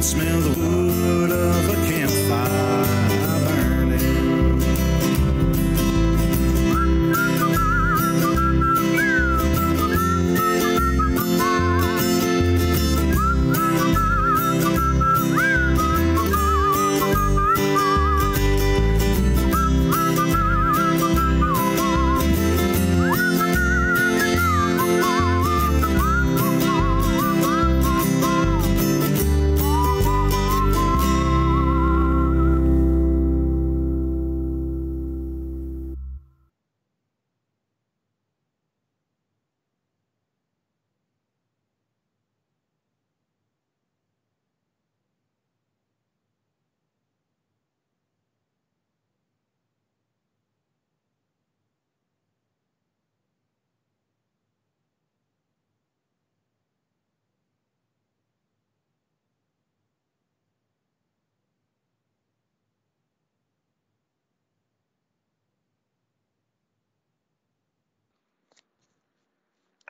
[0.00, 0.49] Smell the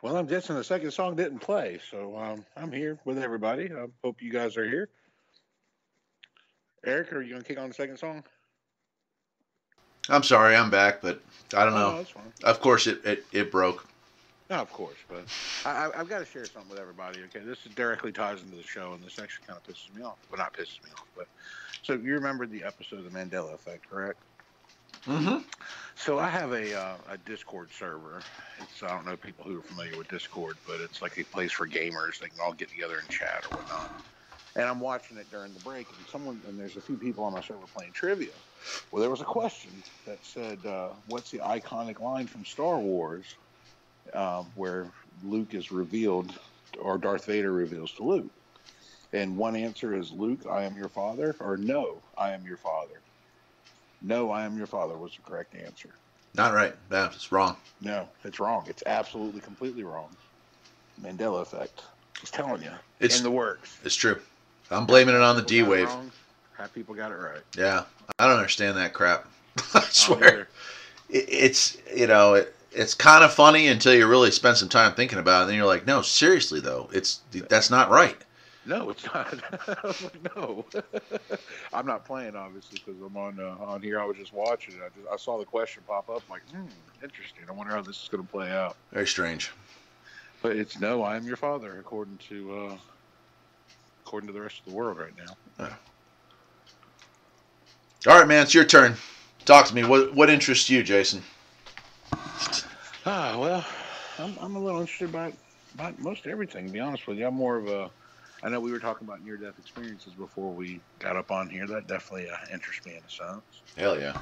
[0.02, 3.70] Well, I'm guessing the second song didn't play, so um, I'm here with everybody.
[3.70, 4.88] I hope you guys are here.
[6.84, 8.24] Eric, are you gonna kick on the second song?
[10.08, 11.20] I'm sorry, I'm back, but
[11.54, 12.06] I don't Oh, know.
[12.44, 13.86] Of course, it, it, it broke.
[14.48, 15.22] No, of course, but
[15.64, 17.20] I, I, I've got to share something with everybody.
[17.24, 20.02] Okay, this is directly ties into the show, and this actually kind of pisses me
[20.02, 20.16] off.
[20.28, 21.28] Well, not pisses me off, but
[21.82, 24.18] so you remember the episode of the Mandela Effect, correct?
[25.06, 25.38] Mm-hmm.
[25.96, 28.24] So I have a uh, a Discord server.
[28.58, 31.52] It's I don't know people who are familiar with Discord, but it's like a place
[31.52, 32.18] for gamers.
[32.18, 33.90] They can all get together and chat or whatnot.
[34.56, 37.32] And I'm watching it during the break, and someone and there's a few people on
[37.32, 38.34] my server playing trivia.
[38.90, 43.38] Well, there was a question that said, uh, "What's the iconic line from Star Wars
[44.12, 46.38] um, where Luke is revealed,
[46.78, 48.32] or Darth Vader reveals to Luke?"
[49.12, 53.02] And one answer is, "Luke, I am your father," or "No, I am your father."
[54.02, 55.90] No, I am your father was the correct answer.
[56.34, 56.74] Not right.
[56.88, 57.56] That's wrong.
[57.80, 58.64] No, it's wrong.
[58.68, 60.08] It's absolutely completely wrong.
[61.02, 61.82] Mandela effect.
[62.20, 62.70] Just telling you.
[63.00, 63.78] It's- in the works.
[63.84, 64.20] It's true.
[64.70, 66.12] I'm blaming it on the D People got it wave.
[66.56, 67.40] Half people got it right.
[67.56, 67.84] Yeah,
[68.18, 69.26] I don't understand that crap.
[69.74, 70.48] I I swear,
[71.08, 74.94] it, it's you know it, it's kind of funny until you really spend some time
[74.94, 75.42] thinking about it.
[75.42, 78.16] And then you're like, no, seriously though, it's that's not right.
[78.70, 79.34] No, it's not.
[79.68, 80.64] I was like, no,
[81.72, 84.00] I'm not playing obviously because I'm on uh, on here.
[84.00, 84.80] I was just watching it.
[84.80, 86.22] I just I saw the question pop up.
[86.28, 86.70] I'm like, hmm,
[87.02, 87.42] interesting.
[87.48, 88.76] I wonder how this is going to play out.
[88.92, 89.50] Very strange.
[90.40, 92.76] But it's no, I am your father, according to uh,
[94.06, 95.68] according to the rest of the world right now.
[98.06, 98.94] All right, man, it's your turn.
[99.46, 99.82] Talk to me.
[99.82, 101.24] What what interests you, Jason?
[103.04, 103.66] Ah, well,
[104.20, 105.32] I'm, I'm a little interested about
[105.74, 106.68] about most everything.
[106.68, 107.90] To be honest with you, I'm more of a.
[108.42, 111.66] I know we were talking about near death experiences before we got up on here.
[111.66, 113.42] That definitely uh, interests me in a sense.
[113.76, 114.16] Hell yeah.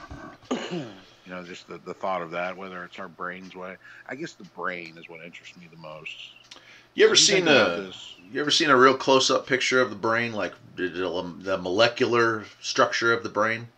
[1.29, 3.77] You know, just the, the thought of that, whether it's our brain's way.
[4.09, 6.17] I guess the brain is what interests me the most.
[6.95, 7.93] You ever seen a
[8.33, 13.13] you ever seen a real close up picture of the brain, like the, molecular structure
[13.13, 13.69] of the brain?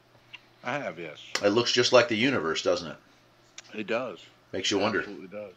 [0.63, 1.19] I have, yes.
[1.43, 2.97] It looks just like the universe, doesn't it?
[3.75, 4.21] It does.
[4.53, 5.01] Makes you It wonder.
[5.01, 5.55] Absolutely does.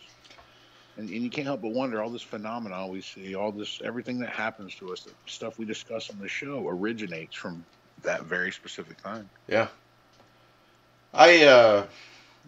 [0.97, 4.19] And, and you can't help but wonder all this phenomena we see, all this everything
[4.19, 7.65] that happens to us, the stuff we discuss on the show originates from
[8.03, 9.29] that very specific time.
[9.47, 9.67] Yeah.
[11.13, 11.85] I uh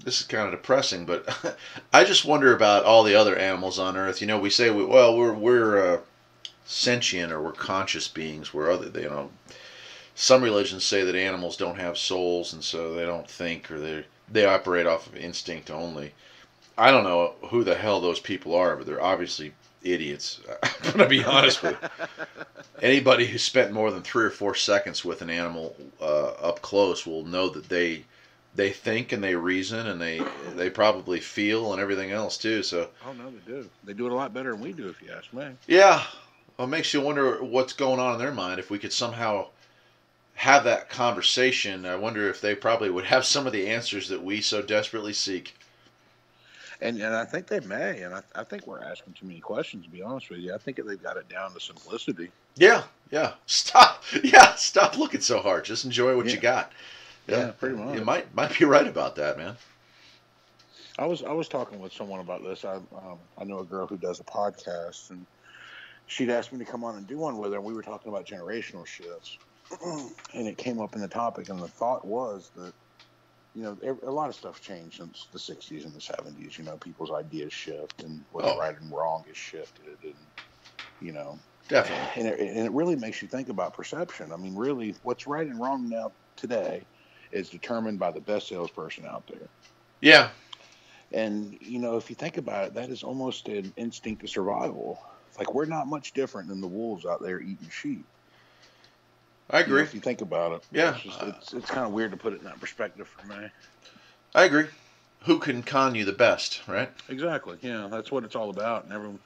[0.03, 1.57] this is kind of depressing, but
[1.93, 4.21] I just wonder about all the other animals on Earth.
[4.21, 5.99] You know, we say we, well we're we're uh,
[6.65, 8.53] sentient or we're conscious beings.
[8.53, 9.31] Where other you know,
[10.13, 14.05] some religions say that animals don't have souls and so they don't think or they
[14.31, 16.13] they operate off of instinct only.
[16.77, 19.53] I don't know who the hell those people are, but they're obviously
[19.83, 20.41] idiots.
[20.63, 21.89] I'm gonna be honest with you.
[22.81, 27.05] Anybody who spent more than three or four seconds with an animal uh, up close
[27.05, 28.03] will know that they
[28.55, 30.21] they think and they reason and they
[30.55, 32.63] they probably feel and everything else too.
[32.63, 33.69] So Oh no, they do.
[33.83, 35.45] They do it a lot better than we do, if you ask me.
[35.67, 36.03] yeah,
[36.57, 38.59] well, it makes you wonder what's going on in their mind.
[38.59, 39.47] If we could somehow
[40.35, 44.23] have that conversation, I wonder if they probably would have some of the answers that
[44.23, 45.55] we so desperately seek.
[46.81, 49.85] And and I think they may, and I, I think we're asking too many questions.
[49.85, 52.31] To be honest with you, I think they've got it down to simplicity.
[52.55, 53.33] Yeah, yeah.
[53.45, 54.03] Stop.
[54.23, 55.65] Yeah, stop looking so hard.
[55.65, 56.39] Just enjoy what you Yeah.
[56.39, 56.71] got.
[57.27, 57.95] Yeah, pretty much.
[57.97, 59.55] You might might be right about that, man.
[60.99, 62.63] I was I was talking with someone about this.
[62.65, 65.25] I um, I know a girl who does a podcast, and
[66.07, 67.57] she'd asked me to come on and do one with her.
[67.57, 69.37] And we were talking about generational shifts,
[70.33, 71.49] and it came up in the topic.
[71.49, 72.73] And the thought was that
[73.55, 76.59] you know a lot of stuff changed since the '60s and the '70s.
[76.59, 78.59] You know, people's ideas shift, and what's Oh.
[78.59, 80.31] right and wrong is shifted, and
[80.99, 82.09] you know, Definitely.
[82.17, 84.31] and it, and it really makes you think about perception.
[84.33, 86.87] I mean, really, what's right and wrong now today
[87.31, 89.51] is determined by the best salesperson out there.
[90.01, 90.31] Yeah.
[91.11, 94.99] And you know, if you think about it, that is almost an instinct of survival.
[95.37, 98.07] Like we're not much different than the wolves out there eating sheep.
[99.49, 99.83] I You know, agree.
[99.83, 100.95] if you think about it, Yeah.
[100.95, 103.47] it's, just, it's, it's kind of weird to put it in that perspective for me.
[104.33, 104.65] I agree.
[105.23, 106.89] Who can con you the best, right?
[107.09, 107.57] Exactly.
[107.61, 108.83] Yeah, that's what it's all about.
[108.83, 109.19] And everyone,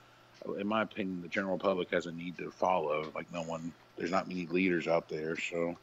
[0.59, 3.05] in my opinion, the general public has a need to follow.
[3.15, 5.37] Like no one, there's not many leaders out there.
[5.37, 5.75] So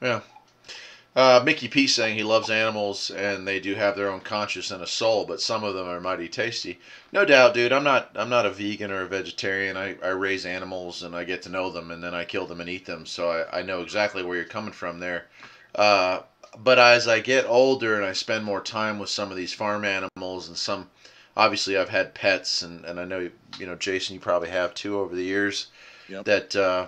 [0.00, 0.20] Yeah.
[1.14, 4.82] Uh, Mickey P saying he loves animals and they do have their own conscience and
[4.82, 6.78] a soul, but some of them are mighty tasty.
[7.12, 7.70] No doubt, dude.
[7.70, 8.12] I'm not.
[8.14, 9.76] I'm not a vegan or a vegetarian.
[9.76, 12.62] I, I raise animals and I get to know them and then I kill them
[12.62, 13.04] and eat them.
[13.04, 15.26] So I, I know exactly where you're coming from there.
[15.74, 16.20] Uh,
[16.58, 19.84] but as I get older and I spend more time with some of these farm
[19.84, 20.88] animals and some,
[21.36, 24.98] obviously I've had pets and, and I know you know Jason, you probably have too
[24.98, 25.66] over the years.
[26.08, 26.24] Yep.
[26.24, 26.86] That uh,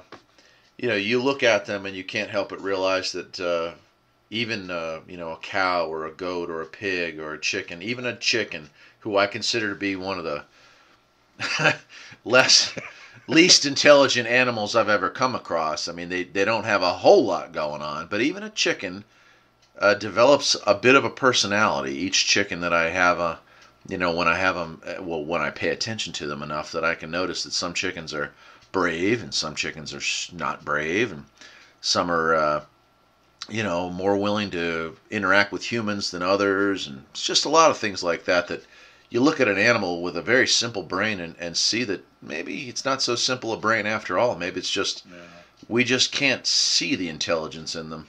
[0.79, 3.39] you know you look at them and you can't help but realize that.
[4.25, 7.41] Uh, even uh, you know a cow or a goat or a pig or a
[7.41, 8.71] chicken, even a chicken,
[9.01, 10.45] who I consider to be one of the
[12.25, 12.73] less
[13.27, 15.89] least intelligent animals I've ever come across.
[15.89, 19.05] I mean, they they don't have a whole lot going on, but even a chicken
[19.79, 21.95] uh, develops a bit of a personality.
[21.95, 23.41] Each chicken that I have a
[23.89, 26.85] you know when I have them well when I pay attention to them enough that
[26.85, 28.33] I can notice that some chickens are
[28.73, 31.27] brave and some chickens are not brave and
[31.81, 32.65] some are uh,
[33.49, 37.71] you know, more willing to interact with humans than others, and it's just a lot
[37.71, 38.65] of things like that that
[39.11, 42.69] you look at an animal with a very simple brain and, and see that maybe
[42.69, 44.35] it's not so simple a brain after all.
[44.35, 45.19] Maybe it's just yeah.
[45.69, 48.09] we just can't see the intelligence in them.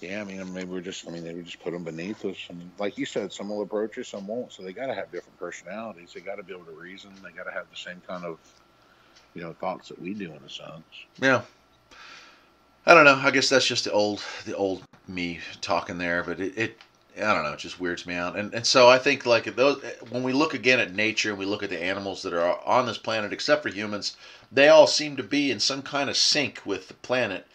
[0.00, 2.36] Yeah, I mean, maybe we're just, I mean, they would just put them beneath us.
[2.50, 4.52] I mean, like you said, some will approach us, some won't.
[4.52, 6.12] So they got to have different personalities.
[6.12, 7.12] They got to be able to reason.
[7.22, 8.38] They got to have the same kind of,
[9.34, 10.82] you know, thoughts that we do in a sense.
[11.20, 11.42] Yeah.
[12.84, 13.14] I don't know.
[13.14, 16.78] I guess that's just the old the old me talking there, but it, it
[17.16, 18.36] I don't know, it just weirds me out.
[18.36, 21.44] And and so I think like those when we look again at nature and we
[21.44, 24.16] look at the animals that are on this planet except for humans,
[24.50, 27.46] they all seem to be in some kind of sync with the planet.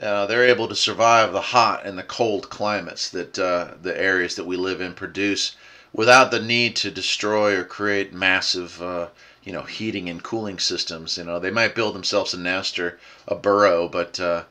[0.00, 4.34] Uh, they're able to survive the hot and the cold climates that uh, the areas
[4.36, 5.56] that we live in produce
[5.92, 9.08] without the need to destroy or create massive uh,
[9.42, 11.18] you know, heating and cooling systems.
[11.18, 14.44] You know, they might build themselves a nest or a burrow, but uh,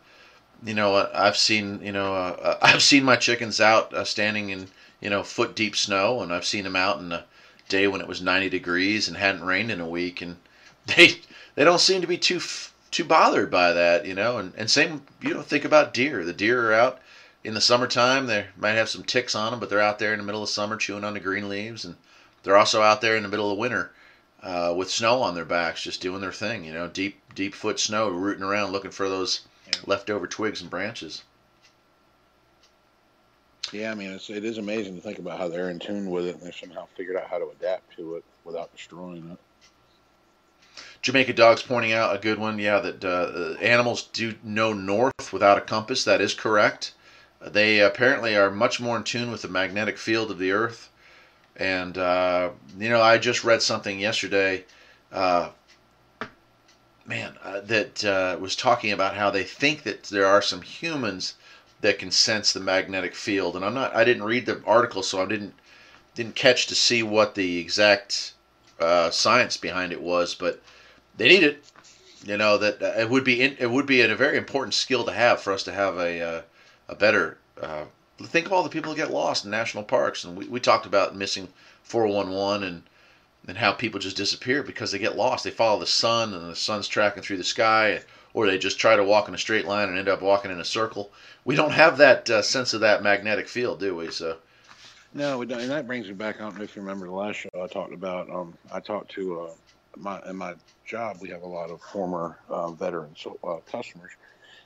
[0.63, 4.03] you know, uh, I've seen, you know, uh, uh, I've seen my chickens out uh,
[4.03, 4.67] standing in,
[5.01, 7.25] you know, foot deep snow, and I've seen them out in a
[7.67, 10.37] day when it was 90 degrees and hadn't rained in a week, and
[10.85, 11.19] they
[11.55, 12.41] they don't seem to be too
[12.91, 14.37] too bothered by that, you know.
[14.37, 16.25] And and same, you know, think about deer.
[16.25, 16.99] The deer are out
[17.43, 18.27] in the summertime.
[18.27, 20.49] They might have some ticks on them, but they're out there in the middle of
[20.49, 21.95] summer chewing on the green leaves, and
[22.43, 23.91] they're also out there in the middle of winter
[24.41, 26.63] uh, with snow on their backs, just doing their thing.
[26.65, 29.41] You know, deep deep foot snow, rooting around looking for those
[29.85, 31.23] leftover twigs and branches.
[33.71, 36.25] Yeah, I mean, it's, it is amazing to think about how they're in tune with
[36.25, 39.39] it and they've somehow figured out how to adapt to it without destroying it.
[41.01, 42.59] Jamaica Dog's pointing out a good one.
[42.59, 46.03] Yeah, that uh, animals do know north without a compass.
[46.03, 46.93] That is correct.
[47.41, 50.89] They apparently are much more in tune with the magnetic field of the Earth.
[51.55, 54.65] And, uh, you know, I just read something yesterday,
[55.11, 55.49] uh,
[57.09, 61.33] man, uh, that uh, was talking about how they think that there are some humans
[61.81, 63.55] that can sense the magnetic field.
[63.55, 65.55] And I'm not, I didn't read the article, so I didn't
[66.15, 68.33] didn't catch to see what the exact
[68.79, 70.61] uh, science behind it was, but
[71.17, 71.63] they need it.
[72.25, 75.03] You know that uh, it would be in, it would be a very important skill
[75.05, 76.41] to have for us to have a uh,
[76.89, 77.37] a better.
[77.59, 77.85] Uh,
[78.21, 80.85] think of all the people who get lost in national parks, and we, we talked
[80.85, 81.47] about missing
[81.83, 82.83] 411 and
[83.47, 85.43] and how people just disappear because they get lost.
[85.43, 88.01] They follow the sun, and the sun's tracking through the sky,
[88.33, 90.59] or they just try to walk in a straight line and end up walking in
[90.59, 91.11] a circle.
[91.45, 94.11] We don't have that uh, sense of that magnetic field, do we?
[94.11, 94.37] So.
[95.13, 96.35] No, we don't, and that brings me back.
[96.35, 98.29] I don't know if you remember the last show I talked about.
[98.29, 99.51] Um, I talked to uh,
[99.97, 100.53] my in my
[100.85, 101.17] job.
[101.19, 104.11] We have a lot of former uh, veterans uh, customers,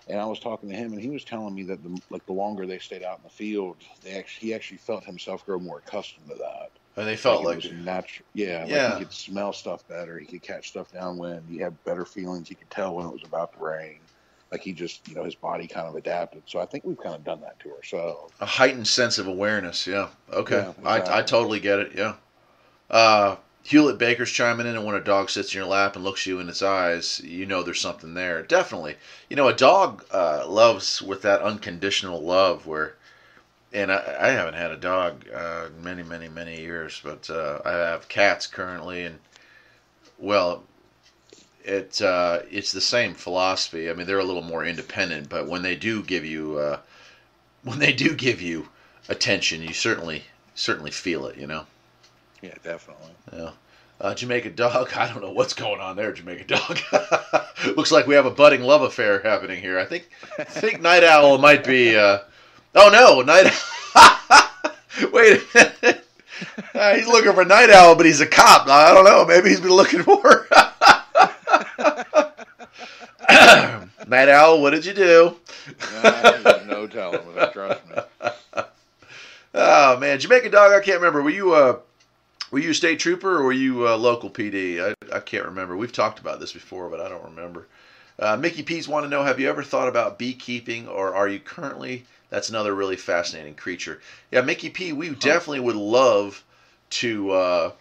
[0.09, 2.33] and I was talking to him, and he was telling me that the like the
[2.33, 5.77] longer they stayed out in the field, they actually he actually felt himself grow more
[5.77, 6.71] accustomed to that.
[6.95, 8.25] And they felt like, was natural.
[8.33, 8.89] Yeah, Yeah.
[8.89, 10.19] Like he could smell stuff better.
[10.19, 11.43] He could catch stuff downwind.
[11.49, 12.47] He had better feelings.
[12.47, 13.97] He could tell when it was about to rain.
[14.51, 16.43] Like he just, you know, his body kind of adapted.
[16.45, 18.31] So I think we've kind of done that to ourselves.
[18.39, 19.87] a heightened sense of awareness.
[19.87, 20.09] Yeah.
[20.31, 20.57] Okay.
[20.57, 21.93] Yeah, I, I totally get it.
[21.95, 22.13] Yeah.
[22.91, 26.27] Uh, Hewlett Baker's chiming in, and when a dog sits in your lap and looks
[26.27, 28.43] you in its eyes, you know there's something there.
[28.43, 28.95] Definitely.
[29.29, 32.95] You know, a dog uh, loves with that unconditional love where,
[33.73, 37.71] and I, I haven't had a dog uh, many, many, many years, but uh, I
[37.71, 39.19] have cats currently, and
[40.19, 40.63] well,
[41.63, 43.89] it uh, it's the same philosophy.
[43.89, 46.79] I mean, they're a little more independent, but when they do give you uh,
[47.63, 48.69] when they do give you
[49.09, 50.23] attention, you certainly
[50.55, 51.37] certainly feel it.
[51.37, 51.65] You know.
[52.41, 53.11] Yeah, definitely.
[53.31, 53.51] Yeah.
[54.01, 54.93] Uh, Jamaica Dog.
[54.95, 57.45] I don't know what's going on there, Jamaica Dog.
[57.75, 59.79] Looks like we have a budding love affair happening here.
[59.79, 61.97] I think I think Night Owl might be.
[62.75, 63.53] Oh no, Night.
[65.13, 65.41] Wait.
[65.55, 66.07] a minute.
[66.73, 68.67] Uh, he's looking for Night Owl, but he's a cop.
[68.67, 69.25] I don't know.
[69.25, 70.47] Maybe he's been looking for.
[74.07, 75.35] Night Owl, what did you do?
[76.03, 77.21] No, no telling.
[77.51, 77.95] Trust me.
[79.55, 80.71] Oh man, Jamaica Dog.
[80.71, 81.21] I can't remember.
[81.21, 81.77] Were you uh,
[82.51, 84.83] were you a state trooper or were you uh, local PD?
[84.83, 85.77] I, I can't remember.
[85.77, 87.67] We've talked about this before, but I don't remember.
[88.19, 91.39] Uh, Mickey P's want to know: Have you ever thought about beekeeping, or are you
[91.39, 92.05] currently?
[92.33, 94.01] That's another really fascinating creature.
[94.31, 94.91] Yeah, Mickey P.
[94.91, 96.43] We definitely would love
[96.91, 97.29] to.
[97.31, 97.71] Uh,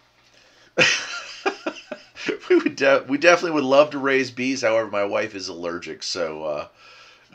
[2.49, 2.75] we would.
[2.75, 4.61] De- we definitely would love to raise bees.
[4.61, 6.43] However, my wife is allergic, so.
[6.43, 6.67] Uh,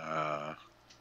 [0.01, 0.55] Uh,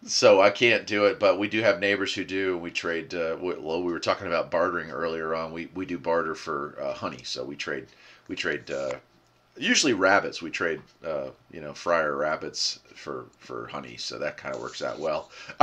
[0.07, 2.57] so I can't do it, but we do have neighbors who do.
[2.57, 3.13] We trade.
[3.15, 5.53] Uh, we- well, we were talking about bartering earlier on.
[5.53, 7.87] We we do barter for uh, honey, so we trade.
[8.27, 8.69] We trade.
[9.57, 10.41] Usually rabbits.
[10.41, 10.81] We trade.
[11.05, 13.97] Uh, you know, fryer rabbits for for honey.
[13.97, 15.29] So that kind of works out well.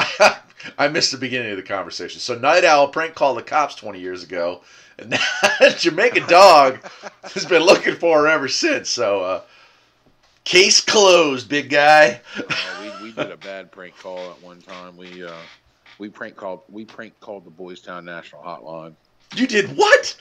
[0.79, 2.21] I missed the beginning of the conversation.
[2.21, 4.63] So Night Owl prank called the cops twenty years ago,
[4.99, 5.13] and
[5.61, 6.81] that Jamaican dog
[7.33, 8.89] has been looking for her ever since.
[8.89, 9.21] So.
[9.21, 9.41] Uh,
[10.45, 12.21] Case closed, big guy.
[12.37, 12.43] uh,
[13.01, 14.95] we, we did a bad prank call at one time.
[14.95, 15.33] We uh,
[15.99, 18.95] we prank called we prank called the Boys Town National Hotline.
[19.35, 20.15] You did what?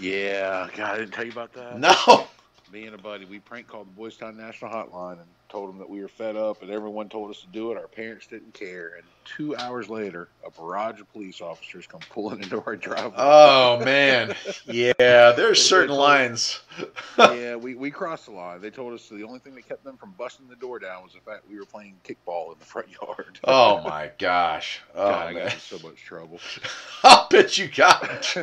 [0.00, 1.78] Yeah, God, I didn't tell you about that.
[1.78, 2.26] No.
[2.72, 5.78] Me and a buddy, we prank called the Boys Town National Hotline and told them
[5.78, 7.78] that we were fed up, and everyone told us to do it.
[7.78, 12.42] Our parents didn't care, and two hours later, a barrage of police officers come pulling
[12.42, 13.14] into our driveway.
[13.16, 14.34] Oh man.
[14.66, 14.92] Yeah,
[15.32, 16.60] there's certain lines.
[17.18, 18.60] yeah, we, we crossed the line.
[18.60, 21.14] They told us the only thing that kept them from busting the door down was
[21.14, 23.38] the fact we were playing kickball in the front yard.
[23.44, 24.82] Oh my gosh.
[24.94, 26.38] Oh God, I got in so much trouble.
[27.02, 28.36] I'll bet you got.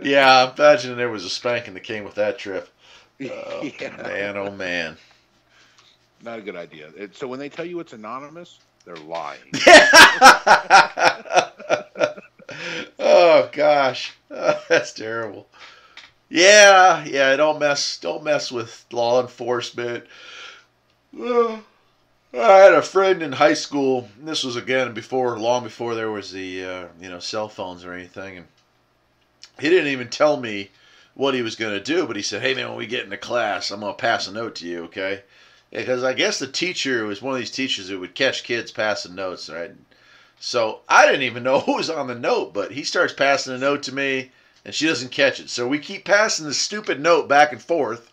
[0.00, 2.70] yeah, I imagine there was a spanking that came with that trip.
[3.30, 4.96] Oh, yeah, Man, oh man.
[6.22, 6.90] not a good idea.
[6.96, 9.40] It, so when they tell you it's anonymous, they're lying.
[12.98, 15.48] oh gosh, that's terrible.
[16.28, 17.34] Yeah, yeah.
[17.36, 17.98] Don't mess.
[17.98, 20.04] Don't mess with law enforcement.
[21.18, 21.58] Uh,
[22.34, 24.08] I had a friend in high school.
[24.18, 27.84] and This was again before, long before there was the uh, you know cell phones
[27.84, 28.46] or anything, and
[29.58, 30.70] he didn't even tell me
[31.18, 32.06] what he was going to do.
[32.06, 34.32] But he said, "Hey man, when we get into class, I'm going to pass a
[34.32, 35.24] note to you, okay?"
[35.70, 39.14] Because I guess the teacher was one of these teachers that would catch kids passing
[39.14, 39.72] notes, right?
[40.40, 43.58] So I didn't even know who was on the note, but he starts passing a
[43.58, 44.30] note to me,
[44.64, 45.50] and she doesn't catch it.
[45.50, 48.12] So we keep passing the stupid note back and forth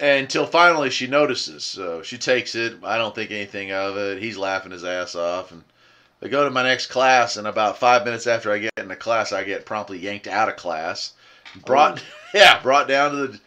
[0.00, 1.64] until finally she notices.
[1.64, 2.78] So she takes it.
[2.82, 4.22] I don't think anything of it.
[4.22, 5.64] He's laughing his ass off, and
[6.22, 7.36] I go to my next class.
[7.36, 10.56] And about five minutes after I get into class, I get promptly yanked out of
[10.56, 11.12] class,
[11.64, 12.02] brought oh.
[12.34, 13.40] yeah, brought down to the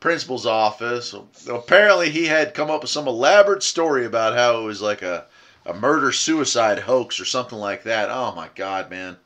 [0.00, 1.14] principal's office.
[1.48, 5.26] Apparently, he had come up with some elaborate story about how it was like a
[5.64, 8.08] a murder suicide hoax or something like that.
[8.10, 9.16] Oh my god, man.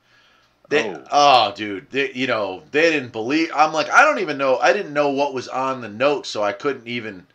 [0.70, 1.04] They, Oh.
[1.10, 1.52] oh.
[1.54, 3.50] dude, they, you know, they didn't believe.
[3.54, 4.56] I'm like, I don't even know.
[4.58, 7.26] I didn't know what was on the note, so I couldn't even.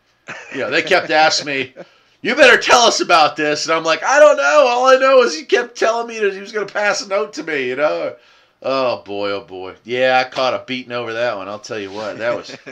[0.52, 1.74] You know, they kept asking me,
[2.22, 4.66] "You better tell us about this," and I'm like, I don't know.
[4.66, 7.08] All I know is he kept telling me that he was going to pass a
[7.08, 7.68] note to me.
[7.68, 8.16] You know.
[8.62, 9.74] Oh boy, oh boy.
[9.84, 11.48] Yeah, I caught a beating over that one.
[11.48, 12.56] I'll tell you what, that was.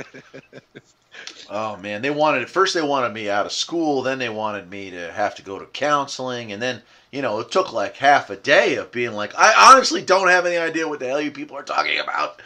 [1.50, 4.90] Oh man, they wanted first they wanted me out of school, then they wanted me
[4.90, 6.82] to have to go to counseling, and then
[7.12, 10.46] you know it took like half a day of being like, I honestly don't have
[10.46, 12.40] any idea what the hell you people are talking about.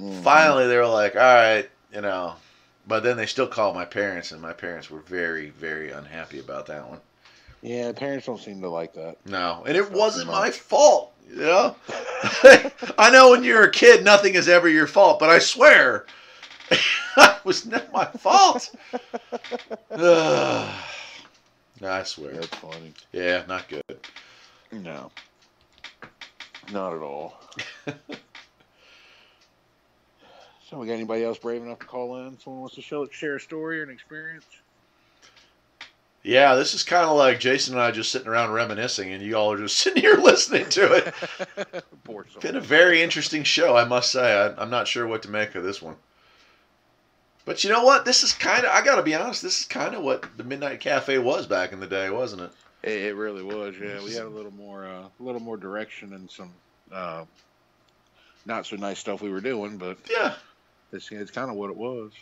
[0.00, 0.22] Mhm.
[0.22, 2.34] Finally, they were like, all right, you know,
[2.86, 6.66] but then they still called my parents, and my parents were very, very unhappy about
[6.66, 7.00] that one.
[7.62, 9.16] Yeah, parents don't seem to like that.
[9.26, 11.12] No, and it wasn't my fault.
[11.28, 11.76] You know,
[12.98, 16.06] I know when you're a kid, nothing is ever your fault, but I swear,
[16.70, 18.74] it was not my fault.
[19.90, 20.72] I
[22.04, 22.32] swear.
[22.32, 22.94] That's funny.
[23.12, 23.98] Yeah, not good.
[24.72, 25.10] No,
[26.72, 27.38] not at all.
[30.68, 32.38] so, we got anybody else brave enough to call in?
[32.38, 34.46] Someone wants to show, share a story or an experience?
[36.28, 39.34] Yeah, this is kind of like Jason and I just sitting around reminiscing, and you
[39.34, 41.14] all are just sitting here listening to it.
[42.06, 42.24] Soul.
[42.42, 44.34] Been a very interesting show, I must say.
[44.34, 45.96] I, I'm not sure what to make of this one.
[47.46, 48.04] But you know what?
[48.04, 50.44] This is kind of, I got to be honest, this is kind of what the
[50.44, 52.50] Midnight Cafe was back in the day, wasn't it?
[52.82, 53.74] It, it really was.
[53.80, 56.52] Yeah, we had a little more, uh, a little more direction and some
[56.92, 57.24] uh,
[58.44, 60.34] not so nice stuff we were doing, but Yeah.
[60.92, 62.12] it's, it's kind of what it was.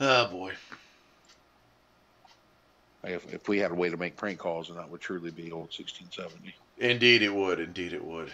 [0.00, 0.52] Oh, boy.
[3.04, 5.52] If, if we had a way to make prank calls, and that would truly be
[5.52, 6.54] old 1670.
[6.78, 7.60] Indeed, it would.
[7.60, 8.30] Indeed, it would.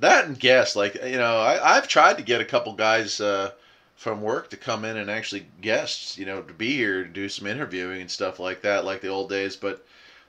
[0.00, 3.50] That and guests, like you know, I, I've tried to get a couple guys uh,
[3.96, 7.28] from work to come in and actually guests, you know, to be here to do
[7.28, 9.56] some interviewing and stuff like that, like the old days.
[9.56, 9.84] But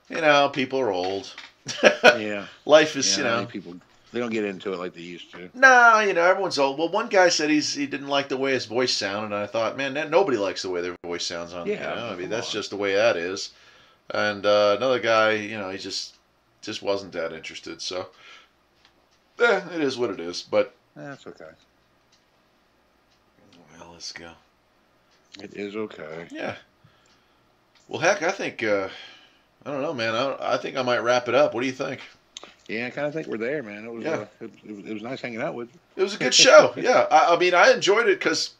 [0.08, 1.32] you know, people are old.
[2.02, 3.18] Yeah, Life is, yeah.
[3.18, 3.74] you know, people
[4.12, 5.50] they don't get into it like they used to.
[5.54, 6.78] nah, you know, everyone's old.
[6.78, 9.46] Well, one guy said he's he didn't like the way his voice sounded, and I
[9.46, 11.66] thought, man, that, nobody likes the way their voice sounds on.
[11.66, 12.06] Yeah, you know?
[12.08, 12.52] I mean, that's on.
[12.52, 13.50] just the way that is.
[14.12, 16.16] And uh, another guy, you know, he just
[16.62, 17.80] just wasn't that interested.
[17.80, 18.08] So,
[19.40, 20.42] eh, it is what it is.
[20.42, 21.44] But That's okay.
[23.78, 24.32] well, let's go.
[25.40, 26.26] It is okay.
[26.32, 26.56] Yeah.
[27.88, 28.88] Well, heck, I think uh,
[29.64, 30.14] I don't know, man.
[30.14, 31.54] I, I think I might wrap it up.
[31.54, 32.00] What do you think?
[32.70, 33.84] Yeah, I kind of think we're there, man.
[33.84, 34.10] It was, Yeah.
[34.10, 35.80] uh, it, it, was- it was nice hanging out with you.
[35.96, 36.72] It was a good show.
[36.76, 38.54] yeah, I, I mean, I enjoyed it because,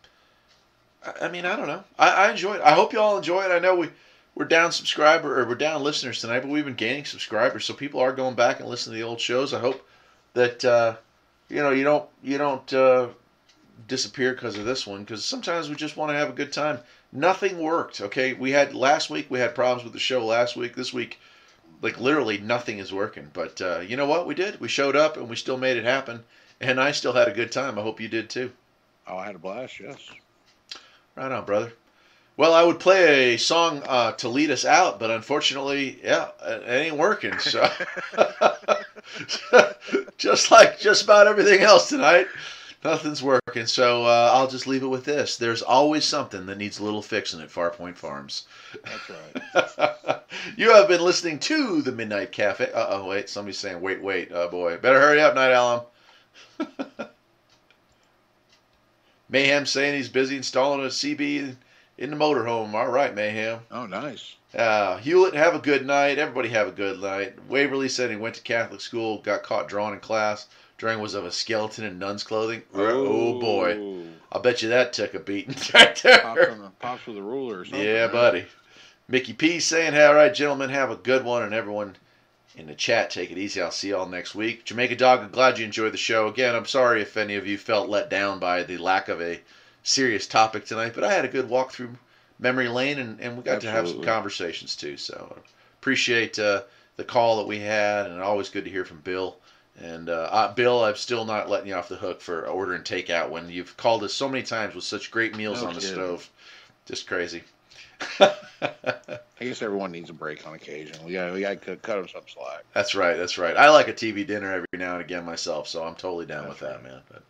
[1.05, 1.85] I, I mean, I don't know.
[1.99, 2.57] I, I enjoyed.
[2.57, 2.62] it.
[2.62, 3.53] I hope you all enjoy it.
[3.53, 3.89] I know we
[4.35, 8.01] we're down subscriber or we're down listeners tonight, but we've been gaining subscribers, so people
[8.01, 9.53] are going back and listening to the old shows.
[9.55, 9.87] I hope
[10.35, 10.97] that uh,
[11.49, 13.09] you know you don't you don't uh,
[13.89, 16.78] disappear because of this one because sometimes we just want to have a good time.
[17.12, 18.01] Nothing worked.
[18.01, 20.74] Okay, we had last week we had problems with the show last week.
[20.77, 21.19] This week,
[21.82, 23.31] like literally nothing is working.
[23.32, 24.61] But uh, you know what we did?
[24.61, 26.24] We showed up and we still made it happen.
[26.61, 27.78] And I still had a good time.
[27.78, 28.52] I hope you did too.
[29.07, 29.81] Oh, I had a blast.
[29.81, 29.98] Yes.
[31.16, 31.73] Right on, brother.
[32.36, 36.62] Well, I would play a song uh, to lead us out, but unfortunately, yeah, it
[36.62, 37.39] it ain't working.
[37.39, 37.70] So,
[40.16, 42.28] just like just about everything else tonight,
[42.85, 43.66] nothing's working.
[43.66, 47.02] So uh, I'll just leave it with this: There's always something that needs a little
[47.02, 48.47] fixing at Farpoint Farms.
[48.85, 50.23] That's right.
[50.57, 52.73] you have been listening to the Midnight Cafe.
[52.73, 54.31] Uh oh, wait, somebody's saying, wait, wait.
[54.32, 55.82] Oh boy, better hurry up, Night Alum.
[59.31, 61.55] Mayhem saying he's busy installing a CB
[61.98, 62.74] in the motorhome.
[62.74, 63.61] All right, Mayhem.
[63.70, 64.35] Oh, nice.
[64.52, 66.19] Uh, Hewlett, have a good night.
[66.19, 67.35] Everybody have a good night.
[67.48, 70.48] Waverly said he went to Catholic school, got caught drawing in class.
[70.81, 72.62] Drawing was of a skeleton in nun's clothing.
[72.73, 73.77] Oh, boy.
[73.77, 74.09] Ooh.
[74.32, 76.20] I bet you that took a beating right there.
[76.20, 77.85] Pops, the, pops with a ruler or something.
[77.85, 78.12] Yeah, right?
[78.12, 78.47] buddy.
[79.07, 81.97] Mickey P saying, "All right, gentlemen, have a good one, and everyone
[82.57, 83.11] in the chat.
[83.11, 83.61] Take it easy.
[83.61, 84.65] I'll see y'all next week.
[84.65, 86.28] Jamaica Dog, I'm glad you enjoyed the show.
[86.28, 89.39] Again, I'm sorry if any of you felt let down by the lack of a
[89.82, 91.90] serious topic tonight, but I had a good walk through
[92.39, 94.97] memory lane and, and we got to have some conversations too.
[94.97, 95.36] So
[95.78, 96.62] appreciate uh,
[96.97, 99.36] the call that we had, and always good to hear from Bill.
[99.78, 103.30] And uh, uh, Bill, I'm still not letting you off the hook for ordering takeout
[103.30, 106.28] when you've called us so many times with such great meals No on the stove.
[106.86, 107.42] Just crazy.
[108.20, 108.34] I
[109.38, 110.97] guess everyone needs a break on occasion.
[111.05, 112.64] We got we got to cut, them some slack.
[112.74, 113.16] That's right.
[113.16, 113.56] That's right.
[113.56, 116.60] I like a TV dinner every now and again myself, so I'm totally down with
[116.60, 117.01] That's that, man.
[117.10, 117.22] But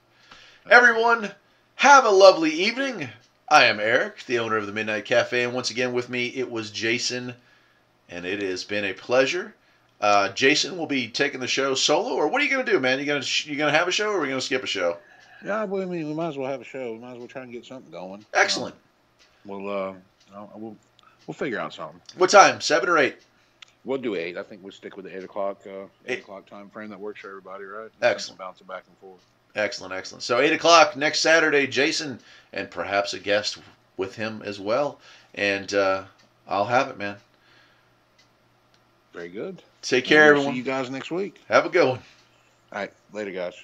[0.69, 1.31] everyone,
[1.77, 3.09] have a lovely evening.
[3.49, 6.51] I am Eric, the owner of the Midnight Cafe, and once again with me it
[6.51, 7.35] was Jason,
[8.09, 9.55] and it has been a pleasure.
[10.01, 12.99] Uh, Jason will be taking the show solo, or what are you gonna do, man?
[12.99, 14.97] You gonna you gonna have a show, or are we gonna skip a show?
[15.45, 16.93] Yeah, well, I mean, we might as well have a show.
[16.93, 18.25] We might as well try and get something going.
[18.35, 18.75] Excellent.
[18.75, 18.81] Um,
[19.45, 19.95] we'll uh,
[20.57, 20.77] we'll
[21.27, 22.01] we'll figure out something.
[22.17, 22.61] What time?
[22.61, 23.17] Seven or eight?
[23.85, 24.37] We'll do eight.
[24.37, 26.19] I think we'll stick with the eight o'clock uh, eight, Eight.
[26.21, 27.91] o'clock time frame that works for everybody, right?
[28.03, 28.39] Excellent.
[28.39, 29.25] Bounce it back and forth.
[29.57, 30.23] Excellent, excellent.
[30.23, 32.21] So eight o'clock next Saturday, Jason,
[32.53, 33.59] and perhaps a guest
[33.97, 34.99] with him as well.
[35.35, 36.05] And uh,
[36.47, 37.17] I'll have it, man.
[39.13, 39.63] Very good.
[39.83, 40.53] Take care, everyone.
[40.53, 41.41] See you guys next week.
[41.49, 41.99] Have a good one.
[42.73, 43.55] All right, later, guys.